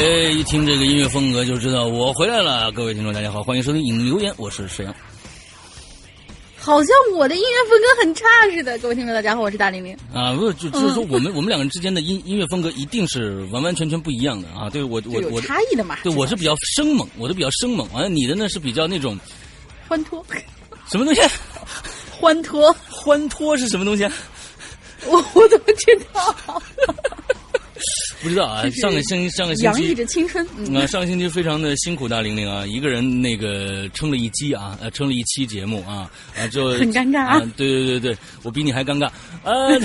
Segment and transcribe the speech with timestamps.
[0.00, 2.72] 哎，一听这个音乐风格就知道我回来了。
[2.72, 4.94] 各位听众，大家好，欢迎收听影留言，我是沈阳。
[6.56, 8.78] 好像我的音乐风格很差似的。
[8.78, 9.94] 各位听众，大家好，我是大玲玲。
[10.14, 14.70] 啊，不是，就就是说，我们、 我们两个人之间的音音乐风格一定是完完全全不一样的啊！
[14.70, 15.98] 对我我有我差异的嘛？
[16.02, 19.18] 对我是比较生猛，我的比较生猛，完了你的呢是比较那种
[19.86, 20.24] 欢脱，
[20.90, 21.20] 什么东西？
[22.10, 24.12] 欢脱，欢脱是什么东西啊？
[25.04, 26.62] 我我怎么知道？
[28.22, 28.68] 不知道啊。
[28.70, 30.46] 上个星上个星期洋溢着青春。
[30.56, 39.10] 嗯，啊，上个星期非常的辛苦，大玲玲啊，一个人那个撑了一期啊，呃，撑了一期节目啊，啊，就 很尴尬啊，对对对对，我比你还尴尬，
[39.44, 39.78] 呃，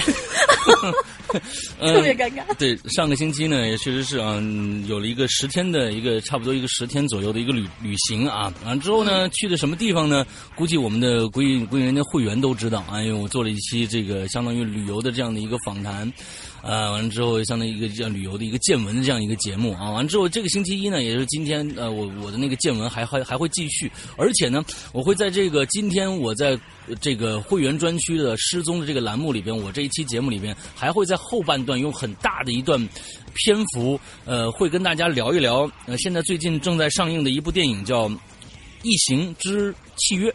[1.79, 2.44] 特别尴尬。
[2.57, 10.25] 对，上个星期呢，也确实是啊，嗯有了一个十天的一个差不多一个十天左右的一个旅旅行啊，完了之后呢，去的什么地方呢？
[10.56, 16.12] 估计我们的归隐归隐人家会员都知道啊，因为我做了一期这个相当于旅游的这样的一个访谈。
[16.62, 19.91] 啊，完了之后，相当于一个这样旅游的一个见闻的这样一个节目啊。
[19.91, 26.59] 完了之后，这个星期一呢，也就是今天，呃，我我的那个见闻还还还会继续，而且呢，我会在这个今天我在
[27.00, 32.80] 这个会员专区的失踪的这个栏目里边，我这一期节目里边还会在后半段用很大的一段
[33.34, 38.08] 篇幅，呃，会跟大家聊一聊，呃，现在最近正在上映的一部电影叫
[38.84, 40.30] 《异形之契约》。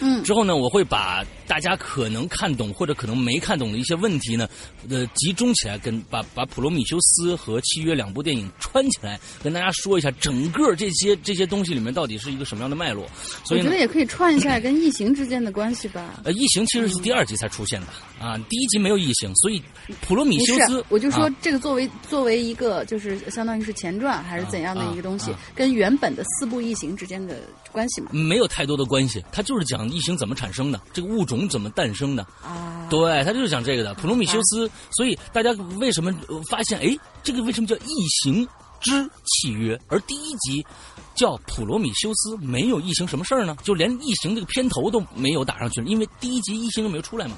[0.00, 4.48] 嗯，之后呢，我会把大家可能看懂或者可能没看懂的一些问题呢，
[4.88, 13.06] 呃，集中起来，跟把把《普罗米修斯》和《契约》两部电影穿起来，跟大家说一下整个这些这些东西里面到底是一个什么样的脉络。
[13.44, 16.20] 所以我觉得，也可以串一下跟异形之间的关系吧。
[16.24, 17.86] 呃，异形其实是第二集才出现的
[18.20, 19.58] 啊，第一集没有异形，所以
[20.02, 27.40] 《普罗米修斯》，我就说啊这个作为作为一个就是相当于是前传还是怎样的一个东西啊啊，跟原本的四部异形之间的
[27.72, 28.10] 关系嘛？
[28.12, 32.22] 没有太多的关系，它就是讲异形怎么产生的，这个物种怎么诞生的。
[32.42, 33.92] 啊，对，他就是讲这个的。
[33.94, 38.48] 普罗米修斯，所以大家为什么呃发现，哎，这个为什么叫异形
[38.80, 39.78] 之契约？
[39.88, 40.64] 而第一集
[41.14, 43.54] 叫普罗米修斯，没有异形什么事儿呢？
[43.62, 47.36] 就连异形这个片头都没有打上去，因为第一集异形都没有出来嘛。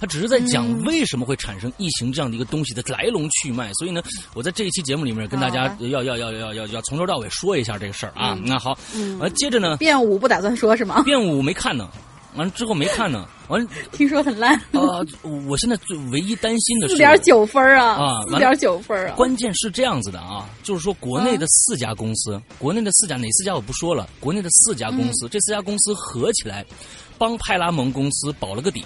[0.00, 3.72] 他只是在讲嗯为什么会产生异形这样的一个东西的来龙去脉。
[3.74, 4.02] 所以呢，
[4.34, 8.36] 我在这一期节目里面跟大家好要要要要要要从头到尾说一下这个事儿啊。
[8.44, 11.00] 那好，嗯完接着呢，变五不打算说是吗？
[11.04, 11.88] 变五没看呢，
[12.34, 15.04] 完了之后没看呢，完了 听说很烂，啊、
[15.48, 19.14] 我现在最唯一担心的是四点九分啊啊，四点九分啊！
[19.14, 26.64] 关键是这样子的啊，就是说国内的四家公司，国内的四家哪四家我不说了，国内的四家公司，这四家公司合起来，
[27.18, 28.84] 帮派拉蒙公司保了个底。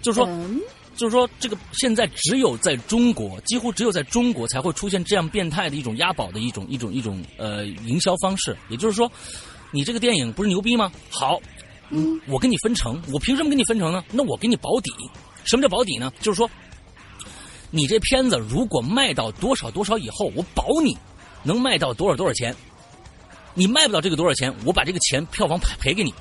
[0.00, 0.60] 就是说，嗯
[0.94, 8.56] 就是说，这个现在只有在中国，几乎只有在中国才会出现这样变态的一种押宝的一种一种一种呃营销方式。
[8.68, 9.10] 也就是说，
[9.70, 10.92] 你这个电影不是牛逼吗？
[11.08, 11.40] 好，
[12.26, 14.02] 我给你分成，我凭什么给你分成呢？
[14.10, 14.90] 那我给你保底。
[15.44, 16.12] 什么叫保底呢？
[16.20, 16.50] 就是说，
[17.70, 20.96] 你这片子如果卖到多少多少以后，我保你
[21.42, 22.54] 能卖到多少多少钱。
[23.54, 26.14] 你卖不到这个多少钱，我把这个钱票房赔赔给你。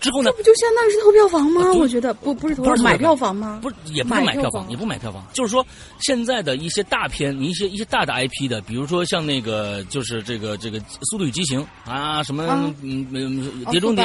[0.00, 0.36] 之后呢这？
[0.36, 1.62] 不就相当于是投票房吗？
[1.62, 3.58] 啊我觉得不不是投不是买票票房吗？
[3.62, 5.64] 不是，也不是买票房，也不买票房，就是说
[6.00, 10.78] 现在的一些大片，一些一些大的 IP 的，比如说像那个就是这个这个
[11.10, 14.04] 《速度与激情》啊，什么啊嗯嗯哦碟中谍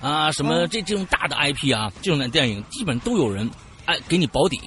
[0.00, 3.48] 啊，什么嗯这这种大的 IP 啊，这种的电影基本都有人
[3.86, 4.60] 哎给你保底。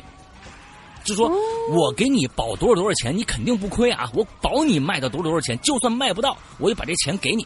[1.03, 1.31] 就是说，
[1.69, 4.09] 我给你保多少多少钱，你肯定不亏啊！
[4.15, 7.45] 我保你卖到多少多少钱，就算卖不到，我也把这钱给你。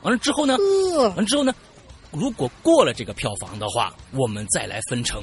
[0.00, 0.56] 完了之后呢，
[1.08, 1.54] 完了之后呢，
[2.12, 5.22] 如果过了这个票房的话，我们再来分成。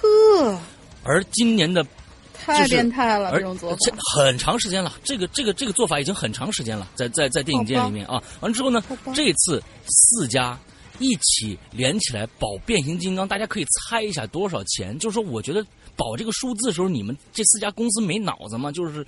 [0.00, 0.58] 呵，
[1.02, 1.86] 而今年的
[2.34, 3.76] 太变态了，而这种做法。
[4.14, 8.22] 很长时间了，这个这个这个做法已经很长时间了，在在在电影界里面啊。
[8.40, 8.82] 完了之后呢，
[9.14, 10.58] 这次四家
[10.98, 14.98] 一起连起来保变形金刚，大家可以猜一下多少钱？
[14.98, 15.64] 就是说，我觉得
[15.96, 18.70] 保这个数字的时候，你们这四家公司没脑子吗？
[18.70, 19.06] 就是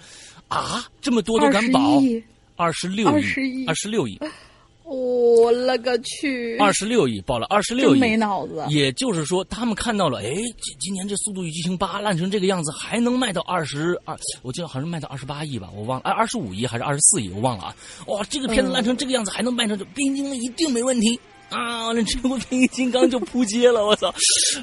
[0.48, 2.24] 啊，这么多都敢保20亿
[2.56, 4.19] 二十六，亿二十六亿，
[4.88, 6.56] 我勒个去！
[6.56, 8.64] 二十六亿，爆了二十六亿，没脑子。
[8.70, 17.76] 也就是说，他们看到了，哎，今今年这《速度与激情八》烂成这个样子，还能卖到二十二，我记得好像卖到二十八亿吧，我忘了，哎，二十五亿还是二十四亿，我忘了啊。
[18.06, 21.20] 哇，这个片子烂成这个样子，还能卖成这，变形金刚一定没问题
[21.50, 21.87] 啊！
[21.88, 24.08] 完了，这部变形金刚就扑街了，我操！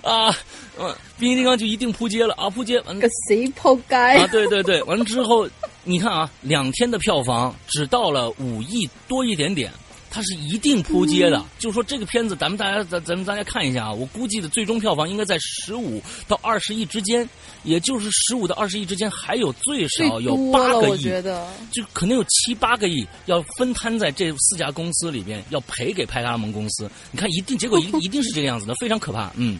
[0.01, 0.35] 啊，
[0.79, 3.95] 嗯，变形金刚就一定扑街了啊，扑街完了个谁扑街？
[3.95, 5.47] 啊，对对对，完了之后，
[5.83, 9.71] 你看啊，两天的票房只到了五亿多一点点，
[10.15, 11.43] 它是一定扑街的。
[11.59, 17.27] 就是说这个片子，咱们大家咱咱们大家看一下啊，我估计的最终票房应该在十五到二十亿之间，
[17.65, 21.45] 也就是十五到二十亿之间，还有最最少有八个亿，觉得。
[21.69, 26.89] 就可能有七八个亿要分摊在这四家公司里边，要赔给派拉蒙公司。
[27.11, 29.33] 你看，一定结果一 一定是这个样子的，非常可怕。
[29.35, 29.59] 嗯。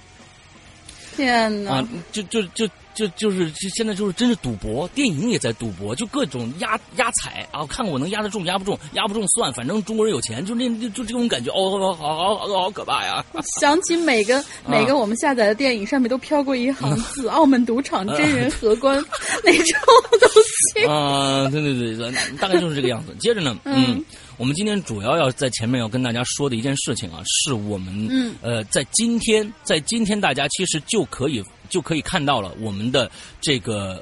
[1.18, 1.76] 天哪！
[1.76, 2.66] 啊，就就就
[2.96, 13.24] 就就是就现在就是真是赌博，电影也在赌博，就各种压压彩啊，看看我能压得中，压不中，压不中算，反正中国人有钱，就那就就这种感觉，哦，好好好好可怕呀！
[13.60, 18.98] 想起每 啊个每个我们下载的电影上面都飘过一行字：“澳门赌场真人荷官
[19.44, 19.80] ”那种
[20.20, 20.30] 东
[20.74, 20.86] 西。
[20.86, 23.14] 啊，对对对，大概就是这个样子。
[23.20, 24.06] 接着呢，嗯嗯，
[24.38, 33.10] 我们今天主要要在前面要跟大家说的一件事情啊，是我们嗯呃，在今天，在今天大家其实就可以就可以看到了我们的
[33.42, 33.98] 这个《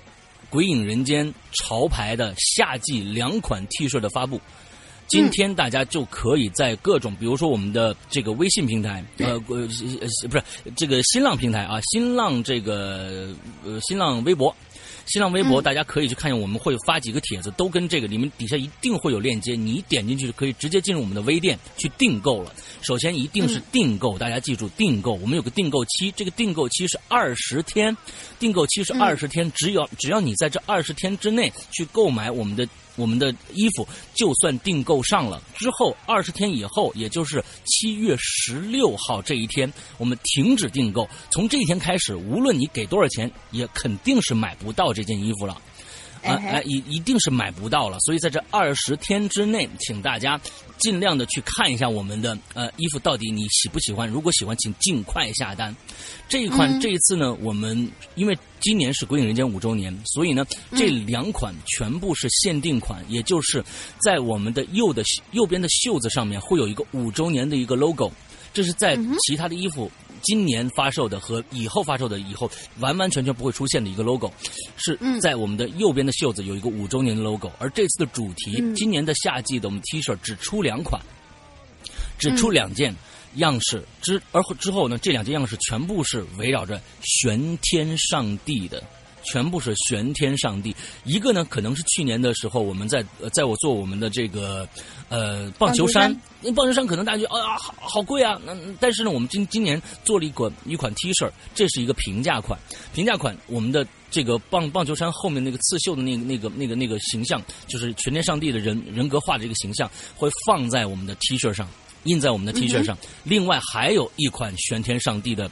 [0.49, 4.39] 鬼影人间》潮牌的夏季两款 T 恤的发布。
[5.05, 9.67] 今天大家就可以在各种，比如说我们的这个微信平台，呃，呃，
[9.99, 10.43] 呃不是
[10.75, 13.29] 这个新浪平台啊，新浪这个
[13.63, 14.55] 呃新浪微博，
[15.05, 22.53] 新浪微博，大家可以去看一下，我们会发几个帖子，都跟这个里面底下一定会有链接，你点进去可以直接进入我们的微店去订购了。
[22.81, 27.95] 首先一定是订购，大家记住订购，我们有个订购期，这个订购期是二十天，
[28.39, 32.67] 订购期是二十天，只有只要你在这二十天之内去购买我们的。
[32.95, 41.07] 我们的衣服就算订购上了之后，二十天以后，也就是七月十六号这一天，我们停止订购。
[41.31, 45.59] 从这一天开始，无论你给多少钱，也肯定是买不到这件衣服了。
[46.23, 50.39] 啊，哎一一定是买不到了，所以在这二十天之内，请大家
[50.77, 55.75] 尽量的去看一下我们的呃衣服到底你喜不喜欢，如果喜欢，请尽快下单。
[56.27, 63.63] 这一款、嗯这一次呢，我们因为今年是《鬼影人间》五周年，所以呢，嗯这两款全部是限定款，也就是
[63.99, 68.11] 在我们的右的右边的袖子上面会有一个五周年的一个 logo，
[68.53, 69.91] 这是在嗯其他的衣服。
[70.23, 72.49] 今年发售的和以后发售的以后
[72.79, 74.31] 完完全全不会出现的一个 logo，
[74.77, 81.01] 是嗯在我们的右边的袖子有一个五周年的 logo，而这次的主题，嗯今年的夏季的我们 T 恤只出两款，
[82.17, 82.95] 只出嗯两件
[83.35, 88.83] 样式，之而后之后呢，这两件样式全部是围绕着玄天上帝的。
[89.23, 90.75] 全部是玄天上帝，
[91.05, 94.67] 一个呢可能是去年的时候我们在呃在我做我们的这个
[95.09, 102.59] 呃棒球衫棒球衫，因为棒球衫可能大家觉得啊好好贵啊，那但是呢我们今今年做了一款一款 T 恤，这是一个平价款，
[102.93, 111.67] 平价款我们的这个棒棒球衫后面那个刺绣的那个那个那个那个形象，就是全天上帝的人人格化的这个形象，会放在我们的 T 恤上，
[112.03, 112.97] 印在我们的 T 恤上。
[113.23, 115.49] 另外还有一款玄天上帝的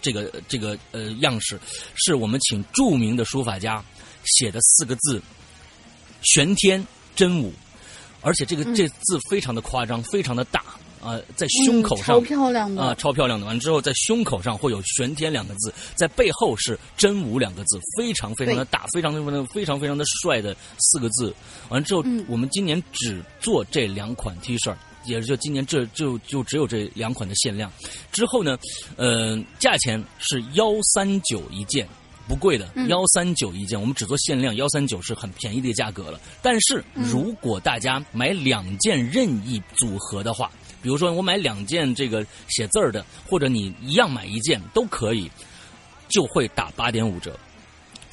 [0.00, 1.58] 这个这个呃样式，
[1.94, 3.82] 是我们请著名的书法家
[4.24, 5.20] 写的四个字
[6.22, 7.52] “玄天真武”，
[8.22, 10.62] 而且这个、这字非常的夸张，非常的大
[11.00, 13.44] 啊、在胸口上嗯超漂亮的啊、超漂亮的。
[13.44, 21.34] 完了之后，在胸口上会有“玄天”两个字，在背后是“真武”两个字，非常非常的大，非常非常的非常非常的帅的四个字。
[21.68, 24.74] 完了之后，嗯我们今年只做这两款 T 恤。
[25.04, 27.70] 也就今年这就就只有这两款的限量，
[28.12, 28.58] 之后呢，
[28.96, 31.86] 呃，价钱是幺三九一件，
[32.26, 36.20] 不贵的，幺三九一件，我们只做限量，幺三九是很便宜的价格了。
[36.42, 40.50] 但是如果大家买两件任意组合的话，
[40.82, 45.30] 比如说我买两件这个写字儿的，或者你一样买一件都可以，
[46.08, 47.38] 就会打八点五折。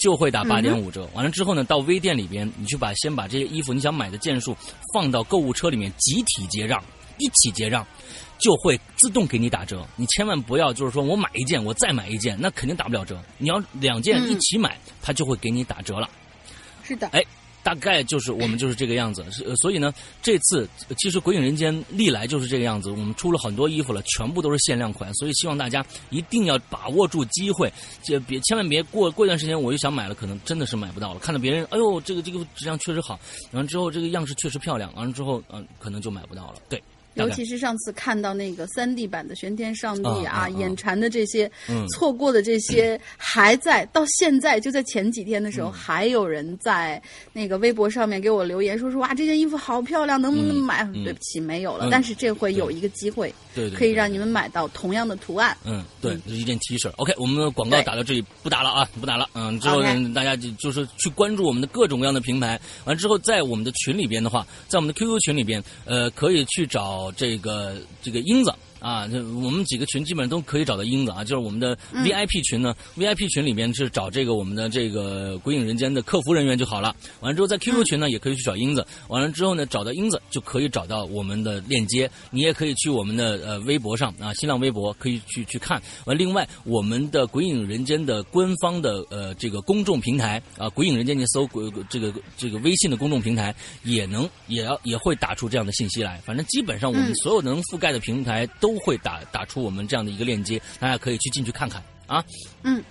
[0.02, 4.58] 就会打八点五折，完了之后呢，到微店里边，你去把先把这些衣服你想买的件数
[4.92, 6.84] 放到购物车里面，集体结账，
[7.20, 7.86] 一起结账，
[8.40, 9.88] 就会自动给你打折。
[9.96, 13.22] 你千万不要就是说我买一件我再买一件，那肯定打不了折。
[13.38, 16.10] 你要两件一起买，它就会给你打折了。
[16.84, 17.24] 是的，哎。
[17.64, 19.24] 大概就是我们就是这个样子，
[19.58, 22.90] 所以呢，这次其实《鬼影人间》历来就是这个样子。
[22.90, 27.72] 我们出了很多衣服了，全部都是限量款，所以希望大家一定要把握住机会，
[28.04, 31.20] 就别千万别过过一段时间我又想买了，可能真的是买不到了。
[31.20, 33.20] 看到别人，哎呦，这个这个质量确实好，
[33.52, 36.56] 完了之后这个样式确实漂亮，完了之后嗯，可能就买不到了。
[36.68, 36.82] 对。
[37.16, 41.52] 尤其是上次看到那个三 D 版的玄天上帝啊，眼馋的这些，
[41.94, 47.02] 错过的这些还在，到现在就在前几天的时候，还有人在
[47.34, 50.84] 那个微博上面给我留言，说说哇，这件衣服好漂亮，能不能买？
[51.04, 51.88] 对不起，没有了。
[51.92, 55.56] 但是这回有一个机会，对，可以让你们买到同样的图案。
[55.64, 56.92] 嗯，对，一件 T 恤。
[56.98, 59.30] OK，我们的广告打到这里不打了啊，不打了。
[59.34, 59.82] 嗯，之后
[60.14, 67.12] 大家就就是去关注我们的各种各样的平台，完之后在我们的群里边的话，在我们的 QQ 群里边，呃，可以去找。
[67.18, 68.54] 这个这个英子。
[68.82, 76.96] 啊，这我们几个群基本上都可以找到英子啊，就是我们的 VIP 群呢，VIP 群里面是找这个我们的这个鬼影人间的客服人员就好了。
[77.20, 85.80] 完了之后在 QQ 群呢也可以去找英子，完了之后呢找到英子就可以找到我们的链接，你也可以去我们的呃微博上啊，新浪微博可以去去看。
[86.06, 96.20] 完另外我们的鬼影人间的官方的呃这个公众平台啊，鬼影人间你搜鬼这个这个微信的公众平台也能也要也会打出这样的信息来。
[96.26, 98.71] 反正基本上我们所有能覆盖的平台都。
[98.72, 102.24] 都会打打出我们这样的一个链接，大家可以去进去看看啊。
[102.64, 102.82] 嗯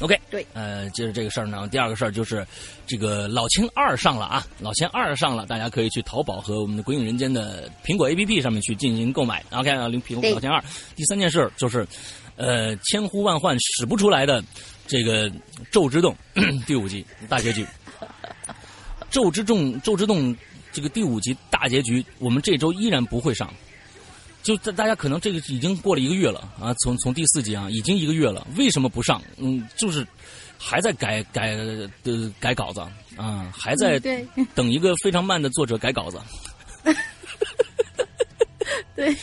[0.00, 2.46] ，OK，对，呃，接着这个事儿呢，第二个事儿就是
[2.86, 9.44] 这个老千二上了啊，老千二上了，大家可以去淘宝和我们的鬼影人间的苹果 APP 上面去进行购买。
[9.50, 10.62] OK 啊，苹果老千二。
[10.96, 11.86] 第三件事就是，
[12.36, 14.42] 呃，千呼万唤使不出来的
[14.86, 15.28] 这个
[15.70, 16.16] 《咒之洞》
[16.64, 17.64] 第五集大结局，
[19.10, 20.34] 《咒之洞》《咒之洞》
[20.72, 23.52] 这个第五集大结局，我们这周依然不会上。
[24.42, 29.22] 就大家可能这个已经过了一个月了啊，从从第四集啊，已经一个月了，为什么不上？
[29.36, 30.06] 嗯，就是
[30.56, 31.90] 还在改改的
[32.40, 32.80] 改稿子
[33.16, 33.98] 啊，还在
[34.54, 36.18] 等一个非常慢的作者改稿子。
[38.96, 39.14] 对，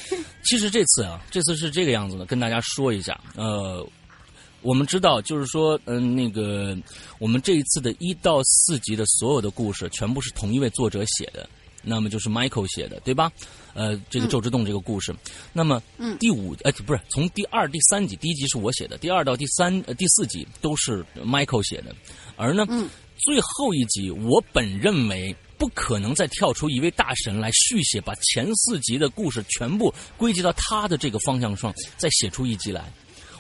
[0.43, 3.19] 其实这次啊，这次是这个样子的，跟大家说一下。
[3.36, 3.86] 呃，
[4.62, 6.77] 我们知道，就是说，嗯，那个
[7.19, 11.50] 我们这一次的一到四集的所有的故事，全部是同一位作者写的。
[11.85, 13.31] 那么就是 Michael 写的，对吧？
[13.73, 15.13] 呃，这个《咒之洞》这个故事，
[15.53, 15.81] 那么
[16.19, 21.93] 第五呃不是从第二、第三集，第一集是我写的，第二到第三、呃第四集都是 Michael 写的，
[22.35, 22.65] 而呢，
[23.17, 32.91] 最后一集我本认为不可能再跳出一位大神来续写，把前四集的故事全部归结到他的这个方向上，再写出一集来，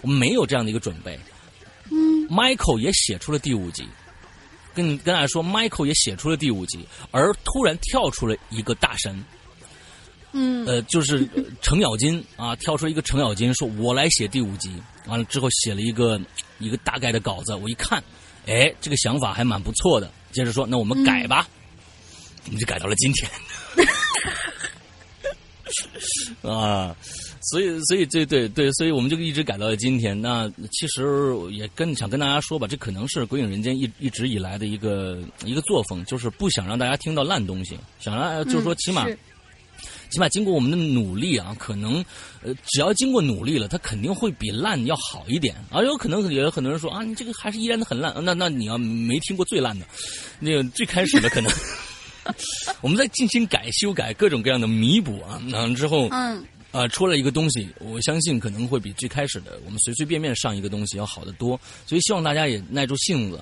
[0.01, 1.17] 我们没有这样的一个准备。
[1.91, 3.85] 嗯，Michael 也写出了第五集。
[4.75, 9.23] 跟跟大家说，Michael 也写出了第五集，而突然跳出了一个大神，
[10.33, 11.27] 嗯，呃，就是
[11.61, 14.69] 程咬金啊，跳出一个程咬金，说我来写第五集，
[15.07, 16.19] 完了之后写了一个
[16.59, 18.03] 一个大概的稿子，我一看，
[18.45, 21.47] 哎，这个想法还蛮不错的，接着说，那我们改吧，
[22.45, 23.31] 我们就改到了今天，
[26.53, 26.95] 啊。
[27.51, 30.19] 所以，所以，对对对，所以我们就一直改到了今天。
[30.19, 39.05] 那其实也跟想跟大家说吧，这可能是《鬼影人间》一一直以来的一个一个作风，就是不想让大家听到烂东西，想让就是说起码，
[40.09, 42.03] 起码经过我们的努力啊，可能
[42.41, 45.55] 呃，只要经过努力了，它肯定会比烂要好一点。
[45.69, 48.11] 而有可能也有很多人说啊，你这个还是依然的很烂。
[48.23, 49.85] 那那你要没听过最烂的，
[50.39, 51.51] 那个最开始的可能
[52.81, 56.43] 我们在进行改修改各种各样的弥补啊，然后之后嗯。
[56.75, 63.39] 啊，出了一个东西，我相信可能会比最开始的我们随随便便上一个东西要好得多，所以希望大家也耐住性子。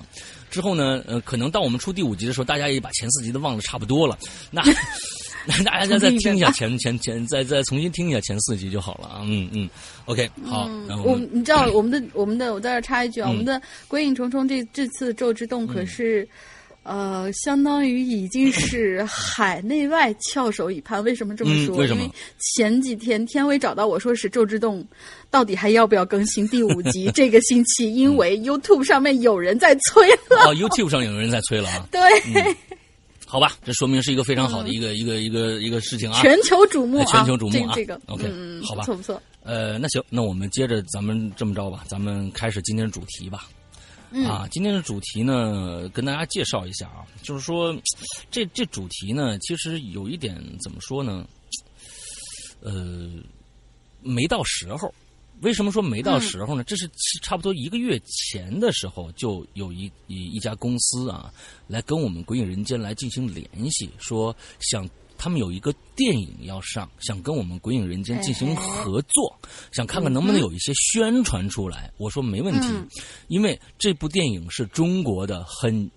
[0.50, 4.16] 之后呢，呃，可能到我们出第五集的时候，大家也把前四集都忘得差不多了。
[4.52, 4.62] 那
[5.46, 9.22] 那大家再再听一下前前前，再再重新听一下前四集就好了啊。
[9.24, 9.68] 嗯嗯
[10.04, 10.70] ，OK，好。
[11.04, 13.54] 我你知道我们的我们的，我在这插一句啊，我们的
[13.88, 16.26] 《鬼影重重》这这次咒之洞可是。
[16.84, 21.02] 呃，相当于已经是 海内外翘首以盼。
[21.02, 21.76] 为什么这么说？
[21.76, 22.08] 为什么？
[22.54, 24.80] 前几天天威找到我说是《周之洞》，
[25.30, 27.10] 到底还要不要更新第五集？
[27.16, 30.44] 这个星期，因为 YouTube 上面有人在催了。
[30.46, 31.86] 哦，YouTube 上有人在催了啊。
[31.90, 32.00] 对。
[33.26, 36.20] 好吧，这说明是一个非常好的一个一个一个一个事情啊。
[36.20, 37.04] 全球瞩目啊！
[37.06, 37.72] 全球瞩目啊！
[37.74, 38.30] 这个 OK，
[38.62, 39.20] 好吧，不错不错。
[39.42, 43.48] 呃，那行，那我们接着咱们这么着吧，咱们开始今天的主题吧。
[44.22, 47.76] 啊，今天的主题呢，跟大家介绍一下啊，就是说，
[48.30, 51.26] 这这主题呢，其实有一点怎么说呢？
[52.60, 53.10] 呃，
[54.02, 54.92] 没到时候。
[55.40, 56.62] 为什么说没到时候呢？
[56.62, 56.88] 这是
[57.20, 61.30] 差不多一个月前的时候，就有一一一家公司啊，
[61.66, 69.38] 来跟我们《鬼影人间》来进行联系，说想他们有一个电影要上，想跟我们《鬼影人间》进行合作，
[69.72, 71.90] 想看看能不能有一些宣传出来。
[71.96, 72.68] 我说没问题，
[73.28, 75.90] 因为这部电影是中国的很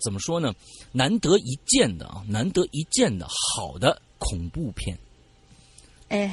[0.00, 0.54] 怎么说呢？
[0.92, 4.98] 难得一见的啊，难得一见的好的恐怖片。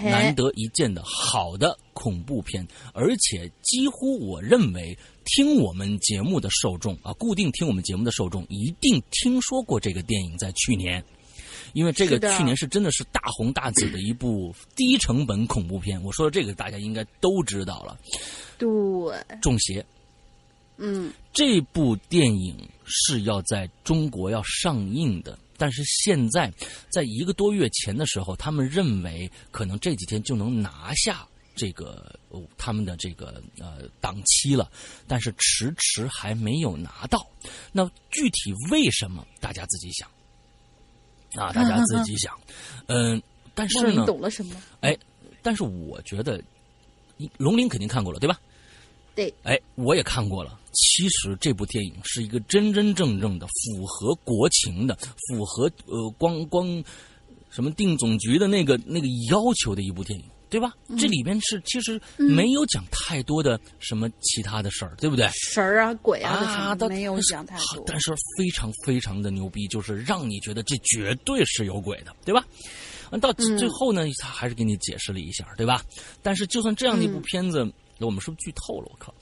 [0.04, 11.02] 难得一见的好的恐怖片，而且几乎我认为听我们节目的受众啊，固定听我们节目的受众一定听说过这个电影，在去年，
[11.74, 16.02] 因为这个去年是真的是大红大紫的一部 低成本恐怖片。
[16.04, 17.98] 我说的这个大家应该都知道了，
[18.58, 18.68] 对，
[19.42, 19.86] 中邪，
[20.78, 25.38] 嗯，这部电影是要在中国要上映的。
[25.58, 26.50] 但是现在，
[26.90, 32.18] 在一个多月前的时候，他们认为可能这几天就能拿下这个
[32.58, 34.72] 他们的这个呃档期了，
[35.06, 37.28] 但是迟迟还没有拿到。
[37.74, 39.28] 那具体为什么？
[39.42, 40.10] 大家自己想
[41.36, 42.34] 啊，大家自己想。
[42.88, 43.22] 嗯，
[43.54, 44.56] 但是呢，懂了什么？
[44.82, 44.98] 哎，
[45.42, 46.42] 但是我觉得，
[47.38, 48.40] 龙鳞肯定看过了，对吧？
[49.16, 49.34] 对。
[49.44, 50.58] 哎，我也看过了。
[50.72, 56.84] 其实这部电影是一个真真正正的符合国情的、符合呃光光
[57.50, 60.74] 什么定总局的那个那个要求的一部电影，对吧？
[60.98, 65.30] 这里边是其实没有讲太多的什么其他的事儿，对不对？
[65.34, 67.84] 神儿啊、鬼啊啊，都没有讲太多。
[67.86, 72.44] 但是非常非常的牛逼，就是让你觉得这绝对是有鬼的，对吧？
[73.22, 75.84] 到最后呢，他还是给你解释了一下，对吧？
[76.22, 77.64] 但是就算这样的一部片子，
[77.98, 78.88] 那我们是不是剧透了？
[78.92, 79.14] 我靠！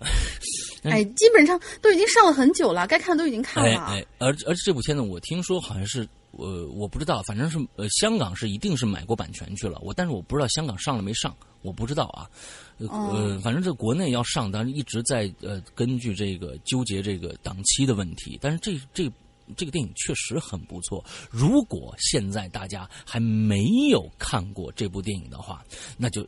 [0.84, 3.84] 哎，基本上都已经上了很久了，该看的都已经看了。
[3.86, 6.06] 哎，而而且这部片子我听说好像是，
[6.38, 9.78] 呃，我不知道，反正是呃，香港是一定是买过版权去了。
[9.82, 12.30] 我但是我不知道香港上了没上，我不知道啊。
[12.78, 18.38] 呃，反正这国内要上，但是一直在呃根据这个纠结这个档期的问题。
[18.40, 19.10] 但是这这
[19.56, 21.04] 这个电影确实很不错。
[21.30, 25.64] 如果现在大家还没有看过这部电影的话，
[25.96, 26.26] 那就。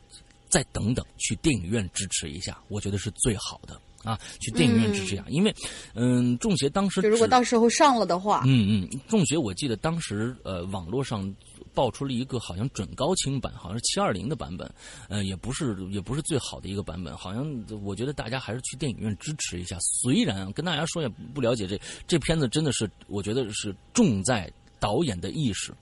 [0.49, 4.19] 再等等，去电影院支持一下，我觉得是最好的啊！
[4.39, 5.53] 去电影院支持一下，因为，
[5.93, 11.33] 嗯，中邪当时如果到时候上了的话，嗯嗯，中邪我记得当时呃，网络上
[11.73, 14.71] 爆出了一个好像准高清版，好像是七二零的版本，
[15.09, 17.45] 呃，也不是也不是最好的一个版本，好像
[17.83, 19.77] 我觉得大家还是去电影院支持一下。
[19.79, 25.73] 虽然跟大家说也不了解这这片子，真的是我觉得是重在导演的意识。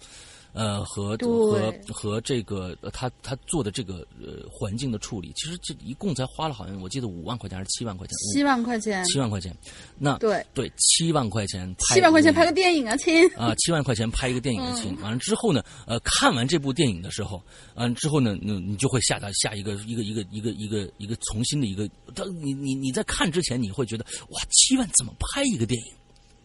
[0.55, 8.15] 呃，和和和这个他他做的这个呃环境的处理，其实这一共才花了好像我记得五万块钱还是七万块钱？
[8.33, 9.03] 七万块钱。
[9.03, 9.53] 七万块钱，
[9.99, 11.75] 那对对，七万块钱。
[11.93, 13.27] 七万块钱拍个电影啊，亲！
[13.35, 14.97] 啊，七万块钱拍一个电影啊，亲！
[15.01, 25.93] 完了之后呢，呃，看完这部电影的时候，嗯，之后呢，你你就会下到下一个一个一个一个一个一个重新的一个，他你你你在看之前，你会觉得哇，七万怎么拍一个电影？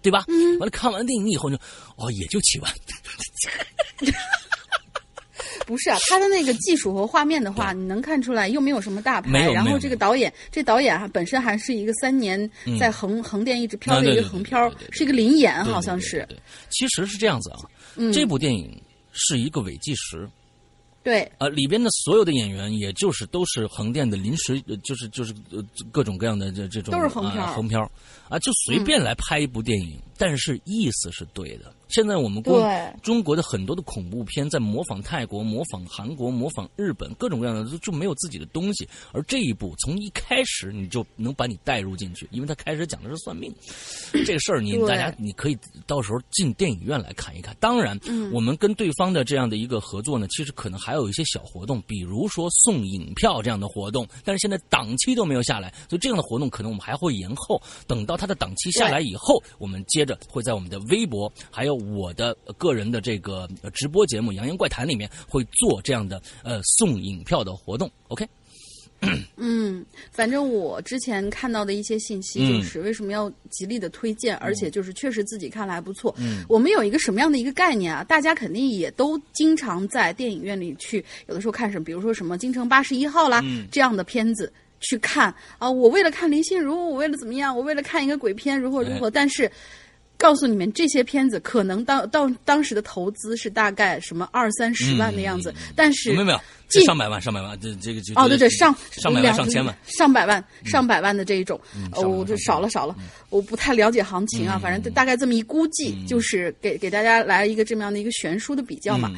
[0.03, 0.25] 对吧？
[0.59, 1.59] 完了，看完电影以后呢，
[1.97, 2.73] 哦，也就七万。
[5.67, 9.31] 不是啊，他的那个技术和画面的话，你能看出来又没有什么大牌。
[9.53, 16.27] 然后这个导演，这导演哈本身还是一个三年在横横店一直飘的一个横漂，是一个临演，好像是。
[16.71, 17.59] 其实是这样子啊，
[18.13, 18.83] 这部电影
[19.13, 20.29] 是一个伪纪实。
[21.03, 27.81] 对，呃，里边的所有的演员，也就是都是横店的临时，就是就是呃各种各样的这这种都是横漂，横漂。
[28.29, 31.73] 啊，就随便来拍一部电影，但是意思是对的。
[31.89, 32.63] 现在我们国
[33.03, 38.87] 中国的很多的恐怖片在模仿泰国、模仿韩国、模仿日本，各种各样的就就没有自己的东西。
[39.13, 43.53] 而这一部从一开始你就能把你带入进去，因为他开始讲的是算命
[44.25, 47.57] 这个事儿，你大家你可以到时候进电影院来看一看。
[47.59, 47.99] 当然，
[48.31, 54.07] 我们跟对方的这样的一个合作呢，其实可能还有一些小活动，比如说送影票这样的活动。
[54.25, 61.81] 但是现在档期都没有下来，所以这样的活动可能我们还会延后，等到他的档期下来以后，我们接着会在我们的微博还有。
[61.91, 68.29] 我的个人的这个直播节目《扬言怪谈》里面会做这样的呃送影票的活动，OK？
[69.37, 76.15] 嗯，反正我之前看到的一些信息就是为什么要极力的推荐，而且就是确实自己看了还不错。
[76.19, 78.05] 嗯，我们有一个什么样的一个概念啊？
[78.05, 83.43] 大家肯定也都经常在电影院里去，有的时候看什么，比如说什么《京城八十一号》啦
[83.73, 85.71] 这样的片子去看啊。
[85.71, 87.57] 我为了看林心如，我为了怎么样？
[87.57, 89.11] 我为了看一个鬼片如何如何？
[89.11, 89.51] 但是。
[90.21, 101.59] 告诉你们，这些片子可能当到当时的投资是大概什么二三十万的样子，但是没有没有，进上百万上百万，这这个就哦，对对，上上百万两上千万，上百万上百万的这一种，
[101.95, 102.95] 我就少了少了，
[103.31, 109.11] 我不太了解行情啊，反正大概这么一估计，就是给给大家来一个这么样的一个悬殊的比较嘛。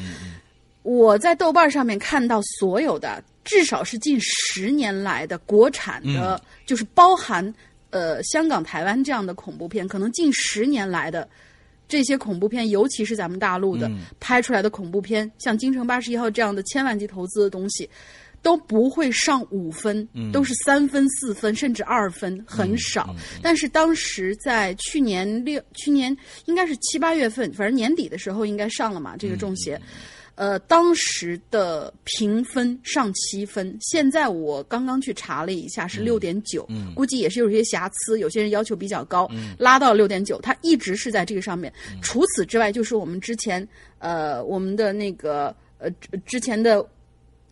[0.85, 7.53] 我在豆瓣上面看到所有的，至少是近十年来的国产的，就是包含
[7.93, 11.29] 呃香港、台湾这样的恐怖片，可能近十年来的
[11.87, 17.89] 这些恐怖片，尤其是咱们大陆的、嗯拍出来的恐怖片，像《京城八十一号》这样的千万级投资的东西。
[18.43, 23.15] 都不会上五分，嗯都是三分、四分，甚至二分，很少。
[23.41, 29.77] 但是当时在去年六，去年应该是七八月份，反正年底的时候应该上了嘛，这个《中邪》。
[30.43, 41.73] 呃，当时的评分上七分，现在我刚刚去查了一下是六点九，估计也是有些瑕疵，有些人要求比较高，拉到六点九，它一直是在这个上面。
[42.01, 43.65] 除此之外，就是我们之前
[44.01, 46.85] 呃我们的那个呃之之前的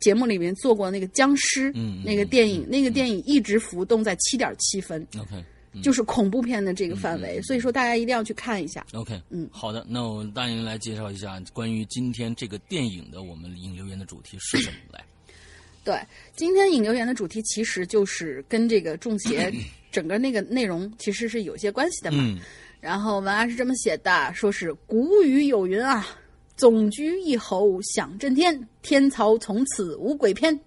[0.01, 5.45] 节目里面做过那个僵尸、嗯嗯那个电影，那个电影一直浮动在七点七分，，OK
[5.83, 8.85] 就是恐怖片的这个范围，所以说大家一定要去看一下。
[8.93, 14.77] OK，嗯好的，那我们大宁来介绍一下关于今天这个电影的我们引留言的主题是什么？
[14.93, 15.05] 来，
[15.85, 16.01] 对，
[16.35, 19.53] 今天引流言的主题其实就是跟这个中邪
[19.93, 22.19] 整个那个内容其实是有些关系的嘛。
[22.23, 22.41] 嗯
[22.81, 26.19] 然后文案是这么写的，说是古语有云啊，
[26.57, 30.59] 总居一侯响震天，天朝从此无鬼篇。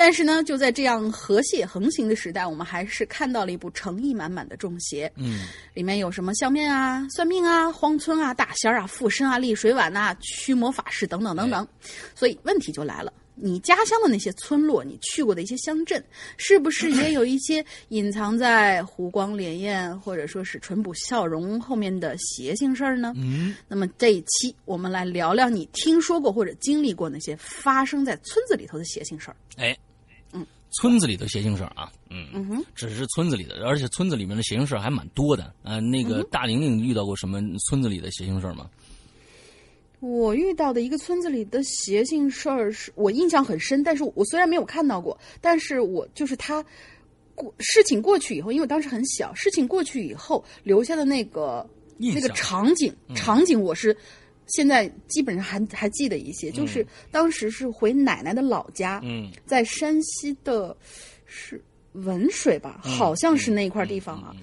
[0.00, 5.06] 但是呢，就在这样和谐横行的时代，我们还是看到了一部诚意满满的《中邪》。
[5.16, 11.68] 嗯里面有什么相面啊、算命啊、荒村啊、大仙儿啊、附身啊、立水碗呐、驱魔法师等等等等。
[12.14, 13.12] 所以问题就来了。
[13.42, 16.02] 你家乡的那些村落，你去过的一些乡镇，
[16.38, 23.12] 是不是也有一些隐藏在湖光潋滟或者说是淳朴笑容后面的邪性事儿呢？
[23.16, 29.36] 嗯那么这一期我们来聊聊你听说过或者经历过那些发生在村子里头的邪性事儿。
[29.56, 29.89] 哎，嗯，
[30.72, 35.52] 村子里的邪性事儿啊，嗯只是村子里的，而且村子里面的邪性事儿还蛮多的。
[35.62, 38.70] 啊、那个大玲玲遇到过什么村子里的邪性事儿吗？
[40.00, 46.64] 我遇到的一个村子里的邪性事儿，是我印象很深，但是我虽然没有看到过，但是我就是他
[47.34, 53.94] 过事情过去以后，因为我当时很小，事情过去以后留下的那个那个场景，场景我是
[54.50, 59.30] 现在基本上还还记得一些，就是当时是回奶奶的老家，嗯。
[59.46, 60.76] 在山西的
[61.26, 64.34] 是文水吧，好像是那一块地方啊。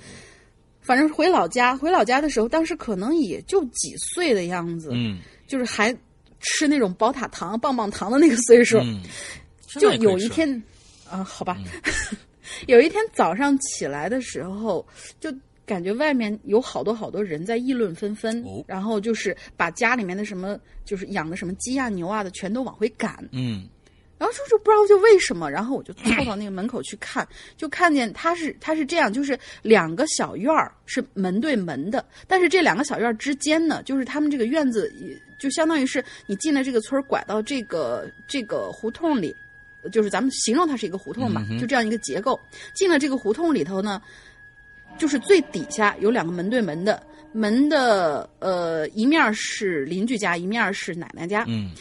[0.82, 5.20] 反正回老家，回老家的时候，当时可能也就几岁的样子，嗯。
[5.48, 5.96] 就是还
[6.39, 8.78] 吃那种宝塔糖、棒棒糖的那个岁数。
[8.80, 9.02] 嗯，
[9.67, 10.62] 就有一天，
[11.10, 11.58] 啊，好吧，
[12.67, 14.86] 有一天早上起来的时候，
[15.20, 15.34] 就
[15.68, 23.24] 感觉外面有好多好多人在议论纷纷，哦然后就是把家里面的什么，就是养的什么鸡啊、牛啊的，全都往回赶。
[23.32, 23.68] 嗯
[24.20, 39.36] 然后说就不知道就为什么，然后我就凑到那个门口去看， 就看见他是他是这样，就是两个小院儿是门对门的，但是这两个小院儿之间呢，就是他们这个院子也就相当于是你进了这个村儿，拐到这个这个胡同里，
[39.92, 42.40] 就是咱们形容它是一个胡同吧，就这样一个结构。
[42.74, 44.02] 进了这个胡同里头呢，
[44.98, 47.02] 就是最底下有两个门对门的，
[47.34, 51.46] 门的呃一面是邻居家，一面是奶奶家。
[51.48, 51.72] 嗯。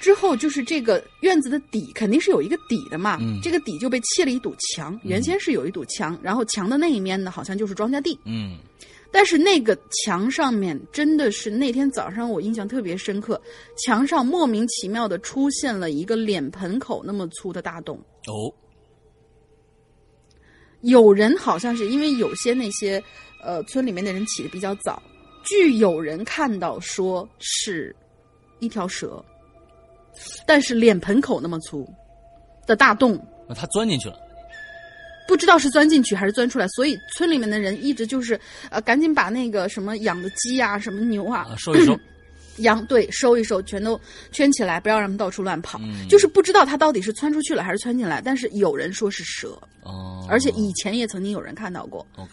[0.00, 8.58] 之后就是这个院子的底肯定是有一个底的嘛，嗯这个底就被砌了一堵墙，原先是有一堵墙，然后墙的那一面呢好像就是庄稼地，嗯。
[9.10, 13.40] 但是那个墙上面真的是那天早上我印象特别深刻，
[13.78, 18.52] 墙上莫名其妙的出现了一个脸盆口那么粗的大洞，哦
[20.84, 23.02] 有人好像是因为有些那些
[23.42, 25.02] 呃村里面的人起的比较早，
[25.42, 27.94] 据有人看到说是
[28.60, 29.24] 一条蛇，
[30.46, 31.88] 但是脸盆口那么粗
[32.66, 33.18] 的大洞，
[33.48, 34.16] 那他钻进去了，
[35.26, 38.38] 不知道是钻进去还是钻出来，所以村里面的人一直就是
[38.70, 41.98] 呃赶紧把那个什么养的鸡啊、什么牛啊啊，收一收，
[42.58, 44.00] 羊对收一收，全都
[44.32, 45.78] 圈起来，不要让他们到处乱跑。
[45.82, 46.08] 嗯。
[46.08, 52.06] 就是不知道它到底是窜出去了还是窜进来，但是有人说是蛇，哦，而且以前也曾经有人看到过。
[52.16, 52.30] OK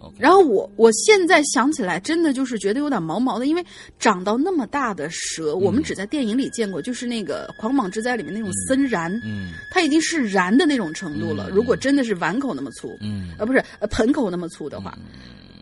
[0.00, 3.64] OK，然后我我现在想起来，真的就是觉得有点毛毛的，因为
[3.98, 9.54] 长到那么大的蛇，我们只在电影里见过，就是那个《狂蟒之灾》里面那种森蚺，嗯。
[9.72, 11.48] 它已经是蚺的那种程度了。
[11.50, 11.54] 嗯。
[11.54, 13.30] 如果真的是碗口那么粗，嗯。
[13.38, 14.96] 呃，不是呃盆口那么粗的话，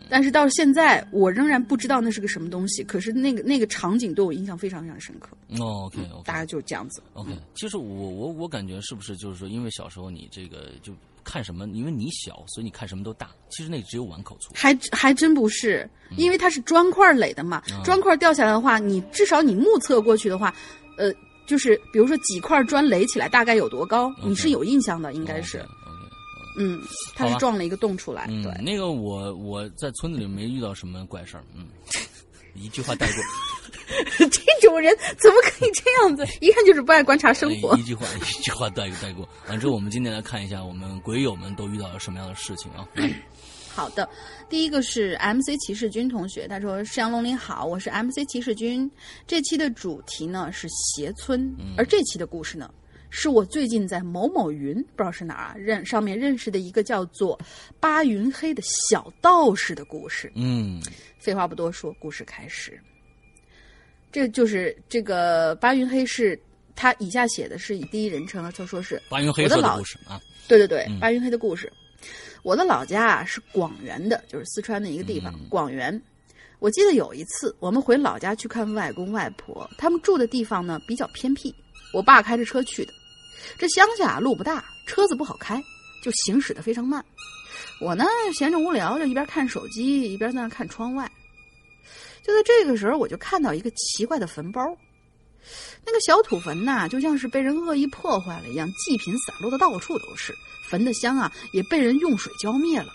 [0.09, 2.83] 但是到现在我仍然不知道那是个什么东西。
[2.83, 7.01] 可是那个那个场景对我印象非常非常深刻，哦，OK OK 大概就是这样子。
[7.13, 10.93] OK，其实我我我感觉是不是就是说，因为小时候你这个就
[11.23, 13.29] 看什么，因为你小，所以你看什么都大。
[13.49, 14.51] 其实那只有碗口粗。
[14.53, 20.53] 还还真不是，因为它是砖块垒的嘛，砖块掉下来的话，你至少你目测过去的话，
[20.97, 21.11] 呃，
[21.45, 25.65] 就是比如说几块砖垒起来大概有多高，你是有印象的，应该是。
[26.57, 26.81] 嗯，
[27.15, 31.67] 他是撞了一个洞出来，嗯对，，那个我我在村子里没遇到什么怪事儿，嗯，
[32.55, 33.23] 一句话带过。
[34.17, 36.25] 这种人怎么可以这样子？
[36.41, 37.79] 一看就是不爱观察生活哎。
[37.79, 39.27] 一句话 一句话带带过。
[39.47, 42.87] 完之后，我们今天来看一下我们鬼友们都遇到了什么样的事情啊？
[42.95, 43.09] 来
[43.73, 44.09] 好的，
[44.49, 48.89] 第一个是 MC 骑士军同学，他说：“山阳龙林好，我是 MC 骑士军。
[49.27, 52.69] 这期的主题呢是斜村，而这期的故事呢，
[53.09, 57.39] 是我最近在某某云不知道是哪儿啊认上面认识的一个叫做
[57.79, 60.31] 巴云黑的小道士的故事。
[60.35, 60.81] 嗯
[61.17, 62.79] 废话不多说，故事开始。
[64.11, 66.39] 这就是这个巴云黑是
[66.75, 71.71] 他以下写的是以第一人称，他说是巴云黑的故事啊，对对对嗯，巴云黑的故事。
[72.43, 76.01] 我的老家啊是广元的，就是四川的一个地方，嗯广元。
[76.59, 81.53] 我记得有一次，我们回老家去看外公外婆，他们住的地方呢比较偏僻，
[81.93, 82.93] 我爸开着车去的。
[83.57, 85.63] 这乡下路不大，车子不好开，
[86.03, 87.03] 就行驶的非常慢。
[87.79, 91.09] 我呢闲着无聊，就一边看手机，一边在那看窗外。
[92.23, 94.61] 就在这个时候，我就看到一个奇怪的坟包。
[95.85, 100.35] 那个小土坟呐、就像是被人恶意破坏了一样，祭品散落的到处都是，
[100.67, 102.91] 坟的香啊也被人用水浇灭了。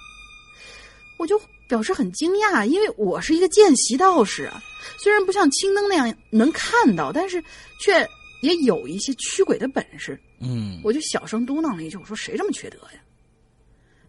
[1.17, 4.63] 我就表示很惊讶，因为我是一个见习道士啊，
[4.99, 7.43] 虽然不像青灯那样能看到，但是
[7.81, 8.07] 却
[8.43, 10.21] 也有一些驱鬼的本事。
[10.41, 13.01] 嗯我就小声嘟囔了一句：“我说谁这么缺德呀？”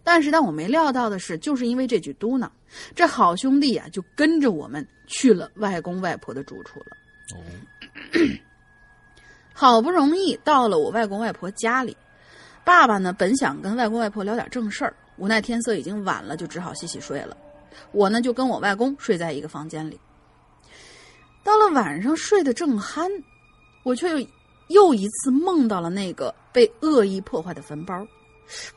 [0.04, 2.50] 但是让我没料到的是，就是因为这句嘟囔，
[2.94, 6.86] 这好兄弟啊就跟着我们去了外公外婆的住处了。
[7.36, 7.40] 哦
[9.56, 11.96] 好不容易到了我外公外婆家里，
[12.66, 17.38] 爸爸呢本想跟外公外婆聊点正事儿，无奈天色已经晚了，就只好洗洗睡了。
[17.92, 19.98] 我呢就跟我外公睡在一个房间里。
[21.44, 23.08] 到了晚上睡得正酣，
[23.84, 24.28] 我却又
[24.70, 28.06] 又一次梦到了那个被恶意破坏的坟包。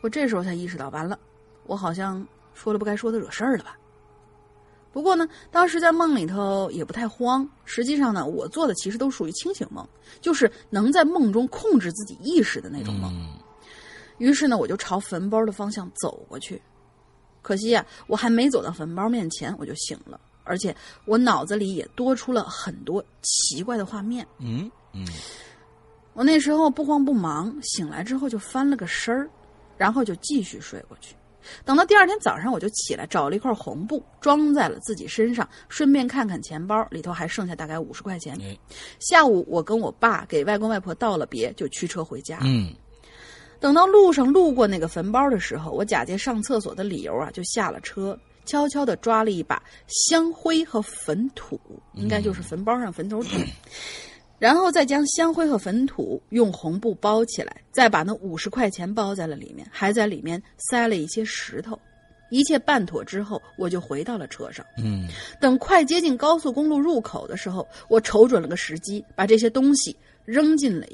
[0.01, 1.19] 我这时候才意识到，完了，
[1.65, 3.77] 我好像说了不该说的惹事儿了吧。
[4.93, 7.47] 不过呢，当时在梦里头也不太慌。
[7.65, 9.87] 实际上呢，我做的其实都属于清醒梦，
[10.21, 13.13] 就是能在梦中控制自己意识的那种梦。
[13.15, 13.39] 嗯
[14.19, 16.63] 于是呢，我就朝坟包的方向走过去。
[17.43, 24.27] 可惜啊，我还没走到坟包面前，我就醒了，而且我脑子里也多出了很多奇怪的画面。
[24.39, 25.07] 嗯嗯
[26.15, 29.29] 我那时候不慌不忙，醒来之后就翻了个身儿，
[29.77, 31.15] 然后就继续睡过去。
[31.65, 38.37] 等到第二天早上，我就起来找了一块红布装在了自己身上，顺便看看钱包，里头还剩下大概五十块钱。
[38.41, 38.59] 哎
[38.99, 42.39] 下午我跟我爸给外公外婆道了别，就驱车回家。
[42.43, 42.75] 嗯
[43.61, 51.61] 等到路上路过那个坟包的时候，我假借上厕所的理由啊，就下了车，悄悄地抓了一把香灰和坟土，
[51.95, 53.31] 应该就是坟包上坟头土，
[54.39, 61.79] 然后再将香灰和粉土用红布包起来，再把那五十块钱包在了里面，还在里面塞了一些石头。
[62.29, 64.67] 一切办妥之后，我就回到了车上。
[64.79, 65.09] 嗯
[65.41, 70.87] 等快接近高速公路入口的时候，我瞅准了个时机，把这些东西扔进了，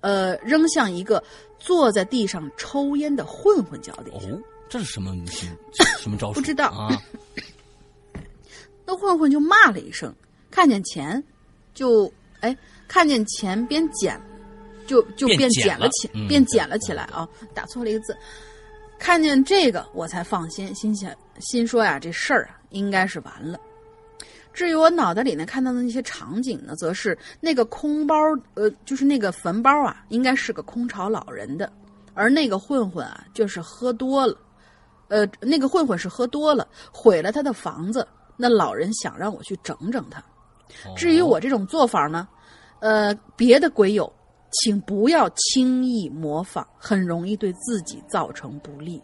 [0.00, 1.22] 呃，扔向一个
[1.60, 4.28] 坐在地上抽烟的混混脚底下。
[4.28, 5.56] 哦，这是什么什么
[6.00, 6.34] 什么招数？
[6.34, 6.90] 不知道啊。
[8.84, 10.12] 那混混就骂了一声，
[10.50, 11.22] 看见钱，
[11.72, 12.56] 就哎，
[12.92, 14.20] 看见钱边捡，
[14.86, 17.26] 就就便便捡了起，嗯便捡了起来啊！
[17.54, 18.14] 打错了一个字。
[18.98, 23.58] 看见这个，我才放心，心想心说呀，这事儿啊，应该是完了。
[24.52, 28.14] 至于我脑袋里呢看到的那些场景呢，则是那个空包，
[28.52, 31.72] 呃，就是那个坟包啊，应该是个空巢老人的，
[32.12, 34.36] 而那个混混啊，就是喝多了，
[35.08, 38.06] 呃，那个混混是喝多了，毁了他的房子。
[38.36, 40.20] 那老人想让我去整整他。
[40.84, 42.26] 哦至于我这种做法呢，
[42.82, 44.12] 呃，别的鬼友，
[44.50, 49.00] 请不要轻易模仿，很容易对自己造成不利。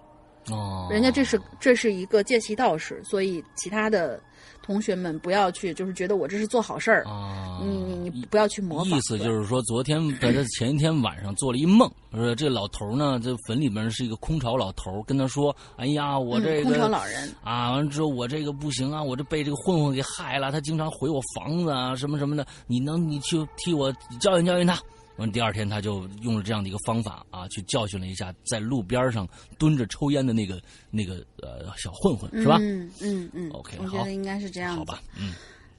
[0.50, 4.20] 哦，人家这是这是一个见习道士，所以其他的
[4.68, 8.98] 同学们不要去，就是觉得我这是做好事儿，啊，你你你不要去模仿。
[8.98, 24.78] 意思就是说，昨天在他前一天晚上做了一梦，说这老头呢，这坟里面是一个空巢老头，跟他说：“哎呀，我这个、嗯、空巢老人啊，完了之后我这个不行啊，我这被这个混混给害了，他经常毁我房子啊，什么什么的，你能你去替我教训教训他。”
[25.18, 29.28] 完，第二天他就用了这样的一个方法啊，去教训了一下在路边上
[29.58, 32.58] 蹲着抽烟的那个那个呃小混混，是吧？
[32.60, 34.78] 嗯嗯嗯 OK，我觉得应该是这样子。
[34.78, 35.34] 好吧，嗯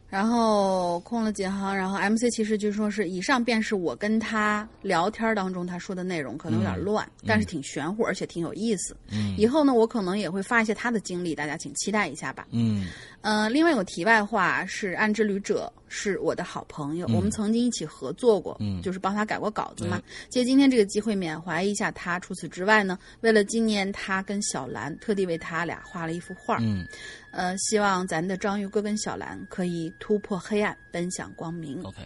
[0.09, 8.97] 然后空了几行，然后 MC 其实就说是以上便是我跟他聊天当中他说的内容，可能有点乱，但是挺玄乎，而且挺有意思。
[9.11, 12.47] 嗯以后呢，我可能也会发一些他的经历，大家请期待一下吧。
[12.49, 12.87] 嗯
[13.21, 20.01] 呃，另外有题外话是，暗之旅者是我的好朋友，我们曾经一起合作过，嗯就是帮他改过稿子嘛。
[20.29, 22.17] 借今天这个机会缅怀一下他。
[22.19, 26.57] 除此之外呢，为了纪念他跟小兰，特地为他俩画了一幅画。
[26.61, 26.87] 嗯
[27.31, 31.81] 呃，希望咱的章鱼哥跟小兰可以突破黑暗，奔向光明。
[31.83, 31.97] ，OK，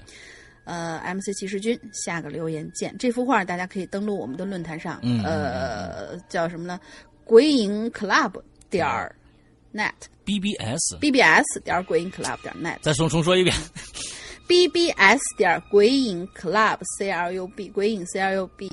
[0.64, 2.96] 呃，MC 骑士军，下个留言见。
[2.98, 6.80] 这幅画大家可以登录我们的论坛上，嗯呃，叫什么呢？
[7.24, 9.16] 鬼影 club 点儿
[9.74, 9.92] net。
[10.26, 13.54] BBS，bbs 点鬼影 club 点 net 再重重说一遍。
[14.48, 18.72] bbs 点鬼影 club c l u b 鬼影 c l u b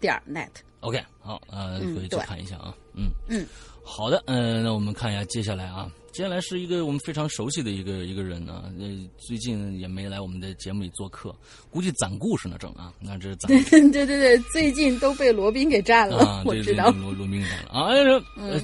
[0.00, 0.48] 点 net。
[0.80, 3.10] OK，好，呃，可以去看一下啊，嗯。
[3.28, 3.46] 嗯，
[3.82, 8.86] 好的，嗯、那我们看一下接下来啊，接下来是一个我们非常熟悉的一个一个人啊，呃，
[9.18, 11.34] 最近也没来我们的节目里做客，
[11.70, 13.48] 估计攒故事呢，正啊，那这是攒
[13.90, 16.88] 对对对，最近都被罗宾给占了，啊，我知道。
[16.92, 17.90] 罗罗宾占了啊，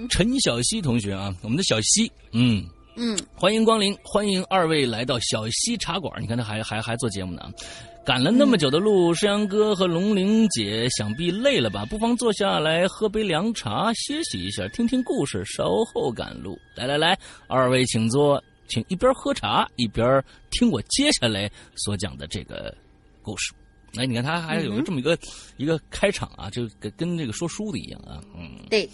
[0.08, 2.64] 陈小希同学啊，我们的小希，嗯。
[2.96, 6.20] 嗯，欢迎光临，欢迎二位来到小西茶馆。
[6.20, 7.50] 你看他还还还做节目呢，
[8.04, 11.84] 赶了那么久的路，山羊哥和龙玲姐想必累了吧？
[11.84, 16.58] 不妨坐下来喝杯凉茶，歇息一下，听听故事，稍后赶路。
[16.74, 22.74] 来来来，二位请坐，请一边喝茶一边听我接下来所讲的这个
[23.22, 23.52] 故事。
[23.96, 25.16] 哎，你看他还有这么一个、
[25.56, 28.66] 一个开场啊，就跟跟这个说书的一样啊，嗯。
[28.70, 28.88] 对，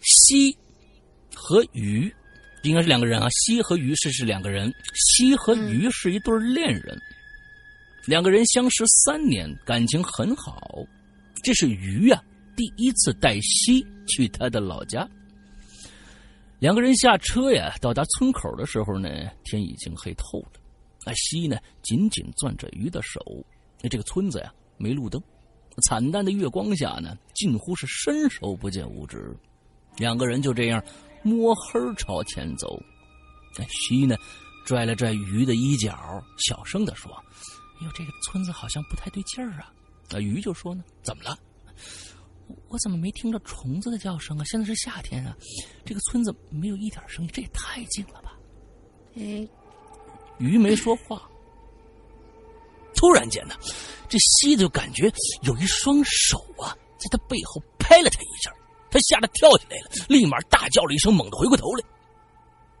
[0.00, 0.56] 西
[1.34, 2.12] 和鱼
[2.62, 6.96] 应该是两个人啊，西和鱼是是两个人，西和鱼是一对恋人，
[8.06, 10.78] 两个人相识三年，感情很好。
[11.42, 12.22] 这是鱼啊，
[12.54, 15.08] 第一次带西去他的老家。
[16.60, 19.08] 两个人下车呀，到达村口的时候呢，
[19.42, 20.52] 天已经黑透了。
[21.04, 23.20] 那西呢，紧紧攥着鱼的手。
[23.82, 25.20] 那这个村子呀，没路灯，
[25.82, 29.36] 惨淡的月光下呢，近乎是伸手不见五指。
[29.96, 30.80] 两个人就这样
[31.22, 32.80] 摸黑朝前走。
[33.58, 34.16] 哎，西呢，
[34.64, 37.12] 拽了拽鱼的衣角，小声的说
[37.80, 39.72] ：“哎呦，这个村子好像不太对劲儿啊。”
[40.10, 41.38] 啊，鱼就说呢：“怎么了？
[42.68, 44.44] 我怎么没听着虫子的叫声啊？
[44.44, 45.36] 现在是夏天啊，
[45.84, 48.36] 这个村子没有一点声音，这也太静了吧？”
[49.16, 49.46] 哎，
[50.38, 51.28] 鱼没说话。
[52.94, 53.54] 突然间呢，
[54.08, 58.52] 这西子就感觉有一双手啊，在他背后拍了他一下，
[58.92, 61.84] 他吓得跳起来了，立马大叫了一声，猛地回过头来。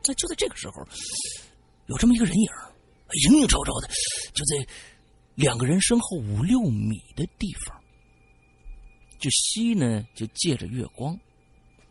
[0.04, 0.86] 那就在这个时候，
[1.86, 2.46] 有这么一个人影，
[3.30, 3.88] 影影绰绰的，
[4.34, 4.66] 就在
[5.34, 7.82] 两个人身后五六米的地方。
[9.18, 11.18] 这西呢，就借着月光，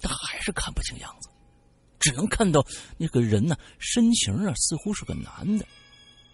[0.01, 1.29] 但还是看不清样子，
[1.97, 2.63] 只能看到
[2.97, 5.65] 那个人呢，身形啊，似乎是个男的。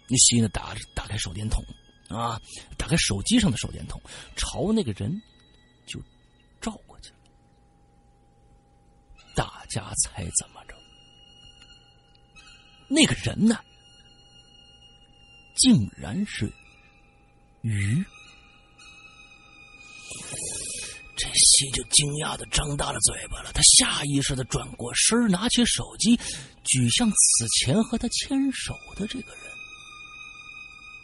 [0.08, 1.64] 那西呢，打打开手电筒
[2.08, 2.40] 啊，
[2.76, 4.00] 打开手机上的手电筒，
[4.34, 5.22] 朝那个人
[5.86, 6.00] 就
[6.60, 7.16] 照过去了。
[9.38, 10.74] 大家猜怎么着？
[12.88, 13.56] 那个人呢，
[15.54, 16.52] 竟然是
[17.60, 18.04] 鱼。
[21.16, 26.16] 这西就惊讶的张大了嘴巴了，他下意识的转过身，拿起手机，
[26.64, 29.42] 举向此前和他牵手的这个人。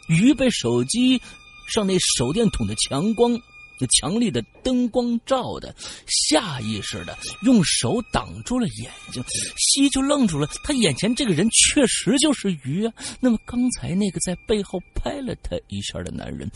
[0.09, 1.21] 鱼被手机
[1.69, 3.41] 上那手电筒的强光、
[3.79, 5.75] 那强力的灯光照的，
[6.07, 9.23] 下意识的用手挡住了眼睛。
[9.57, 12.93] 西就愣住了，他眼前这个人确实就是鱼啊。
[13.19, 16.49] 那么刚才那个在背后拍了他一下的男人，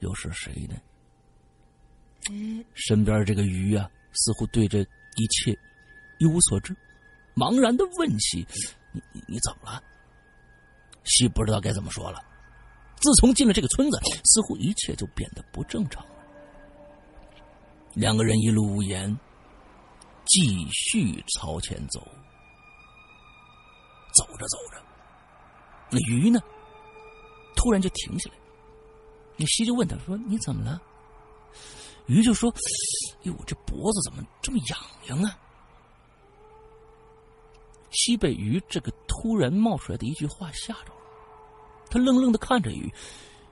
[0.00, 0.74] 又是谁呢？
[2.74, 5.56] 身边这个鱼啊，似乎对这一切
[6.18, 6.76] 一无所知，
[7.34, 8.46] 茫然的问西
[8.92, 9.82] ：“你你怎么了？”
[11.04, 12.22] 西不知道该怎么说了。
[13.00, 16.04] 自从进了这个村子，似乎一切就变得不正常。
[17.94, 19.16] 两个人一路无言，
[20.26, 22.00] 继续朝前走。
[24.12, 24.82] 走着走着，
[25.90, 26.40] 那鱼呢，
[27.54, 28.36] 突然就停下来。
[29.36, 30.80] 那西就问他说：“你怎么了？”
[32.06, 32.52] 鱼就说
[33.22, 35.38] ：“哟，我这脖子怎么这么痒痒啊？”
[37.92, 40.94] 西被鱼这个突然冒出来的一句话吓着了，
[41.88, 42.92] 他愣愣的看着鱼，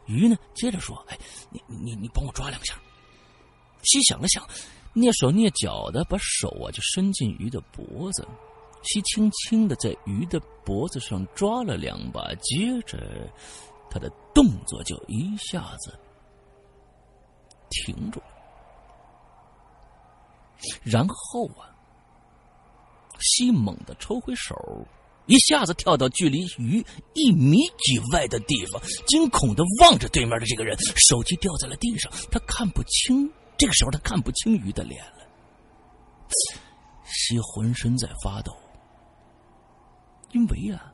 [0.07, 1.19] 鱼呢接着说：“哎，
[1.51, 2.75] 你你你帮我抓两下。”
[3.87, 4.47] 西想了想，
[4.95, 8.27] 蹑手蹑脚的把手啊就伸进鱼的脖子，
[8.83, 12.99] 西轻轻的在鱼的脖子上抓了两把，接着
[13.91, 15.99] 他的动作就一下子
[17.71, 18.27] 停住了。
[20.83, 21.69] 然后啊，
[23.21, 24.57] 西猛地抽回手，
[25.27, 26.85] 一下子跳到距离鱼
[27.15, 30.77] 一米以外的地方，惊恐的望着对面的这个人，
[31.09, 33.31] 手机掉在了地上，他看不清。
[33.59, 35.27] 这个时候，他看不清鱼的脸了。
[37.05, 38.53] 西浑身在发抖，
[40.33, 40.93] 因为啊，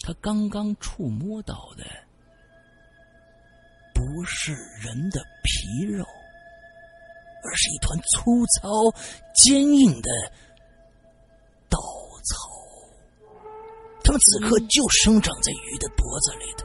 [0.00, 1.84] 他刚刚触摸到的
[3.92, 6.04] 不是人的皮肉，
[7.44, 8.70] 而是一团粗糙、
[9.34, 10.10] 坚硬的
[11.68, 11.78] 稻
[12.24, 12.48] 草。
[14.04, 16.64] 他们此刻就生长在鱼的脖子里头。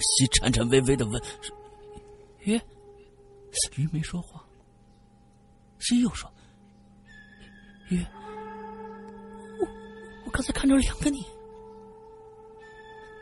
[0.00, 1.22] 西颤颤巍巍的问
[2.46, 2.54] ：“鱼？”
[3.76, 4.42] 鱼没说话。
[5.78, 6.32] 西又说
[7.90, 8.02] ：“鱼，
[9.58, 9.66] 我
[10.24, 11.18] 我刚才看着两个你。”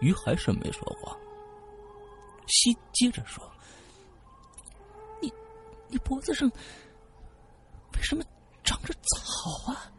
[0.00, 1.16] 鱼还是没说话。
[2.46, 3.42] 西接着说
[5.22, 5.32] ：“你
[5.88, 8.22] 你脖子上为什么
[8.62, 9.90] 长着草啊？”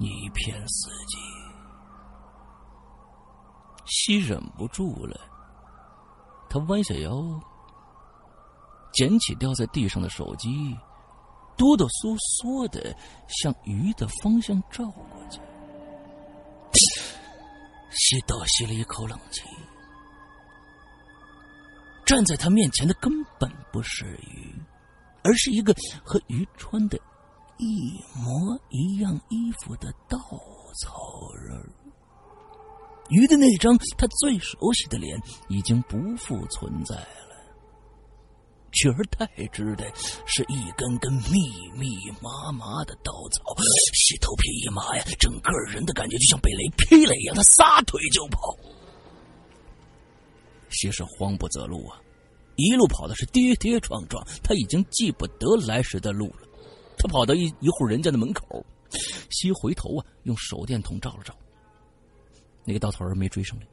[0.00, 1.29] 一片死寂。
[3.90, 5.20] 西忍不住了，
[6.48, 7.22] 他弯下腰。
[8.92, 10.76] 捡起掉在地上的手机，
[11.56, 12.92] 哆哆嗦嗦的
[13.28, 15.40] 向鱼的方向照过去。
[17.92, 19.42] 西倒吸了一口冷气，
[22.04, 24.52] 站在他面前的根本不是鱼，
[25.22, 25.72] 而是一个
[26.04, 26.98] 和鱼穿的
[27.58, 30.18] 一模一样衣服的稻
[30.82, 31.79] 草人。
[33.10, 37.06] 鱼的那张他最熟悉的脸已经不复存在了。
[38.72, 39.84] 取而代之的
[40.26, 41.88] 是一根根密密
[42.22, 43.42] 麻麻的稻草，
[43.92, 48.56] 西头皮一麻呀，整个人的感觉就像被雷劈了一样，他撒腿就跑。
[50.68, 52.00] 西是慌不择路啊，
[52.54, 56.46] 一路跑的是跌跌撞撞，他已经记不得来时的路了。
[56.96, 58.64] 他跑到一一户人家的门口，
[59.30, 61.34] 西回头啊，用手电筒照了照，
[62.64, 63.66] 那个稻草人没追上来。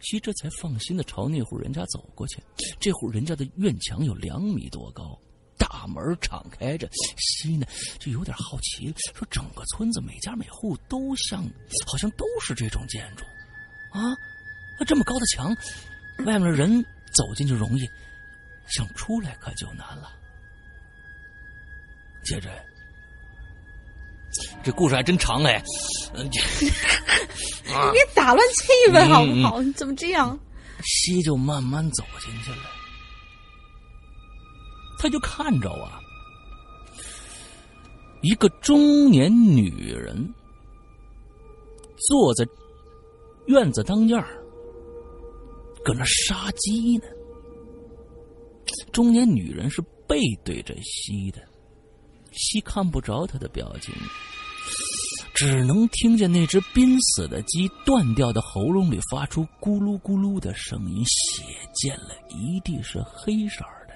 [0.00, 2.40] 西这才放心的朝那户人家走过去。
[2.78, 5.18] 这户人家的院墙有两米多高，
[5.58, 6.88] 大门敞开着。
[7.16, 7.66] 西呢
[7.98, 11.42] 就有点好奇了，说：“整个村子每家每户都像，
[11.84, 13.24] 好像都是这种建筑，
[13.90, 14.16] 啊，
[14.78, 15.48] 那这么高的墙，
[16.26, 16.80] 外面的人
[17.12, 17.84] 走进去容易，
[18.68, 20.12] 想出来可就难了。”
[22.24, 22.50] 接着。
[24.62, 25.62] 这故事还真长哎，
[26.14, 26.30] 你
[27.92, 29.62] 别打乱气氛好不好？
[29.62, 30.38] 你怎么这样？
[30.84, 32.66] 西就慢慢走进去了，
[34.98, 35.98] 他就看着啊，
[38.22, 40.32] 一个中年女人
[42.08, 42.46] 坐在
[43.46, 44.26] 院子当间儿
[45.84, 47.04] 搁那杀鸡呢。
[48.92, 51.40] 中年女人是背对着西的。
[52.38, 53.92] 西看不着他的表情，
[55.34, 61.42] 只能听见那只濒死的鸡断掉的喉咙里发出咕噜咕噜的声音，血
[61.74, 63.94] 溅了一地是黑色的。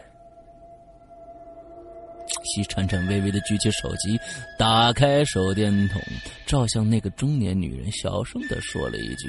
[2.44, 4.18] 西颤颤巍巍的举起手机，
[4.58, 6.02] 打开手电筒，
[6.46, 9.28] 照向那个中年女人，小声的说了一句：“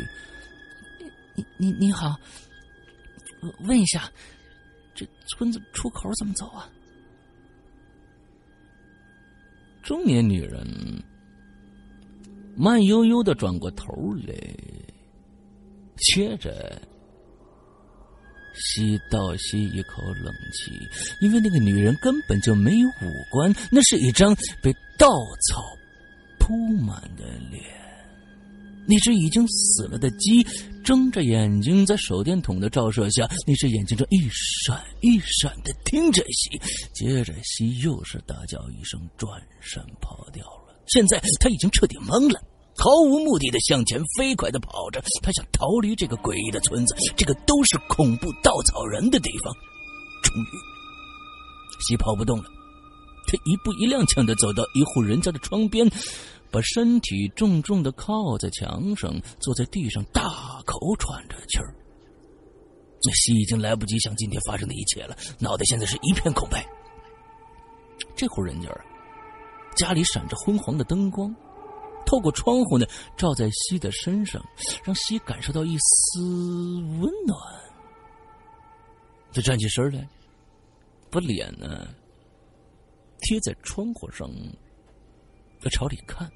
[1.35, 2.15] 你你你好，
[3.61, 4.09] 问一下，
[4.95, 6.67] 这村子出口怎么走啊？”
[9.83, 10.65] 中年女人
[12.55, 13.93] 慢悠悠的转过头
[14.25, 14.33] 来，
[15.97, 16.81] 接着
[18.55, 20.71] 吸倒吸一口冷气，
[21.21, 25.09] 因为那个女人根本就没有五官，那是一张被稻
[25.49, 25.61] 草
[26.39, 27.61] 铺满的脸。
[28.87, 30.45] 那只已经死了的鸡
[30.83, 34.29] 睁着眼睛，在手电筒的照射下，那只眼睛正一
[34.65, 36.59] 闪一闪的盯着西。
[36.93, 40.75] 接着，西又是大叫一声，转身跑掉了。
[40.87, 42.39] 现在他已经彻底懵了，
[42.75, 49.53] 毫无目的的向前飞快的跑着，他想逃离这个诡异的村子，这个都是恐怖稻草人的地方。
[50.21, 50.57] 终于，
[51.87, 52.45] 西跑不动了，
[53.27, 55.89] 他一步一踉跄的走到一户人家的窗边。
[56.53, 61.73] 把身体重重的靠在墙上，坐在地上，大口喘着气儿。
[63.03, 66.63] 那西已经来不及想今天发生的一切了，脑袋现在是一片空白。
[68.15, 68.69] 这户人家
[69.75, 71.35] 家里闪着昏黄的灯光，
[72.05, 72.85] 透过窗户呢，
[73.17, 74.39] 照在西的身上，
[74.83, 76.21] 让西感受到一丝
[77.01, 77.35] 温暖。
[79.33, 80.07] 他站起身来，
[81.09, 81.87] 把脸呢
[83.21, 84.29] 贴在窗户上，
[85.59, 86.31] 他朝里看。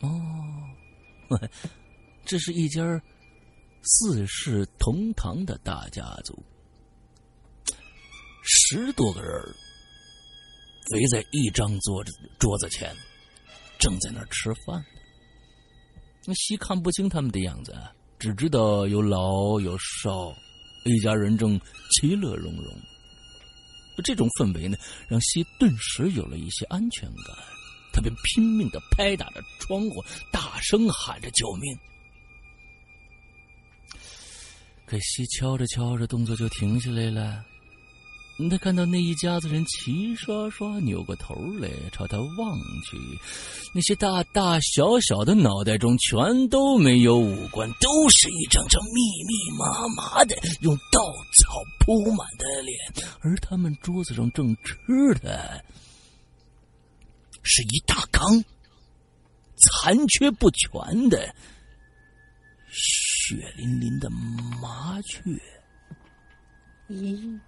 [0.00, 0.10] 哦，
[2.24, 2.82] 这是一家
[3.82, 6.38] 四世同堂的大家族，
[8.42, 9.30] 十多个人
[10.92, 12.94] 围在一张桌子桌子前，
[13.78, 14.84] 正在那儿吃饭。
[16.26, 17.72] 那西看不清他们的样子，
[18.18, 20.34] 只知道有老有少，
[20.84, 21.60] 一家人正
[21.92, 22.64] 其乐融融。
[24.04, 24.76] 这种氛围呢，
[25.08, 27.55] 让西顿时有了一些安全感。
[27.96, 31.78] 他便拼命的拍打着窗户，大声喊着救命。
[34.84, 37.42] 可惜敲着敲着，动作就停下来了。
[38.50, 42.98] 他看到那一家子人齐刷刷扭过头来朝他望去，
[43.74, 51.00] 那些大大小小的脑袋中全都没有五官，都是一张张密密麻麻的用稻
[51.32, 52.78] 草铺满的脸，
[53.20, 55.64] 而他们桌子上正吃的
[57.46, 58.44] 是一大缸
[59.56, 61.34] 残缺不全的
[62.68, 64.10] 血淋淋的
[64.60, 65.20] 麻雀。
[66.88, 67.40] 咦？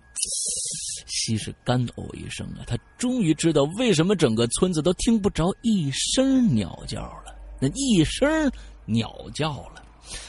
[1.07, 2.64] 西是干呕一声啊！
[2.66, 7.38] 他终于知道为什么整个村子都听不着一声鸟叫了。
[7.61, 8.51] 那一声
[8.84, 9.84] 鸟叫了，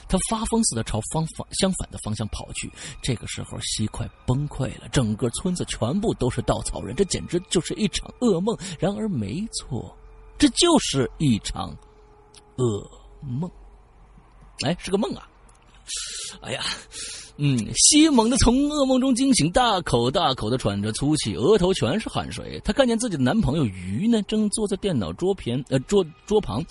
[0.07, 2.71] 他发疯似的朝方反相反的方向跑去。
[3.01, 4.87] 这个时候，西快崩溃了。
[4.91, 8.57] 整个村子全部都是稻草人，这简直就是一场噩梦。
[8.79, 9.95] 然而，没错，
[10.37, 11.75] 这就是一场
[12.57, 12.89] 噩
[13.21, 13.49] 梦。
[14.65, 15.27] 哎，是个梦啊！
[16.41, 16.63] 哎呀！
[17.41, 22.59] 嗯，西猛的从噩梦中惊醒，大口大口的喘着粗气，额头全是汗水。
[22.65, 26.61] 她看见自己的男朋友鱼呢，正坐在电脑桌边呃桌桌旁，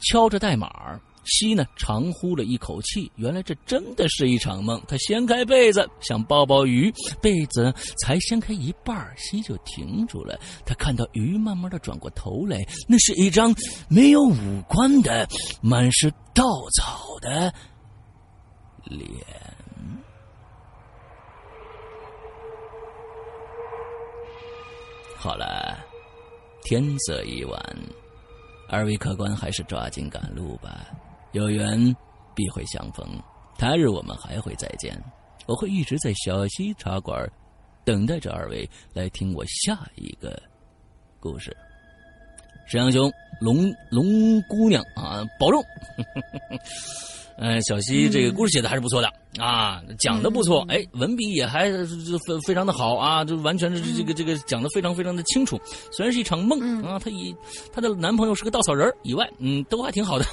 [0.00, 1.00] 敲着代码。
[1.24, 4.82] 西呢长呼了一口气，原来这真的是一场梦。
[4.88, 10.38] 他掀开被子想抱抱鱼，被子才掀开一半，西就停住了。
[10.66, 12.58] 他看到鱼慢慢的转过头来，
[12.88, 13.54] 那是一张
[13.88, 15.28] 没有五官的、
[15.60, 16.44] 满是稻
[16.76, 17.52] 草的
[18.84, 19.24] 脸。
[25.16, 25.78] 好了，
[26.64, 27.78] 天色已晚，
[28.68, 30.84] 二位客官还是抓紧赶路吧。
[31.32, 31.94] 有缘
[32.34, 33.06] 必会相逢，
[33.58, 34.98] 他日我们还会再见。
[35.46, 37.28] 我会一直在小溪茶馆
[37.84, 40.40] 等待着二位来听我下一个
[41.18, 41.56] 故事。
[42.66, 43.10] 沈阳兄，
[43.40, 45.62] 龙龙姑娘啊，保重。
[47.38, 55.60] 嗯， 小溪这个故事写的还是不错的啊，讲的不错，哎，文笔也还非非常的好啊，就完全是这个这个讲的非常非常的清楚。
[55.90, 57.34] 虽然是一场梦啊，她以
[57.72, 60.24] 她的男朋友是个稻草人以外，嗯，都还挺好的。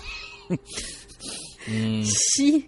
[1.69, 2.67] 嗯，西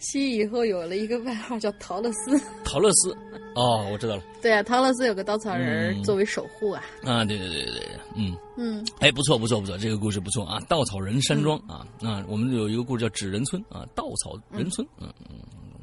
[0.00, 2.40] 西以后有了一个外号叫陶乐斯。
[2.64, 3.10] 陶乐斯，
[3.54, 4.22] 哦，我知道了。
[4.40, 6.82] 对啊，陶乐斯有个稻草人作为守护啊。
[7.04, 10.58] 啊，对对对对对，嗯嗯，哎，不错不错不错，这个故事不错啊。
[10.68, 15.36] 稻草人山庄啊啊，我们有一个故事叫纸人村啊，稻草人村，嗯嗯，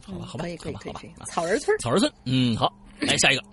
[0.03, 3.43] 好吧好吧，可以可以可以，草人村，草人村，嗯，好，来下一个。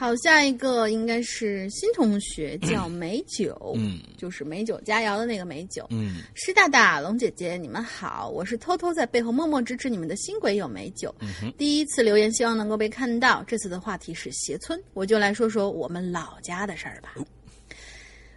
[0.00, 13.44] 好，下一个应该是新同学，叫美酒，嗯，就是美酒佳肴的那个美酒，嗯，师大大、龙姐姐，你们好，我是偷偷在背后默默支持你们的新鬼友美酒，嗯第一次留言，希望能够被看到。
[13.46, 17.14] 这次的话题是鞋村，我就来说说我们老家的事儿吧。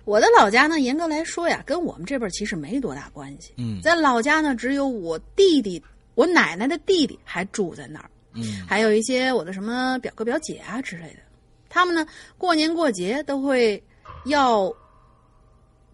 [0.04, 3.54] 我的老家呢，严格来说呀，跟我们这边其实没多大关系。
[3.56, 5.82] 嗯，在老家呢，只有我弟弟，
[6.16, 11.23] 我奶奶的弟弟还住在那儿，嗯，还有一些我的什么表哥表姐啊之类的。
[11.74, 12.06] 他们呢，
[12.38, 13.82] 过年过节都会
[14.26, 14.72] 要，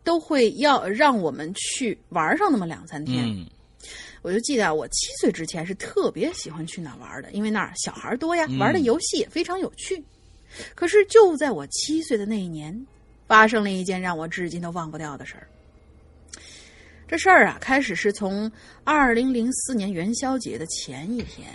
[0.04, 3.48] 都会要让我们去玩上那么两三天。
[4.22, 10.04] 我就记得我七岁之前是特别喜欢去那玩的，因为那儿小孩多呀，玩的游戏也非常有趣。
[10.76, 12.86] 可是就在我七岁的那一年，
[13.26, 15.48] 发生了一件让我至今都忘不掉的事儿。
[17.08, 18.52] 这事儿啊，开始是从
[18.84, 21.48] 二零零四年元宵节的前一天，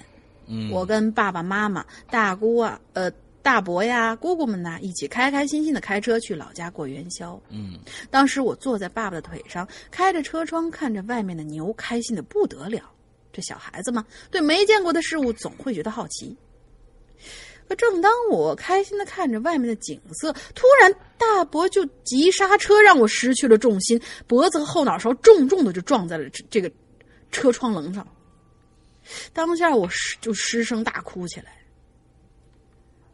[0.70, 3.12] 我跟爸爸妈妈、大姑啊，呃。
[3.44, 7.38] 大伯呀，姑姑们呐，一起开开心心的开车去老家过元宵。
[7.50, 7.78] 嗯，
[8.10, 12.90] 当时我坐在爸爸的腿上，开着车窗看着外面的牛，开心的不得了。
[13.34, 16.34] 这小孩子嘛，对没见过的事物总会觉得好奇。
[17.68, 26.72] 可正当我开心的看着外面的景色，突然大伯就急刹车，让我失去了重心，脖子和后脑勺重重的就撞在了这个
[27.30, 28.06] 车窗棱上。
[29.34, 31.58] 当下我失就失声大哭起来。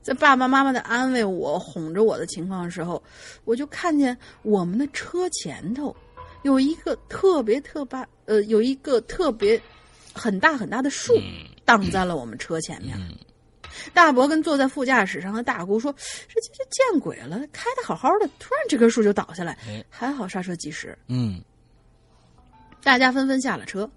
[0.03, 3.03] 在爸爸妈妈的安慰我、哄着我的情况的时候，
[3.45, 5.95] 我就看见我们的车前头
[6.43, 9.61] 有一个特别特别呃，有一个特别
[10.15, 11.15] 很大很大的树
[11.65, 12.97] 挡在了我们车前面。
[13.93, 15.93] 大伯跟坐在副驾驶上的大姑说
[16.29, 17.39] ：“这这这见鬼了！
[17.53, 19.57] 开的好好的，突然这棵树就倒下来，
[19.89, 21.41] 还好刹车及时。”嗯，
[22.83, 23.89] 大家纷纷下了车，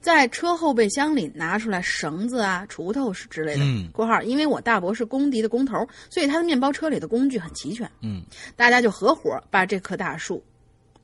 [0.00, 3.64] 在车后备箱里拿出来绳子啊、锄头是之类的。
[3.64, 7.90] 嗯括号，因为我大伯是工地的工头，所以他的面包车里的工具很齐全。
[8.02, 8.22] 嗯
[8.56, 10.42] 大家就合伙把这棵大树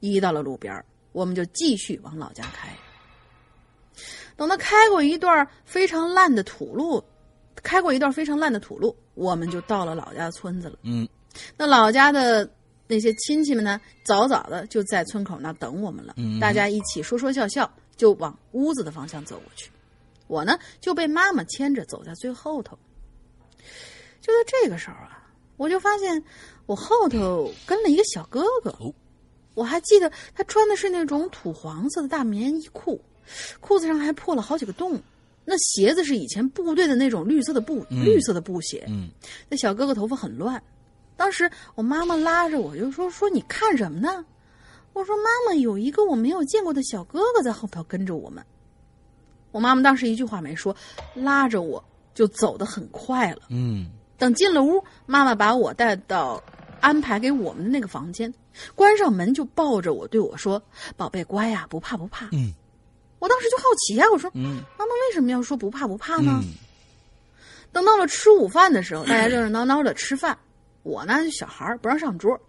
[0.00, 2.68] 移到了路边儿我们就继续往老家开。
[4.36, 7.02] 等他开过一段非常烂的土路，
[7.56, 10.78] 开过一段非常烂的土路，我们就到了老家的村子了。
[10.82, 11.08] 嗯
[11.56, 12.48] 那老家的
[12.86, 16.14] 那些亲戚们呢，早早的就在村口那等我们了。
[16.16, 17.70] 嗯大家一起说说笑笑，
[18.00, 19.70] 就往屋子的方向走过去。
[20.26, 22.78] 我呢就被妈妈牵着走在最后头。
[24.22, 26.24] 就在这个时候啊，我就发现
[26.64, 28.70] 我后头跟了一个小哥哥。
[28.80, 28.94] 哦
[29.54, 32.98] 我还记得他穿的是那种土黄色的大棉衣裤，
[33.60, 34.98] 裤子上还破了好几个洞。
[35.44, 38.86] 那鞋子是以前部队的那种绿色的布、嗯绿色的布鞋。
[38.88, 39.10] 嗯
[39.48, 40.62] 那小哥哥头发很乱，
[41.16, 44.24] 当时我妈妈拉着我就说：“说你看什么呢？”
[45.00, 48.44] 我说：“妈妈，有一个我没有见过的小哥哥在后头跟着我们。”
[49.50, 50.76] 我妈妈当时一句话没说，
[51.14, 51.82] 拉着我
[52.14, 53.42] 就走得很快了。
[53.48, 56.42] 嗯等进了屋，妈妈把我带到
[56.80, 58.32] 安排给我们的那个房间，
[58.74, 60.62] 关上门就抱着我对我说
[60.98, 62.52] ：“宝贝乖呀、不怕不怕。”嗯
[63.18, 66.52] 我当时就好奇呀、我说：“嗯妈妈为什么要说不怕不怕呢？”嗯
[67.72, 70.36] 等到了吃午饭的时候，大家热热闹闹的吃饭，
[70.82, 72.40] 我呢就小孩儿不让上桌，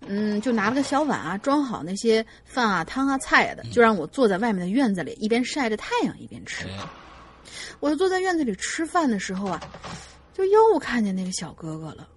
[0.00, 6.66] 嗯，就拿了个小碗啊，装好那些饭啊、汤啊、菜啊的，就让我坐在外面的院子里，一边晒着太阳一边吃。
[6.66, 6.78] 哎
[7.80, 9.60] 我就坐在院子里吃饭的时候啊，
[10.32, 12.08] 就又看见那个小哥哥了。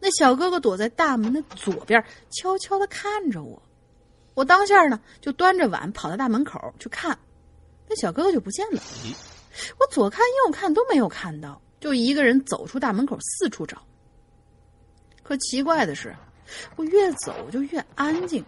[0.00, 3.62] 那小哥哥躲在大门的左边，悄悄的看着我。
[4.34, 7.16] 我当下呢就端着碗跑到大门口去看，
[7.88, 8.82] 那小哥哥就不见了。
[9.78, 13.80] 我左看右看都没有看到，就一个人走出大门口四处找。
[15.22, 16.14] 可奇怪的是，
[16.76, 18.44] 我越走就越安静。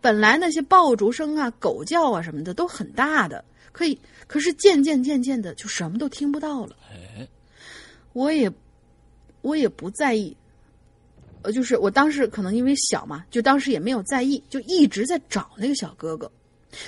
[0.00, 6.76] 本来那些爆竹声啊、狗叫啊什么的都很大的，可以，可是渐渐渐渐的就什么都听不到了。
[6.90, 7.26] 哎
[8.12, 8.50] 我也，
[9.40, 10.36] 我也不在意，
[11.42, 16.30] 呃，就是我当时可能因为小嘛，就当时也没有在意，就一直在找那个小哥哥。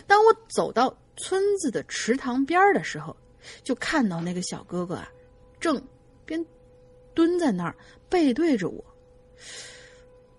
[0.07, 3.17] 当我走到村子的池塘边儿的时候，
[3.63, 5.09] 就看到那个小哥哥啊，
[5.61, 5.81] 正
[6.27, 6.45] 边
[7.15, 7.77] 蹲在那儿
[8.09, 8.85] 背对着我。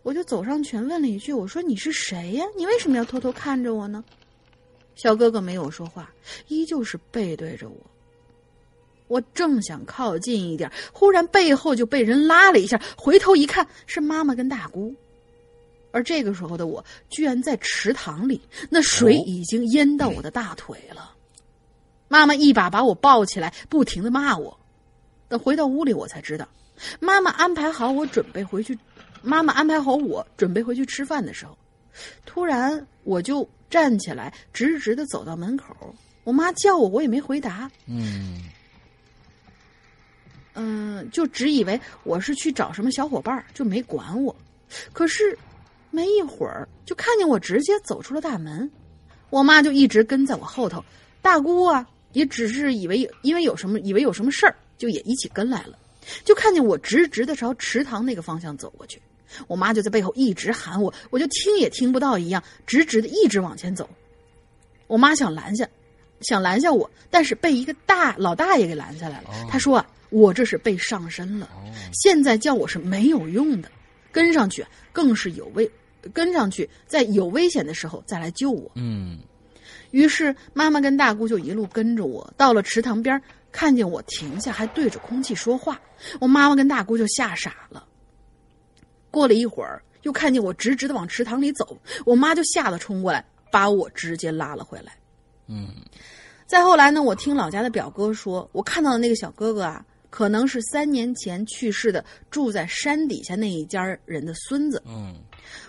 [0.03, 2.45] 我就走上前问了一句：“我说你是谁呀？
[2.57, 4.03] 你为什么要偷偷看着我呢？”
[4.95, 6.13] 小哥哥没有说话，
[6.49, 7.77] 依旧是背对着我。
[9.07, 14.93] 我正想靠近一点，忽然背后就被人拉了一下，回头一看是妈妈跟大姑。
[15.91, 21.15] 而这个时候的我，居然在池塘里，那水哦已经淹到我的大腿了。
[22.07, 24.59] 妈妈一把把我抱起来，不停的骂我。
[25.29, 26.47] 等回到屋里，我才知道，
[26.99, 28.77] 妈妈安排好我准备回去，
[29.23, 31.57] 妈妈安排好我准备回去吃饭的时候，
[32.25, 35.95] 突然我就站起来，直直的走到门口。
[36.23, 37.71] 我妈叫我，我也没回答。
[37.87, 38.43] 嗯
[40.55, 44.35] 嗯，就只以为我是去找什么小伙伴，就没管我。
[44.91, 45.37] 可是，
[45.89, 48.69] 没一会儿就看见我直接走出了大门，
[49.29, 50.83] 我妈就一直跟在我后头。
[51.21, 55.77] 大姑啊，也只是以为因为有什么，以为有什么事儿，就也一起跟来了。
[56.23, 59.01] 就看见我直直的朝池塘那个方向走过去，
[59.47, 63.89] 我妈就在背后一直喊我，我就听也听不到一样，直直的一直往前走。
[64.87, 65.67] 我妈想拦下，
[66.21, 69.29] 想拦下我，但是被一个大老大爷给拦下来了。
[69.49, 71.49] 他说啊，我这是被上身了，
[71.93, 73.69] 现在叫我是没有用的，
[74.11, 75.69] 跟上去更是有危，
[76.13, 78.71] 跟上去在有危险的时候再来救我。
[78.75, 79.19] 嗯
[79.91, 83.21] 于是妈妈跟大姑就一路跟着我，到了池塘边，
[83.51, 85.79] 看见我停下，还对着空气说话，
[86.19, 87.85] 我妈妈跟大姑就吓傻了。
[89.13, 94.97] 过了一会儿，又看见我直直的往池塘里走，我妈就吓得冲过来，把我直接拉了回来。
[95.47, 95.67] 嗯
[96.47, 104.81] 再后来呢，我听老家的表哥说，我看到的那个小哥哥啊，可能是三年前去世的住在山底下那一家人的孙子。
[104.87, 105.15] 嗯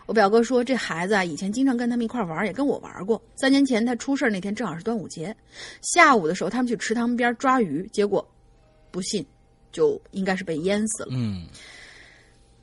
[0.07, 3.23] 我表哥说，这孩子啊，以前经常跟他们一块玩，也跟我玩过。
[3.37, 5.35] 三年前他出事那天正好是端午节，
[5.83, 8.27] 下午的时候他们去池塘边抓鱼，结果
[8.91, 9.25] 不幸
[9.73, 11.09] 就应该是被淹死了。
[11.13, 11.47] 嗯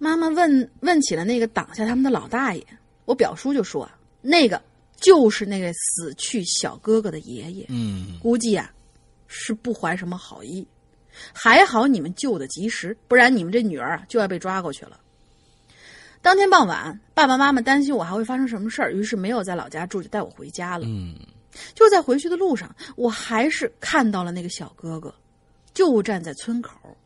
[0.04, 2.66] 妈妈问问起了那个挡下他们的老大爷，
[3.06, 4.60] 我表叔就说啊，那个
[4.96, 8.74] 就是那个死去小哥哥的爷爷，嗯估计啊
[9.28, 10.68] 是不怀什么好意。
[11.32, 15.00] 还好你们救的及时，不然你们这女儿啊就要被抓过去了。
[16.20, 20.86] 当天傍晚，爸爸妈妈担心我还会发生什么事儿，于是没有在老家住，就带我回家了。
[20.88, 21.14] 嗯
[21.76, 25.14] 就在回去的路上，我还是看到了那个小哥哥，
[25.76, 26.98] 就站在村口。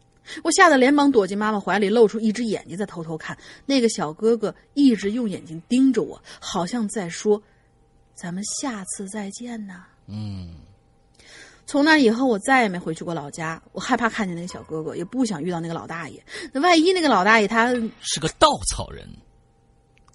[0.43, 3.37] 我吓得连忙躲进妈妈怀里，露出一只眼睛在偷偷看。
[3.65, 7.41] 那个小哥哥一直用眼睛盯着我，好像在说
[8.15, 10.55] ：“咱们下次再见呢。”嗯
[11.67, 13.59] 从那以后，我再也没回去过老家。
[13.71, 16.23] 我害怕看见那个小哥哥，也不想遇到那个老大爷。
[16.51, 19.07] 那万一那个老大爷他是个稻草人，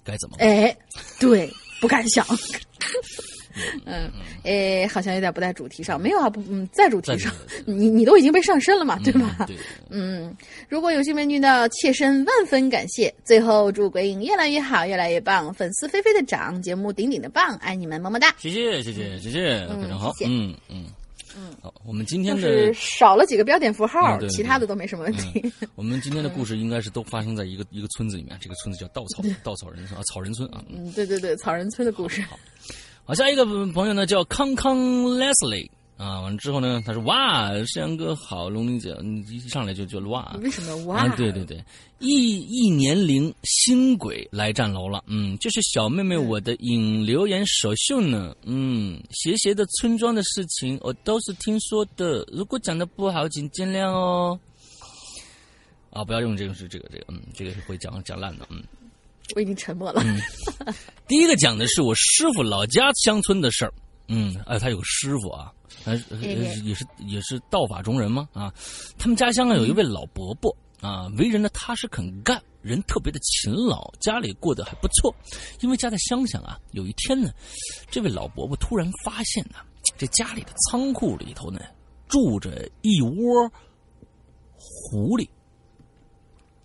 [0.01, 0.47] 该怎么办？
[0.47, 0.77] 哎，
[1.19, 1.51] 对，
[1.81, 2.25] 不敢想。
[3.85, 4.11] 嗯，
[4.43, 7.33] 哎，好像有点不在主题上，没有啊，不，嗯，在主题上，
[7.65, 9.45] 你你都已经被上身了嘛，对吧？
[9.47, 9.55] 对，
[9.89, 10.35] 嗯，
[10.69, 13.13] 如果有幸被遇到，妾身万分感谢。
[13.23, 18.33] 最后祝鬼影越来越好，越来越棒，粉丝飞飞的涨，节目顶顶的棒，爱你们，么么哒！
[18.37, 20.85] 谢谢，谢谢，谢谢，非常好，嗯嗯
[21.37, 25.49] 嗯，好，我们今天的是少了几个标点符号，其他的都没什么问题。
[25.75, 30.61] 我们今天的故事应该是都发生在一个一个村子里面，这个村子叫稻草稻草人村啊，草人村啊。
[30.69, 32.21] 嗯，对对对，草人村的故事。
[32.23, 32.31] 好。
[32.31, 32.39] 好，
[33.15, 41.07] 下一个朋友呢叫康康 Leslie 啊，完了之后呢，他说哇，山阳哥好，龙玲姐，你一上来就就哇，为什么哇？
[41.15, 41.63] 对对对，
[41.99, 54.39] 一一年龄新鬼来站楼了，嗯，就是小妹妹我的引留言首秀呢，嗯，斜斜的村庄的事情我都是听说的，如果讲的不好，请见谅哦。
[55.91, 58.63] 啊，不要用这个是这个这个，嗯，这个是会讲讲烂的，嗯。
[59.35, 60.03] 我已经沉默了。
[61.07, 63.73] 第一个讲的是我师傅老家乡村的事儿。
[64.07, 65.51] 嗯，哎，他有个师傅啊，
[65.85, 65.95] 呃，
[66.65, 68.27] 也是也是道法中人吗？
[68.33, 68.53] 啊，
[68.97, 75.15] 他们家乡啊有一位老伯伯啊，为人呢踏实肯干，人特别的勤劳，家里过得还不错。
[75.61, 77.31] 因为家在乡下啊，有一天呢，
[77.89, 79.59] 这位老伯伯突然发现呢，
[79.97, 81.61] 这家里的仓库里头呢
[82.09, 83.49] 住着一窝
[84.57, 85.25] 狐狸。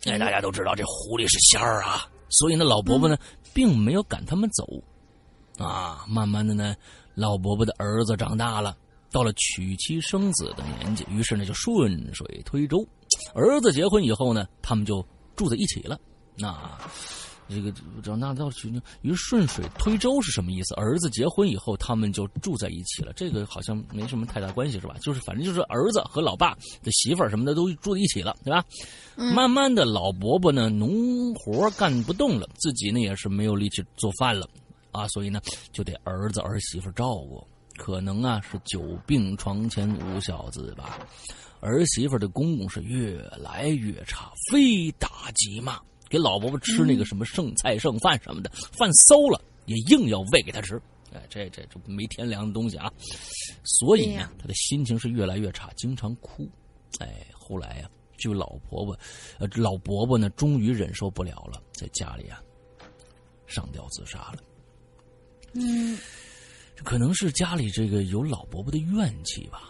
[0.04, 2.08] 哎，大家都知道这狐狸是仙儿啊。
[2.28, 3.16] 所以呢，老伯伯呢，
[3.54, 4.66] 并没有赶他们走，
[5.58, 6.74] 啊，慢慢的呢，
[7.14, 8.76] 老伯伯的儿子长大了，
[9.10, 12.86] 到了娶妻生子的年纪，于是呢，就顺水推舟，
[13.34, 15.98] 儿子结婚以后呢，他们就住在一起了，
[16.36, 16.56] 那。
[17.48, 17.72] 这个
[18.02, 18.72] 长大到去，
[19.02, 20.74] 于顺水推舟是什么意思？
[20.74, 23.12] 儿子结婚以后，他们就住在一起了。
[23.14, 24.96] 这个好像没什么太大关系，是吧？
[25.00, 28.64] 就是反正就是儿子和老爸的媳妇儿什么的都住在一起了，对吧？
[29.16, 34.48] 慢慢的老伯伯呢，农活干不动了，自己呢也是没有力气做饭了，
[34.90, 35.40] 啊，所以呢
[35.72, 37.46] 就得儿子儿媳妇照顾。
[37.76, 40.98] 可能啊是久病床前无孝子吧，
[41.60, 45.78] 儿媳妇的公公是越来越差，非打即骂。
[46.08, 50.80] 给老伯伯吃那个什么剩菜剩饭什么的，饭馊了也硬要喂给他吃。
[51.12, 52.92] 哎，这这这没天良的东西啊！
[53.64, 56.46] 所以呢，他的心情是越来越差，经常哭。
[56.98, 57.88] 哎，后来呀，
[58.18, 58.98] 就老婆婆，
[59.38, 62.42] 呃，老伯伯呢，终于忍受不了了，在家里啊，
[63.46, 64.38] 上吊自杀了。
[65.54, 65.96] 嗯，
[66.84, 69.68] 可能是家里这个有老伯伯的怨气吧。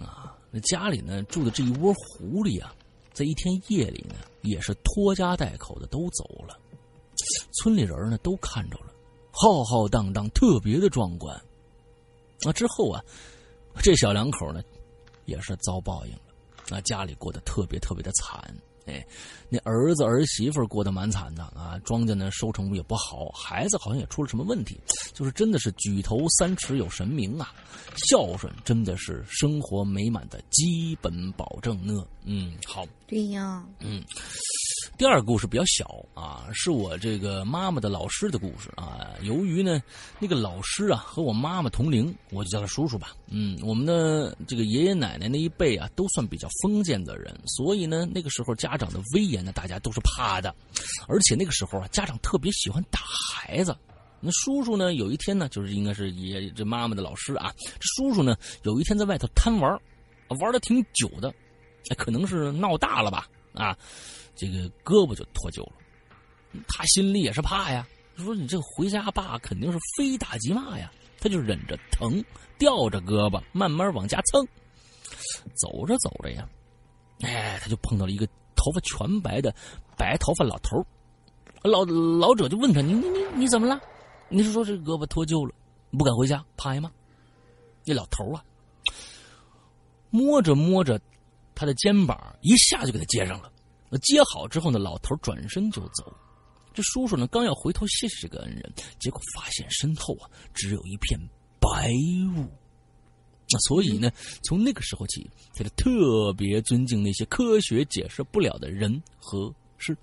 [0.00, 2.74] 啊，那家里呢住的这一窝狐狸啊。
[3.14, 6.58] 在一天夜里呢，也是拖家带口的都走了，
[7.52, 8.92] 村里人呢都看着了，
[9.30, 11.40] 浩浩荡荡，特别的壮观。
[12.40, 13.00] 那之后啊，
[13.80, 14.60] 这小两口呢，
[15.26, 16.34] 也是遭报应了，
[16.68, 18.52] 那，家里过得特别特别的惨。
[18.86, 19.04] 哎，
[19.48, 24.78] 那儿子儿媳妇过得蛮惨的啊，庄稼呢收成也不好，孩子好像也出了什么问题，
[25.12, 27.52] 就是真的是举头三尺有神明啊，
[28.08, 32.04] 孝顺真的是生活美满的基本保证呢。
[32.24, 34.02] 嗯，好，对呀，嗯。
[34.96, 39.10] 第二个故事比较小啊，是我这个妈妈的老师的故事啊。
[39.22, 39.82] 由于呢，
[40.18, 43.14] 那个老师啊和我妈妈同龄，我就叫他叔叔吧。
[43.28, 50.54] 嗯，我们的这个爷爷奶奶那一辈啊，都算比较封建的人，所以呢，那个时候家长的威严呢，大家都是怕的。
[51.08, 53.76] 而且那个时候啊，家长特别喜欢打孩子。
[54.20, 59.78] 那叔叔呢，有一天呢，就是应该是爷这妈妈的老师啊，这叔叔呢，有一天在外头贪玩，
[60.40, 61.34] 玩的挺久的，
[61.96, 63.76] 可能是闹大了吧啊。
[64.34, 65.72] 这个胳膊就脱臼了，
[66.68, 67.86] 他心里也是怕呀。
[68.16, 72.22] 说你这回家爸肯定是非打即骂呀，他就忍着疼，
[72.58, 74.46] 吊着胳膊慢慢往家蹭。
[75.56, 76.48] 走着走着呀，
[77.22, 79.54] 哎，他就碰到了一个头发全白的
[79.96, 80.84] 白头发老头
[81.62, 83.80] 老老者就问他：“你你你你怎么了？
[84.28, 85.54] 你是说这胳膊脱臼了，
[85.98, 86.90] 不敢回家，怕吗？”
[87.84, 88.44] 那老头啊，
[90.10, 91.00] 摸着摸着
[91.54, 93.50] 他的肩膀，一下就给他接上了。
[93.98, 96.12] 接好之后呢，老头转身就走。
[96.72, 101.18] 这叔叔呢，刚要回头谢谢这个恩人，结果发现身后啊，只有一片
[101.60, 101.88] 白
[102.36, 102.48] 雾。
[103.50, 104.10] 那所以呢，
[104.42, 109.96] 从那个时候起，他就特别尊敬那些科学解释不了的人和事。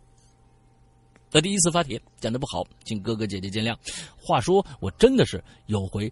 [1.31, 3.75] 那第一次发帖讲的不好，请哥哥姐姐见谅。
[4.15, 6.11] 话说，我真的是有回。